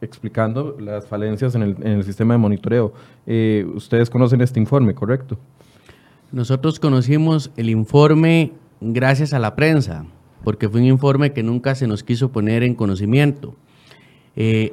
explicando 0.00 0.74
las 0.80 1.06
falencias 1.06 1.54
en 1.54 1.76
el, 1.82 2.02
sistema 2.02 2.32
de 2.32 2.38
monitoreo. 2.38 2.94
Eh, 3.26 3.70
ustedes 3.74 4.08
conocen 4.08 4.40
este 4.40 4.58
informe, 4.58 4.94
¿correcto? 4.94 5.36
Nosotros 6.32 6.80
conocimos 6.80 7.50
el 7.58 7.68
informe 7.68 8.52
gracias 8.80 9.34
a 9.34 9.38
la 9.38 9.54
prensa, 9.54 10.06
porque 10.44 10.66
fue 10.66 10.80
un 10.80 10.86
informe 10.86 11.34
que 11.34 11.42
nunca 11.42 11.74
se 11.74 11.86
nos 11.86 12.02
quiso 12.02 12.32
poner 12.32 12.62
en 12.62 12.74
conocimiento. 12.74 13.54
Eh, 14.40 14.72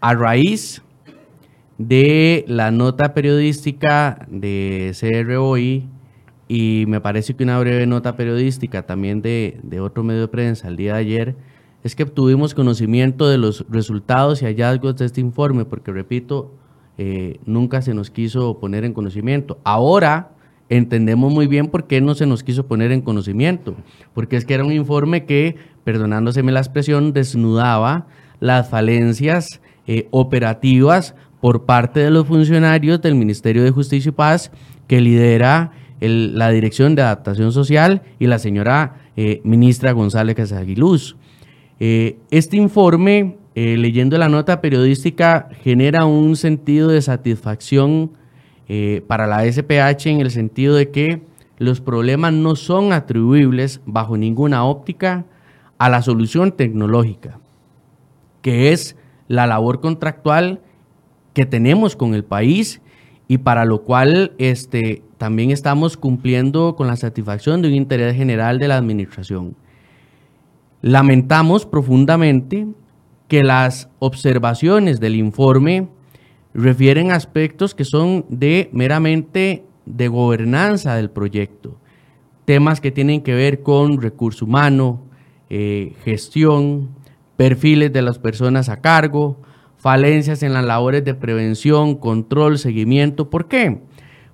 a 0.00 0.14
raíz 0.14 0.80
de 1.78 2.44
la 2.46 2.70
nota 2.70 3.12
periodística 3.12 4.24
de 4.30 4.94
CROI 4.96 5.88
y 6.46 6.84
me 6.86 7.00
parece 7.00 7.34
que 7.34 7.42
una 7.42 7.58
breve 7.58 7.88
nota 7.88 8.14
periodística 8.14 8.86
también 8.86 9.20
de, 9.20 9.80
otro 9.82 10.04
medio 10.04 10.20
de 10.20 10.28
prensa 10.28 10.68
el 10.68 10.76
día 10.76 10.92
de 10.92 11.00
ayer, 11.00 11.36
es 11.82 11.96
que 11.96 12.04
obtuvimos 12.04 12.54
conocimiento 12.54 13.28
de 13.28 13.36
los 13.36 13.66
resultados 13.68 14.42
y 14.42 14.44
hallazgos 14.44 14.94
de 14.94 15.06
este 15.06 15.20
informe, 15.20 15.64
porque 15.64 15.90
repito, 15.90 16.54
eh, 16.96 17.40
nunca 17.46 17.82
se 17.82 17.94
nos 17.94 18.10
quiso 18.12 18.60
poner 18.60 18.84
en 18.84 18.92
conocimiento. 18.92 19.58
Ahora 19.64 20.30
entendemos 20.68 21.32
muy 21.32 21.48
bien 21.48 21.66
por 21.66 21.88
qué 21.88 22.00
no 22.00 22.14
se 22.14 22.26
nos 22.26 22.44
quiso 22.44 22.68
poner 22.68 22.92
en 22.92 23.00
conocimiento, 23.00 23.74
porque 24.14 24.36
es 24.36 24.44
que 24.44 24.54
era 24.54 24.64
un 24.64 24.70
informe 24.70 25.24
que, 25.24 25.56
perdonándoseme 25.82 26.52
la 26.52 26.60
expresión, 26.60 27.12
desnudaba 27.12 28.06
las 28.44 28.68
falencias 28.68 29.62
eh, 29.86 30.06
operativas 30.10 31.14
por 31.40 31.64
parte 31.64 32.00
de 32.00 32.10
los 32.10 32.26
funcionarios 32.26 33.00
del 33.00 33.14
Ministerio 33.14 33.64
de 33.64 33.70
Justicia 33.70 34.10
y 34.10 34.12
Paz 34.12 34.50
que 34.86 35.00
lidera 35.00 35.72
la 35.98 36.50
Dirección 36.50 36.94
de 36.94 37.00
Adaptación 37.00 37.52
Social 37.52 38.02
y 38.18 38.26
la 38.26 38.38
señora 38.38 38.96
eh, 39.16 39.40
ministra 39.44 39.92
González 39.92 40.36
Casaguiluz. 40.36 41.16
Eh, 41.80 42.18
este 42.30 42.58
informe, 42.58 43.38
leyendo 43.54 44.18
la 44.18 44.28
nota 44.28 44.60
periodística, 44.60 45.48
genera 45.62 46.04
un 46.04 46.36
sentido 46.36 46.88
de 46.88 47.00
satisfacción 47.00 48.10
para 49.06 49.26
la 49.26 49.50
SPH 49.50 50.06
en 50.06 50.20
el 50.20 50.30
sentido 50.30 50.74
de 50.74 50.90
que 50.90 51.22
los 51.56 51.80
problemas 51.80 52.34
no 52.34 52.56
son 52.56 52.92
atribuibles 52.92 53.80
bajo 53.86 54.18
ninguna 54.18 54.64
óptica 54.64 55.24
a 55.78 55.88
la 55.88 56.02
solución 56.02 56.52
tecnológica, 56.52 57.38
que 58.44 58.72
es 58.72 58.94
la 59.26 59.46
labor 59.46 59.80
contractual 59.80 60.60
que 61.32 61.46
tenemos 61.46 61.96
con 61.96 62.12
el 62.12 62.24
país 62.24 62.82
y 63.26 63.38
para 63.38 63.64
lo 63.64 63.84
cual 63.84 64.32
este, 64.36 65.02
también 65.16 65.50
estamos 65.50 65.96
cumpliendo 65.96 66.76
con 66.76 66.86
la 66.86 66.96
satisfacción 66.96 67.62
de 67.62 67.68
un 67.68 67.74
interés 67.74 68.14
general 68.14 68.58
de 68.58 68.68
la 68.68 68.76
administración. 68.76 69.56
Lamentamos 70.82 71.64
profundamente 71.64 72.66
que 73.26 73.42
las 73.42 73.88
observaciones 73.98 75.00
del 75.00 75.16
informe 75.16 75.88
refieren 76.52 77.12
aspectos 77.12 77.74
que 77.74 77.86
son 77.86 78.26
de 78.28 78.68
meramente 78.74 79.64
de 79.86 80.08
gobernanza 80.08 80.96
del 80.96 81.08
proyecto, 81.08 81.78
temas 82.44 82.82
que 82.82 82.90
tienen 82.90 83.22
que 83.22 83.32
ver 83.32 83.62
con 83.62 84.02
recurso 84.02 84.44
humano, 84.44 85.00
eh, 85.48 85.94
gestión, 86.04 86.90
perfiles 87.36 87.92
de 87.92 88.02
las 88.02 88.18
personas 88.18 88.68
a 88.68 88.80
cargo, 88.80 89.36
falencias 89.76 90.42
en 90.42 90.52
las 90.52 90.64
labores 90.64 91.04
de 91.04 91.14
prevención, 91.14 91.96
control, 91.96 92.58
seguimiento. 92.58 93.30
¿Por 93.30 93.48
qué? 93.48 93.80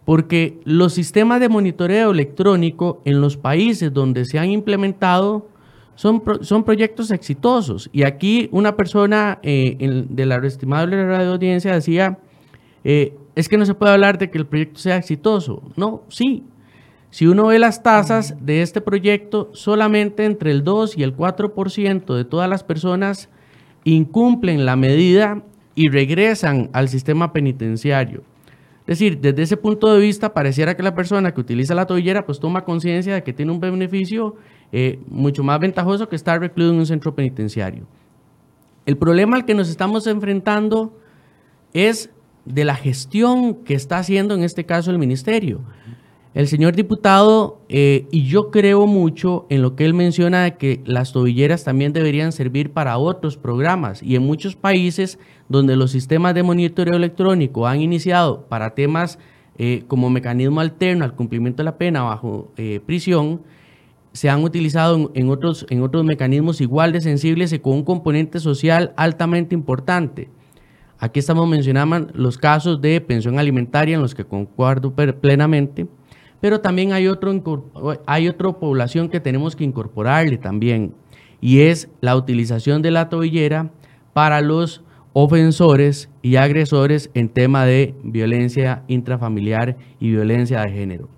Porque 0.04 0.60
los 0.64 0.92
sistemas 0.92 1.40
de 1.40 1.48
monitoreo 1.48 2.10
electrónico 2.10 3.00
en 3.04 3.20
los 3.20 3.36
países 3.36 3.92
donde 3.92 4.24
se 4.24 4.38
han 4.38 4.50
implementado 4.50 5.48
son, 5.94 6.22
son 6.42 6.64
proyectos 6.64 7.10
exitosos. 7.10 7.90
Y 7.92 8.04
aquí 8.04 8.48
una 8.52 8.76
persona 8.76 9.38
eh, 9.42 10.06
de 10.08 10.26
la 10.26 10.36
estimable 10.36 11.04
radio 11.06 11.32
audiencia 11.32 11.74
decía, 11.74 12.18
eh, 12.84 13.16
es 13.34 13.48
que 13.48 13.58
no 13.58 13.66
se 13.66 13.74
puede 13.74 13.92
hablar 13.92 14.18
de 14.18 14.30
que 14.30 14.38
el 14.38 14.46
proyecto 14.46 14.80
sea 14.80 14.96
exitoso. 14.96 15.62
No, 15.76 16.02
sí. 16.08 16.44
Si 17.10 17.26
uno 17.26 17.46
ve 17.46 17.58
las 17.58 17.82
tasas 17.82 18.36
de 18.40 18.62
este 18.62 18.80
proyecto, 18.80 19.50
solamente 19.52 20.24
entre 20.24 20.52
el 20.52 20.62
2 20.62 20.96
y 20.96 21.02
el 21.02 21.16
4% 21.16 22.14
de 22.14 22.24
todas 22.24 22.48
las 22.48 22.62
personas 22.62 23.28
incumplen 23.84 24.64
la 24.64 24.76
medida 24.76 25.42
y 25.74 25.88
regresan 25.88 26.70
al 26.72 26.88
sistema 26.88 27.32
penitenciario. 27.32 28.22
Es 28.80 28.98
decir, 28.98 29.20
desde 29.20 29.42
ese 29.42 29.56
punto 29.56 29.92
de 29.92 30.00
vista, 30.00 30.34
pareciera 30.34 30.76
que 30.76 30.82
la 30.82 30.94
persona 30.94 31.32
que 31.32 31.40
utiliza 31.40 31.74
la 31.74 31.86
tobillera 31.86 32.26
pues 32.26 32.40
toma 32.40 32.64
conciencia 32.64 33.14
de 33.14 33.22
que 33.22 33.32
tiene 33.32 33.52
un 33.52 33.60
beneficio 33.60 34.36
eh, 34.72 34.98
mucho 35.08 35.42
más 35.44 35.60
ventajoso 35.60 36.08
que 36.08 36.16
estar 36.16 36.40
recluido 36.40 36.72
en 36.72 36.78
un 36.78 36.86
centro 36.86 37.14
penitenciario. 37.14 37.86
El 38.86 38.96
problema 38.96 39.36
al 39.36 39.44
que 39.44 39.54
nos 39.54 39.68
estamos 39.68 40.06
enfrentando 40.06 40.98
es 41.72 42.10
de 42.44 42.64
la 42.64 42.74
gestión 42.74 43.54
que 43.64 43.74
está 43.74 43.98
haciendo 43.98 44.34
en 44.34 44.42
este 44.42 44.64
caso 44.64 44.90
el 44.90 44.98
ministerio. 44.98 45.60
El 46.32 46.46
señor 46.46 46.76
diputado, 46.76 47.60
eh, 47.68 48.06
y 48.12 48.22
yo 48.22 48.52
creo 48.52 48.86
mucho 48.86 49.46
en 49.50 49.62
lo 49.62 49.74
que 49.74 49.84
él 49.84 49.94
menciona 49.94 50.44
de 50.44 50.56
que 50.56 50.80
las 50.84 51.12
tobilleras 51.12 51.64
también 51.64 51.92
deberían 51.92 52.30
servir 52.30 52.70
para 52.70 52.98
otros 52.98 53.36
programas 53.36 54.00
y 54.00 54.14
en 54.14 54.22
muchos 54.22 54.54
países 54.54 55.18
donde 55.48 55.74
los 55.74 55.90
sistemas 55.90 56.34
de 56.34 56.44
monitoreo 56.44 56.94
electrónico 56.94 57.66
han 57.66 57.80
iniciado 57.80 58.46
para 58.46 58.76
temas 58.76 59.18
eh, 59.58 59.82
como 59.88 60.08
mecanismo 60.08 60.60
alterno 60.60 61.04
al 61.04 61.16
cumplimiento 61.16 61.58
de 61.58 61.64
la 61.64 61.78
pena 61.78 62.02
bajo 62.02 62.52
eh, 62.56 62.80
prisión, 62.86 63.42
se 64.12 64.30
han 64.30 64.44
utilizado 64.44 65.10
en, 65.14 65.28
otros, 65.30 65.66
en 65.68 65.82
otros 65.82 66.04
mecanismos 66.04 66.60
igual 66.60 66.92
de 66.92 67.00
sensibles 67.00 67.52
y 67.52 67.58
con 67.58 67.72
un 67.72 67.84
componente 67.84 68.38
social 68.38 68.92
altamente 68.96 69.56
importante. 69.56 70.30
Aquí 70.96 71.18
estamos 71.18 71.48
mencionando 71.48 72.06
los 72.14 72.38
casos 72.38 72.80
de 72.80 73.00
pensión 73.00 73.40
alimentaria 73.40 73.96
en 73.96 74.02
los 74.02 74.14
que 74.14 74.24
concuerdo 74.24 74.94
plenamente 74.94 75.88
pero 76.40 76.60
también 76.60 76.92
hay, 76.92 77.06
otro, 77.06 77.64
hay 78.06 78.28
otra 78.28 78.52
población 78.52 79.08
que 79.08 79.20
tenemos 79.20 79.56
que 79.56 79.64
incorporarle 79.64 80.38
también, 80.38 80.94
y 81.40 81.60
es 81.60 81.88
la 82.00 82.16
utilización 82.16 82.82
de 82.82 82.90
la 82.90 83.08
tobillera 83.08 83.70
para 84.12 84.40
los 84.40 84.82
ofensores 85.12 86.08
y 86.22 86.36
agresores 86.36 87.10
en 87.14 87.28
tema 87.28 87.64
de 87.64 87.94
violencia 88.02 88.82
intrafamiliar 88.86 89.76
y 89.98 90.10
violencia 90.10 90.60
de 90.60 90.70
género. 90.70 91.08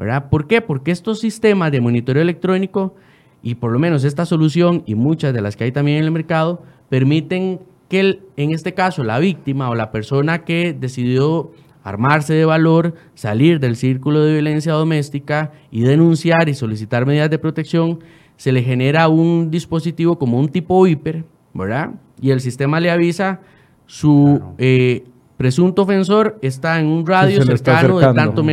¿verdad? 0.00 0.30
¿Por 0.30 0.46
qué? 0.46 0.62
Porque 0.62 0.92
estos 0.92 1.20
sistemas 1.20 1.70
de 1.72 1.80
monitoreo 1.82 2.22
electrónico, 2.22 2.94
y 3.42 3.56
por 3.56 3.70
lo 3.70 3.78
menos 3.78 4.02
esta 4.04 4.24
solución 4.24 4.82
y 4.86 4.94
muchas 4.94 5.34
de 5.34 5.42
las 5.42 5.56
que 5.56 5.64
hay 5.64 5.72
también 5.72 5.98
en 5.98 6.04
el 6.04 6.10
mercado, 6.10 6.62
permiten 6.88 7.60
que 7.88 8.20
en 8.36 8.52
este 8.52 8.72
caso 8.72 9.04
la 9.04 9.18
víctima 9.18 9.68
o 9.68 9.74
la 9.74 9.92
persona 9.92 10.44
que 10.44 10.72
decidió 10.72 11.52
armarse 11.82 12.34
de 12.34 12.44
valor, 12.44 12.94
salir 13.14 13.60
del 13.60 13.76
círculo 13.76 14.22
de 14.22 14.32
violencia 14.32 14.72
doméstica 14.72 15.52
y 15.70 15.82
denunciar 15.82 16.48
y 16.48 16.54
solicitar 16.54 17.06
medidas 17.06 17.30
de 17.30 17.38
protección, 17.38 18.00
se 18.36 18.52
le 18.52 18.62
genera 18.62 19.08
un 19.08 19.50
dispositivo 19.50 20.18
como 20.18 20.38
un 20.38 20.48
tipo 20.48 20.86
hiper, 20.86 21.24
¿verdad? 21.52 21.90
Y 22.20 22.30
el 22.30 22.40
sistema 22.40 22.80
le 22.80 22.90
avisa 22.90 23.40
su 23.86 24.40
eh, 24.58 25.04
presunto 25.36 25.82
ofensor 25.82 26.38
está 26.42 26.78
en 26.78 26.86
un 26.86 27.06
radio 27.06 27.42
cercano 27.42 27.98
de 27.98 28.14
tanto 28.14 28.44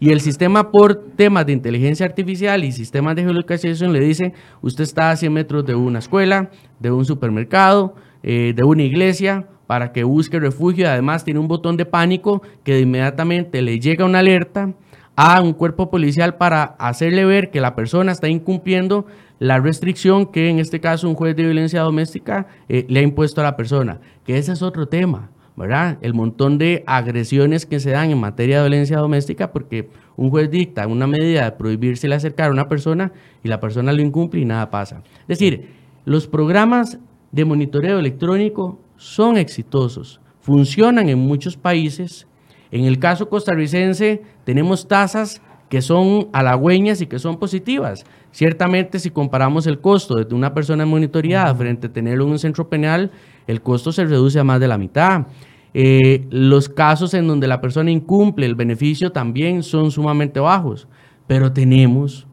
y 0.00 0.10
el 0.10 0.20
sistema 0.20 0.70
por 0.70 0.94
temas 1.16 1.44
de 1.46 1.52
inteligencia 1.52 2.06
artificial 2.06 2.64
y 2.64 2.70
sistemas 2.70 3.16
de 3.16 3.24
geolocalización 3.24 3.92
le 3.92 4.00
dice, 4.00 4.32
usted 4.62 4.84
está 4.84 5.10
a 5.10 5.16
100 5.16 5.32
metros 5.32 5.66
de 5.66 5.74
una 5.74 5.98
escuela, 5.98 6.50
de 6.78 6.92
un 6.92 7.04
supermercado, 7.04 7.96
eh, 8.22 8.52
de 8.54 8.64
una 8.64 8.84
iglesia, 8.84 9.46
para 9.68 9.92
que 9.92 10.02
busque 10.02 10.40
refugio. 10.40 10.88
Además, 10.88 11.24
tiene 11.24 11.38
un 11.38 11.46
botón 11.46 11.76
de 11.76 11.84
pánico 11.84 12.40
que 12.64 12.80
inmediatamente 12.80 13.60
le 13.60 13.78
llega 13.78 14.06
una 14.06 14.20
alerta 14.20 14.72
a 15.14 15.42
un 15.42 15.52
cuerpo 15.52 15.90
policial 15.90 16.36
para 16.36 16.62
hacerle 16.78 17.26
ver 17.26 17.50
que 17.50 17.60
la 17.60 17.74
persona 17.74 18.12
está 18.12 18.28
incumpliendo 18.28 19.04
la 19.38 19.58
restricción 19.58 20.24
que 20.24 20.48
en 20.48 20.58
este 20.58 20.80
caso 20.80 21.06
un 21.06 21.14
juez 21.14 21.36
de 21.36 21.42
violencia 21.42 21.82
doméstica 21.82 22.46
eh, 22.70 22.86
le 22.88 23.00
ha 23.00 23.02
impuesto 23.02 23.42
a 23.42 23.44
la 23.44 23.56
persona. 23.56 24.00
Que 24.24 24.38
ese 24.38 24.52
es 24.52 24.62
otro 24.62 24.88
tema, 24.88 25.28
¿verdad? 25.54 25.98
El 26.00 26.14
montón 26.14 26.56
de 26.56 26.82
agresiones 26.86 27.66
que 27.66 27.78
se 27.78 27.90
dan 27.90 28.10
en 28.10 28.18
materia 28.18 28.56
de 28.56 28.70
violencia 28.70 28.96
doméstica 28.96 29.52
porque 29.52 29.90
un 30.16 30.30
juez 30.30 30.50
dicta 30.50 30.86
una 30.86 31.06
medida 31.06 31.44
de 31.44 31.52
prohibirse 31.52 32.10
acercar 32.14 32.48
a 32.48 32.52
una 32.52 32.68
persona 32.70 33.12
y 33.44 33.48
la 33.48 33.60
persona 33.60 33.92
lo 33.92 34.00
incumple 34.00 34.40
y 34.40 34.46
nada 34.46 34.70
pasa. 34.70 35.02
Es 35.22 35.38
decir, 35.38 35.68
los 36.06 36.26
programas 36.26 36.98
de 37.32 37.44
monitoreo 37.44 37.98
electrónico 37.98 38.78
son 38.98 39.38
exitosos, 39.38 40.20
funcionan 40.40 41.08
en 41.08 41.18
muchos 41.18 41.56
países. 41.56 42.26
En 42.70 42.84
el 42.84 42.98
caso 42.98 43.30
costarricense 43.30 44.22
tenemos 44.44 44.86
tasas 44.86 45.40
que 45.70 45.80
son 45.80 46.28
halagüeñas 46.32 47.00
y 47.00 47.06
que 47.06 47.18
son 47.18 47.38
positivas. 47.38 48.04
Ciertamente, 48.32 48.98
si 48.98 49.10
comparamos 49.10 49.66
el 49.66 49.80
costo 49.80 50.16
de 50.16 50.34
una 50.34 50.52
persona 50.52 50.84
monitoreada 50.84 51.54
frente 51.54 51.86
a 51.86 51.92
tenerlo 51.92 52.24
en 52.24 52.32
un 52.32 52.38
centro 52.38 52.68
penal, 52.68 53.10
el 53.46 53.62
costo 53.62 53.92
se 53.92 54.04
reduce 54.04 54.38
a 54.38 54.44
más 54.44 54.60
de 54.60 54.68
la 54.68 54.78
mitad. 54.78 55.26
Eh, 55.74 56.26
los 56.30 56.68
casos 56.68 57.14
en 57.14 57.28
donde 57.28 57.46
la 57.46 57.60
persona 57.60 57.90
incumple 57.90 58.46
el 58.46 58.54
beneficio 58.54 59.12
también 59.12 59.62
son 59.62 59.90
sumamente 59.90 60.40
bajos, 60.40 60.88
pero 61.26 61.52
tenemos, 61.52 62.26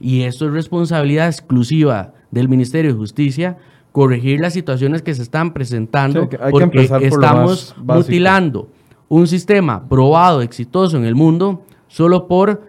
y 0.00 0.22
esto 0.22 0.46
es 0.46 0.52
responsabilidad 0.52 1.28
exclusiva 1.28 2.12
del 2.30 2.48
Ministerio 2.48 2.92
de 2.92 2.98
Justicia, 2.98 3.56
corregir 3.94 4.40
las 4.40 4.52
situaciones 4.52 5.02
que 5.02 5.14
se 5.14 5.22
están 5.22 5.52
presentando 5.52 6.28
porque 6.50 6.90
estamos 7.00 7.76
mutilando 7.78 8.68
un 9.08 9.28
sistema 9.28 9.88
probado, 9.88 10.42
exitoso 10.42 10.96
en 10.96 11.04
el 11.04 11.14
mundo, 11.14 11.62
solo 11.86 12.26
por 12.26 12.62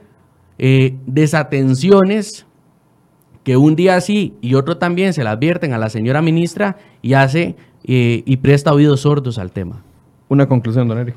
eh, 0.59 0.95
desatenciones 1.07 2.45
que 3.43 3.57
un 3.57 3.75
día 3.75 3.99
sí 4.01 4.35
y 4.39 4.53
otro 4.53 4.77
también 4.77 5.13
se 5.13 5.23
le 5.23 5.29
advierten 5.29 5.73
a 5.73 5.79
la 5.79 5.89
señora 5.89 6.21
ministra 6.21 6.77
y 7.01 7.13
hace 7.13 7.55
eh, 7.85 8.21
y 8.23 8.37
presta 8.37 8.71
oídos 8.71 8.99
sordos 8.99 9.39
al 9.39 9.51
tema. 9.51 9.81
Una 10.29 10.45
conclusión, 10.47 10.87
don 10.87 10.99
Eric. 10.99 11.15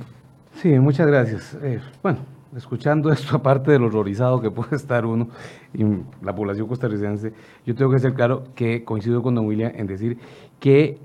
Sí, 0.63 0.71
muchas 0.79 1.07
gracias. 1.07 1.55
Eh, 1.63 1.81
bueno, 2.03 2.21
escuchando 2.59 3.11
esto, 3.13 3.37
aparte 3.37 3.71
del 3.71 3.85
horrorizado 3.85 4.41
que 4.41 4.51
puede 4.51 4.77
estar 4.77 5.07
uno 5.07 5.29
y 5.73 5.85
la 6.23 6.35
población 6.35 6.67
costarricense, 6.69 7.33
yo 7.65 7.75
tengo 7.75 7.91
que 7.91 7.99
ser 7.99 8.15
claro 8.15 8.45
que 8.55 8.85
coincido 8.85 9.23
con 9.23 9.35
don 9.35 9.47
William 9.47 9.73
en 9.75 9.87
decir 9.87 10.19
que 10.61 10.99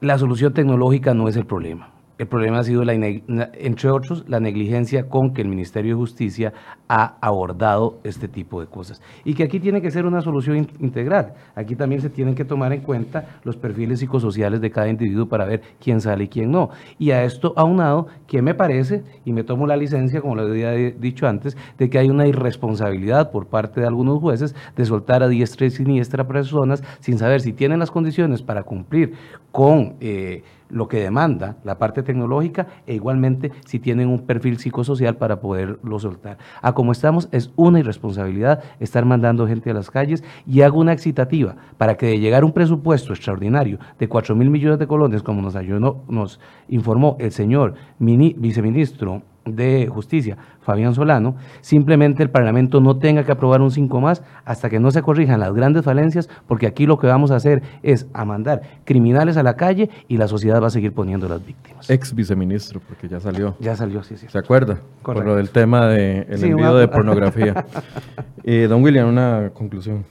la 0.00 0.18
solución 0.18 0.52
tecnológica 0.52 1.14
no 1.14 1.28
es 1.28 1.36
el 1.36 1.46
problema. 1.46 1.95
El 2.18 2.28
problema 2.28 2.60
ha 2.60 2.64
sido, 2.64 2.82
la, 2.82 2.94
entre 2.94 3.90
otros, 3.90 4.24
la 4.26 4.40
negligencia 4.40 5.06
con 5.06 5.34
que 5.34 5.42
el 5.42 5.48
Ministerio 5.48 5.94
de 5.94 6.00
Justicia 6.00 6.54
ha 6.88 7.18
abordado 7.20 7.98
este 8.04 8.26
tipo 8.26 8.60
de 8.60 8.68
cosas. 8.68 9.02
Y 9.24 9.34
que 9.34 9.42
aquí 9.42 9.60
tiene 9.60 9.82
que 9.82 9.90
ser 9.90 10.06
una 10.06 10.22
solución 10.22 10.66
integral. 10.80 11.34
Aquí 11.54 11.76
también 11.76 12.00
se 12.00 12.08
tienen 12.08 12.34
que 12.34 12.46
tomar 12.46 12.72
en 12.72 12.80
cuenta 12.80 13.40
los 13.44 13.58
perfiles 13.58 14.00
psicosociales 14.00 14.62
de 14.62 14.70
cada 14.70 14.88
individuo 14.88 15.26
para 15.26 15.44
ver 15.44 15.60
quién 15.78 16.00
sale 16.00 16.24
y 16.24 16.28
quién 16.28 16.50
no. 16.50 16.70
Y 16.98 17.10
a 17.10 17.22
esto 17.22 17.52
aunado, 17.54 18.06
que 18.26 18.40
me 18.40 18.54
parece, 18.54 19.04
y 19.26 19.34
me 19.34 19.44
tomo 19.44 19.66
la 19.66 19.76
licencia, 19.76 20.22
como 20.22 20.36
lo 20.36 20.42
había 20.42 20.70
dicho 20.72 21.26
antes, 21.26 21.54
de 21.76 21.90
que 21.90 21.98
hay 21.98 22.08
una 22.08 22.26
irresponsabilidad 22.26 23.30
por 23.30 23.46
parte 23.46 23.82
de 23.82 23.86
algunos 23.86 24.20
jueces 24.20 24.54
de 24.74 24.86
soltar 24.86 25.22
a 25.22 25.28
diestra 25.28 25.66
y 25.66 25.70
siniestra 25.70 26.26
personas 26.26 26.82
sin 27.00 27.18
saber 27.18 27.42
si 27.42 27.52
tienen 27.52 27.78
las 27.78 27.90
condiciones 27.90 28.40
para 28.40 28.62
cumplir 28.62 29.12
con... 29.52 29.96
Eh, 30.00 30.42
lo 30.68 30.88
que 30.88 31.00
demanda 31.00 31.56
la 31.64 31.78
parte 31.78 32.02
tecnológica 32.02 32.66
e 32.86 32.94
igualmente 32.94 33.52
si 33.64 33.78
tienen 33.78 34.08
un 34.08 34.26
perfil 34.26 34.58
psicosocial 34.58 35.16
para 35.16 35.40
poderlo 35.40 35.98
soltar. 35.98 36.38
A 36.62 36.72
como 36.74 36.92
estamos 36.92 37.28
es 37.32 37.50
una 37.56 37.80
irresponsabilidad 37.80 38.62
estar 38.80 39.04
mandando 39.04 39.46
gente 39.46 39.70
a 39.70 39.74
las 39.74 39.90
calles 39.90 40.24
y 40.46 40.62
hago 40.62 40.80
una 40.80 40.92
excitativa 40.92 41.56
para 41.78 41.96
que 41.96 42.06
de 42.06 42.18
llegar 42.18 42.44
un 42.44 42.52
presupuesto 42.52 43.12
extraordinario 43.12 43.78
de 43.98 44.08
4 44.08 44.34
mil 44.34 44.50
millones 44.50 44.78
de 44.78 44.86
colones, 44.86 45.22
como 45.22 45.42
nos, 45.42 45.56
ayudó, 45.56 46.02
nos 46.08 46.40
informó 46.68 47.16
el 47.18 47.32
señor 47.32 47.74
viceministro 47.98 49.22
de 49.46 49.86
Justicia, 49.86 50.36
Fabián 50.60 50.94
Solano, 50.94 51.36
simplemente 51.60 52.22
el 52.22 52.30
Parlamento 52.30 52.80
no 52.80 52.98
tenga 52.98 53.24
que 53.24 53.32
aprobar 53.32 53.62
un 53.62 53.70
5 53.70 54.00
más 54.00 54.22
hasta 54.44 54.68
que 54.68 54.80
no 54.80 54.90
se 54.90 55.02
corrijan 55.02 55.40
las 55.40 55.54
grandes 55.54 55.84
falencias, 55.84 56.28
porque 56.46 56.66
aquí 56.66 56.86
lo 56.86 56.98
que 56.98 57.06
vamos 57.06 57.30
a 57.30 57.36
hacer 57.36 57.62
es 57.82 58.06
a 58.12 58.24
mandar 58.24 58.62
criminales 58.84 59.36
a 59.36 59.42
la 59.42 59.56
calle 59.56 59.88
y 60.08 60.16
la 60.16 60.28
sociedad 60.28 60.62
va 60.62 60.66
a 60.66 60.70
seguir 60.70 60.92
poniendo 60.92 61.28
las 61.28 61.44
víctimas. 61.44 61.88
Ex 61.88 62.14
viceministro, 62.14 62.80
porque 62.86 63.08
ya 63.08 63.20
salió. 63.20 63.56
Ya 63.60 63.76
salió, 63.76 64.02
sí, 64.02 64.16
sí. 64.16 64.26
¿Se 64.28 64.38
acuerda? 64.38 64.78
Por 65.02 65.24
lo 65.24 65.36
del 65.36 65.50
tema 65.50 65.86
del 65.86 66.26
de 66.26 66.48
envío 66.48 66.74
de 66.76 66.88
pornografía. 66.88 67.64
eh, 68.44 68.66
don 68.68 68.82
William, 68.82 69.08
una 69.08 69.50
conclusión. 69.54 70.04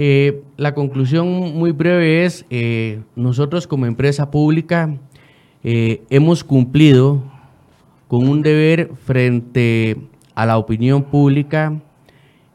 Eh, 0.00 0.42
la 0.56 0.74
conclusión 0.74 1.26
muy 1.26 1.72
breve 1.72 2.24
es, 2.24 2.46
eh, 2.50 3.00
nosotros 3.16 3.66
como 3.66 3.84
empresa 3.84 4.30
pública 4.30 4.96
eh, 5.64 6.02
hemos 6.08 6.44
cumplido 6.44 7.20
con 8.08 8.26
un 8.26 8.42
deber 8.42 8.90
frente 9.04 9.96
a 10.34 10.46
la 10.46 10.56
opinión 10.56 11.04
pública 11.04 11.80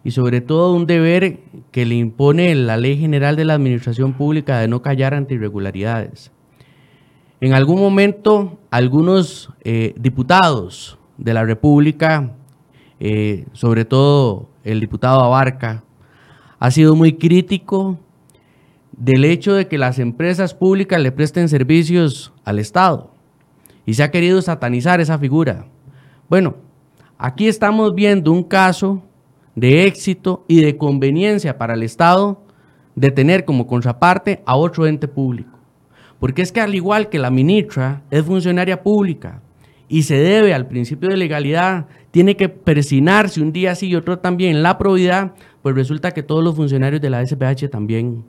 y 0.04 0.12
sobre 0.12 0.42
todo 0.42 0.76
un 0.76 0.86
deber 0.86 1.40
que 1.72 1.86
le 1.86 1.96
impone 1.96 2.54
la 2.56 2.76
Ley 2.76 2.98
General 2.98 3.36
de 3.36 3.46
la 3.46 3.54
Administración 3.54 4.14
Pública 4.14 4.60
de 4.60 4.68
no 4.68 4.82
callar 4.82 5.14
ante 5.14 5.36
irregularidades. 5.36 6.32
En 7.40 7.54
algún 7.54 7.80
momento, 7.80 8.60
algunos 8.72 9.50
eh, 9.64 9.94
diputados 9.98 10.98
de 11.18 11.34
la 11.34 11.46
República, 11.46 12.32
eh, 13.00 13.46
sobre 13.54 13.86
todo 13.86 14.50
el 14.64 14.80
diputado 14.80 15.22
Abarca, 15.22 15.84
ha 16.60 16.72
sido 16.72 16.96
muy 16.96 17.14
crítico 17.14 18.00
del 18.94 19.26
hecho 19.26 19.54
de 19.54 19.68
que 19.68 19.78
las 19.78 20.00
empresas 20.00 20.54
públicas 20.54 21.02
le 21.02 21.12
presten 21.12 21.48
servicios 21.48 22.34
al 22.44 22.60
Estado 22.60 23.13
y 23.86 23.94
se 23.94 24.04
ha 24.04 24.12
querido 24.12 24.42
satanizar 24.42 25.02
esa 25.02 25.18
figura. 25.18 25.66
Bueno, 26.30 26.56
aquí 27.18 27.48
estamos 27.48 27.94
viendo 27.96 28.32
un 28.32 28.44
caso 28.44 29.04
de 29.56 29.86
éxito 29.86 30.46
y 30.48 30.62
de 30.62 30.78
conveniencia 30.78 31.58
para 31.58 31.74
el 31.74 31.84
Estado 31.84 32.42
de 32.96 33.12
tener 33.12 33.46
como 33.46 33.68
contraparte 33.68 34.42
a 34.46 34.56
otro 34.56 34.88
ente 34.88 35.08
público. 35.08 35.58
Porque 36.20 36.42
es 36.42 36.52
que 36.52 36.62
al 36.62 36.76
igual 36.76 37.10
que 37.10 37.20
la 37.20 37.30
ministra 37.30 38.04
es 38.10 38.24
funcionaria 38.24 38.82
pública 38.82 39.42
y 39.90 40.04
se 40.04 40.16
debe 40.16 40.54
al 40.54 40.68
principio 40.68 41.10
de 41.10 41.18
legalidad, 41.18 41.88
tiene 42.12 42.38
que 42.38 42.50
persinarse 42.50 43.42
un 43.42 43.52
día 43.52 43.76
sí 43.76 43.88
y 43.88 43.96
otro 43.96 44.20
también 44.20 44.64
la 44.64 44.78
probidad, 44.78 45.34
pues 45.62 45.76
resulta 45.76 46.12
que 46.12 46.24
todos 46.24 46.44
los 46.44 46.56
funcionarios 46.56 47.02
de 47.02 47.10
la 47.10 47.26
SPH 47.26 47.70
también. 47.70 48.24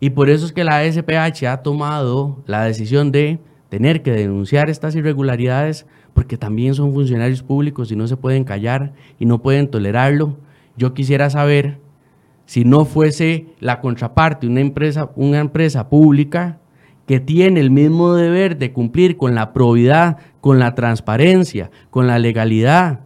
Y 0.00 0.10
por 0.10 0.28
eso 0.28 0.46
es 0.46 0.52
que 0.52 0.64
la 0.64 0.84
SPH 0.84 1.46
ha 1.46 1.62
tomado 1.62 2.42
la 2.46 2.64
decisión 2.64 3.10
de 3.10 3.40
tener 3.74 4.02
que 4.02 4.12
denunciar 4.12 4.70
estas 4.70 4.94
irregularidades 4.94 5.84
porque 6.12 6.38
también 6.38 6.76
son 6.76 6.92
funcionarios 6.92 7.42
públicos 7.42 7.90
y 7.90 7.96
no 7.96 8.06
se 8.06 8.16
pueden 8.16 8.44
callar 8.44 8.92
y 9.18 9.26
no 9.26 9.42
pueden 9.42 9.68
tolerarlo. 9.68 10.36
Yo 10.76 10.94
quisiera 10.94 11.28
saber 11.28 11.80
si 12.46 12.64
no 12.64 12.84
fuese 12.84 13.46
la 13.58 13.80
contraparte 13.80 14.46
una 14.46 14.60
empresa, 14.60 15.10
una 15.16 15.40
empresa 15.40 15.88
pública 15.88 16.60
que 17.04 17.18
tiene 17.18 17.58
el 17.58 17.72
mismo 17.72 18.14
deber 18.14 18.58
de 18.58 18.72
cumplir 18.72 19.16
con 19.16 19.34
la 19.34 19.52
probidad, 19.52 20.18
con 20.40 20.60
la 20.60 20.76
transparencia, 20.76 21.72
con 21.90 22.06
la 22.06 22.20
legalidad, 22.20 23.00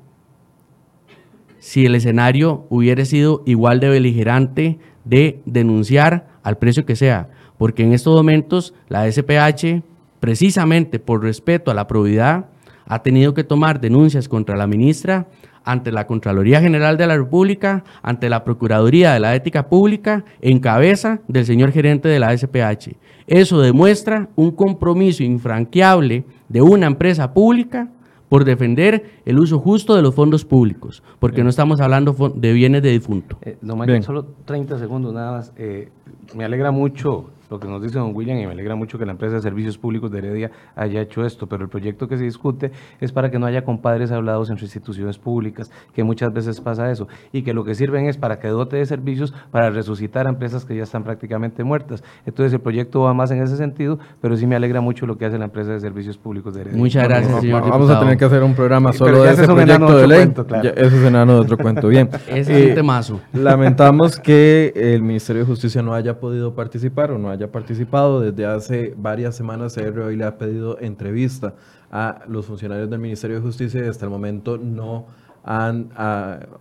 si 1.60 1.86
el 1.86 1.94
escenario 1.94 2.66
hubiera 2.68 3.06
sido 3.06 3.42
igual 3.46 3.80
de 3.80 3.88
beligerante 3.88 4.78
de 5.06 5.40
denunciar 5.46 6.28
al 6.42 6.58
precio 6.58 6.84
que 6.84 6.94
sea, 6.94 7.30
porque 7.56 7.84
en 7.84 7.94
estos 7.94 8.14
momentos 8.14 8.74
la 8.90 9.10
SPH 9.10 9.82
precisamente 10.20 10.98
por 10.98 11.22
respeto 11.22 11.70
a 11.70 11.74
la 11.74 11.86
probidad, 11.86 12.46
ha 12.86 13.02
tenido 13.02 13.34
que 13.34 13.44
tomar 13.44 13.80
denuncias 13.80 14.28
contra 14.28 14.56
la 14.56 14.66
ministra 14.66 15.26
ante 15.64 15.92
la 15.92 16.06
Contraloría 16.06 16.62
General 16.62 16.96
de 16.96 17.06
la 17.06 17.16
República, 17.16 17.84
ante 18.02 18.30
la 18.30 18.42
Procuraduría 18.42 19.12
de 19.12 19.20
la 19.20 19.34
Ética 19.34 19.68
Pública, 19.68 20.24
en 20.40 20.60
cabeza 20.60 21.20
del 21.28 21.44
señor 21.44 21.72
gerente 21.72 22.08
de 22.08 22.18
la 22.18 22.36
SPH. 22.36 22.96
Eso 23.26 23.60
demuestra 23.60 24.28
un 24.34 24.50
compromiso 24.52 25.22
infranqueable 25.22 26.24
de 26.48 26.62
una 26.62 26.86
empresa 26.86 27.34
pública 27.34 27.88
por 28.30 28.44
defender 28.44 29.20
el 29.26 29.38
uso 29.38 29.58
justo 29.58 29.94
de 29.94 30.02
los 30.02 30.14
fondos 30.14 30.44
públicos, 30.44 31.02
porque 31.18 31.42
no 31.42 31.50
estamos 31.50 31.80
hablando 31.80 32.14
de 32.34 32.52
bienes 32.52 32.82
de 32.82 32.90
difunto. 32.90 33.38
Eh, 33.42 33.58
no, 33.60 33.76
solo 34.02 34.26
30 34.46 34.78
segundos 34.78 35.12
nada 35.12 35.32
más. 35.32 35.52
Eh, 35.56 35.90
me 36.34 36.44
alegra 36.44 36.70
mucho 36.70 37.30
lo 37.50 37.58
que 37.58 37.68
nos 37.68 37.82
dice 37.82 37.98
don 37.98 38.14
William 38.14 38.38
y 38.38 38.46
me 38.46 38.52
alegra 38.52 38.74
mucho 38.74 38.98
que 38.98 39.06
la 39.06 39.12
empresa 39.12 39.36
de 39.36 39.42
servicios 39.42 39.78
públicos 39.78 40.10
de 40.10 40.18
Heredia 40.18 40.50
haya 40.76 41.00
hecho 41.00 41.24
esto, 41.24 41.46
pero 41.46 41.64
el 41.64 41.70
proyecto 41.70 42.08
que 42.08 42.16
se 42.16 42.24
discute 42.24 42.72
es 43.00 43.12
para 43.12 43.30
que 43.30 43.38
no 43.38 43.46
haya 43.46 43.64
compadres 43.64 44.12
hablados 44.12 44.50
entre 44.50 44.64
instituciones 44.64 45.18
públicas, 45.18 45.70
que 45.94 46.04
muchas 46.04 46.32
veces 46.32 46.60
pasa 46.60 46.90
eso, 46.90 47.08
y 47.32 47.42
que 47.42 47.54
lo 47.54 47.64
que 47.64 47.74
sirven 47.74 48.06
es 48.06 48.16
para 48.16 48.38
que 48.38 48.48
dote 48.48 48.76
de 48.76 48.86
servicios 48.86 49.34
para 49.50 49.70
resucitar 49.70 50.26
a 50.26 50.30
empresas 50.30 50.64
que 50.64 50.76
ya 50.76 50.82
están 50.82 51.04
prácticamente 51.04 51.64
muertas. 51.64 52.02
Entonces 52.26 52.52
el 52.52 52.60
proyecto 52.60 53.02
va 53.02 53.14
más 53.14 53.30
en 53.30 53.42
ese 53.42 53.56
sentido, 53.56 53.98
pero 54.20 54.36
sí 54.36 54.46
me 54.46 54.56
alegra 54.56 54.80
mucho 54.80 55.06
lo 55.06 55.16
que 55.16 55.26
hace 55.26 55.38
la 55.38 55.46
empresa 55.46 55.72
de 55.72 55.80
servicios 55.80 56.18
públicos 56.18 56.54
de 56.54 56.62
Heredia. 56.62 56.78
Muchas 56.78 57.08
gracias, 57.08 57.40
señor 57.40 57.68
Vamos 57.68 57.90
a 57.90 58.00
tener 58.00 58.16
que 58.16 58.24
hacer 58.24 58.42
un 58.42 58.54
programa 58.54 58.92
solo 58.92 59.22
de 59.22 59.32
ese 59.32 59.44
proyecto 59.44 59.96
de 59.96 60.06
ley. 60.06 60.32
eso 60.76 60.96
es 60.96 61.04
enano 61.04 61.34
de 61.34 61.40
otro 61.40 61.56
cuento. 61.56 61.88
Bien. 61.88 62.08
Ese 62.28 62.40
es 62.40 62.48
un 62.48 62.70
eh, 62.72 62.74
temazo. 62.74 63.20
Lamentamos 63.32 64.18
que 64.18 64.72
el 64.74 65.02
Ministerio 65.02 65.42
de 65.42 65.46
Justicia 65.46 65.82
no 65.82 65.94
haya 65.94 66.18
podido 66.18 66.54
participar 66.54 67.10
o 67.10 67.18
no 67.18 67.30
haya 67.30 67.37
participado 67.46 68.20
desde 68.20 68.44
hace 68.44 68.94
varias 68.96 69.36
semanas 69.36 69.74
CR 69.74 70.12
le 70.12 70.24
ha 70.24 70.36
pedido 70.36 70.78
entrevista 70.80 71.54
a 71.90 72.22
los 72.28 72.46
funcionarios 72.46 72.90
del 72.90 72.98
Ministerio 72.98 73.36
de 73.36 73.42
Justicia 73.42 73.84
y 73.84 73.88
hasta 73.88 74.04
el 74.04 74.10
momento 74.10 74.58
no 74.58 75.06
han 75.44 75.88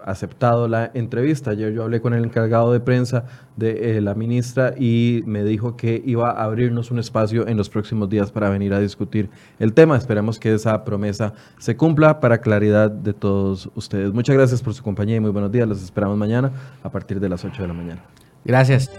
aceptado 0.05 0.69
la 0.69 0.91
entrevista. 0.93 1.51
Ayer 1.51 1.73
yo 1.73 1.83
hablé 1.83 1.99
con 1.99 2.13
el 2.13 2.23
encargado 2.23 2.71
de 2.71 2.79
prensa 2.79 3.25
de 3.57 3.97
eh, 3.97 4.01
la 4.01 4.15
ministra 4.15 4.75
y 4.77 5.23
me 5.25 5.43
dijo 5.43 5.75
que 5.75 6.01
iba 6.05 6.29
a 6.31 6.45
abrirnos 6.45 6.89
un 6.89 6.99
espacio 6.99 7.47
en 7.49 7.57
los 7.57 7.69
próximos 7.69 8.09
días 8.09 8.31
para 8.31 8.49
venir 8.49 8.73
a 8.73 8.79
discutir 8.79 9.29
el 9.59 9.73
tema. 9.73 9.97
Esperemos 9.97 10.39
que 10.39 10.53
esa 10.53 10.85
promesa 10.85 11.33
se 11.57 11.75
cumpla 11.75 12.21
para 12.21 12.37
claridad 12.37 12.89
de 12.89 13.13
todos 13.13 13.69
ustedes. 13.75 14.13
Muchas 14.13 14.37
gracias 14.37 14.61
por 14.61 14.73
su 14.73 14.83
compañía 14.83 15.17
y 15.17 15.19
muy 15.19 15.31
buenos 15.31 15.51
días. 15.51 15.67
Los 15.67 15.83
esperamos 15.83 16.17
mañana 16.17 16.51
a 16.81 16.89
partir 16.89 17.19
de 17.19 17.27
las 17.27 17.43
8 17.43 17.61
de 17.61 17.67
la 17.67 17.73
mañana. 17.73 18.01
Gracias. 18.45 18.89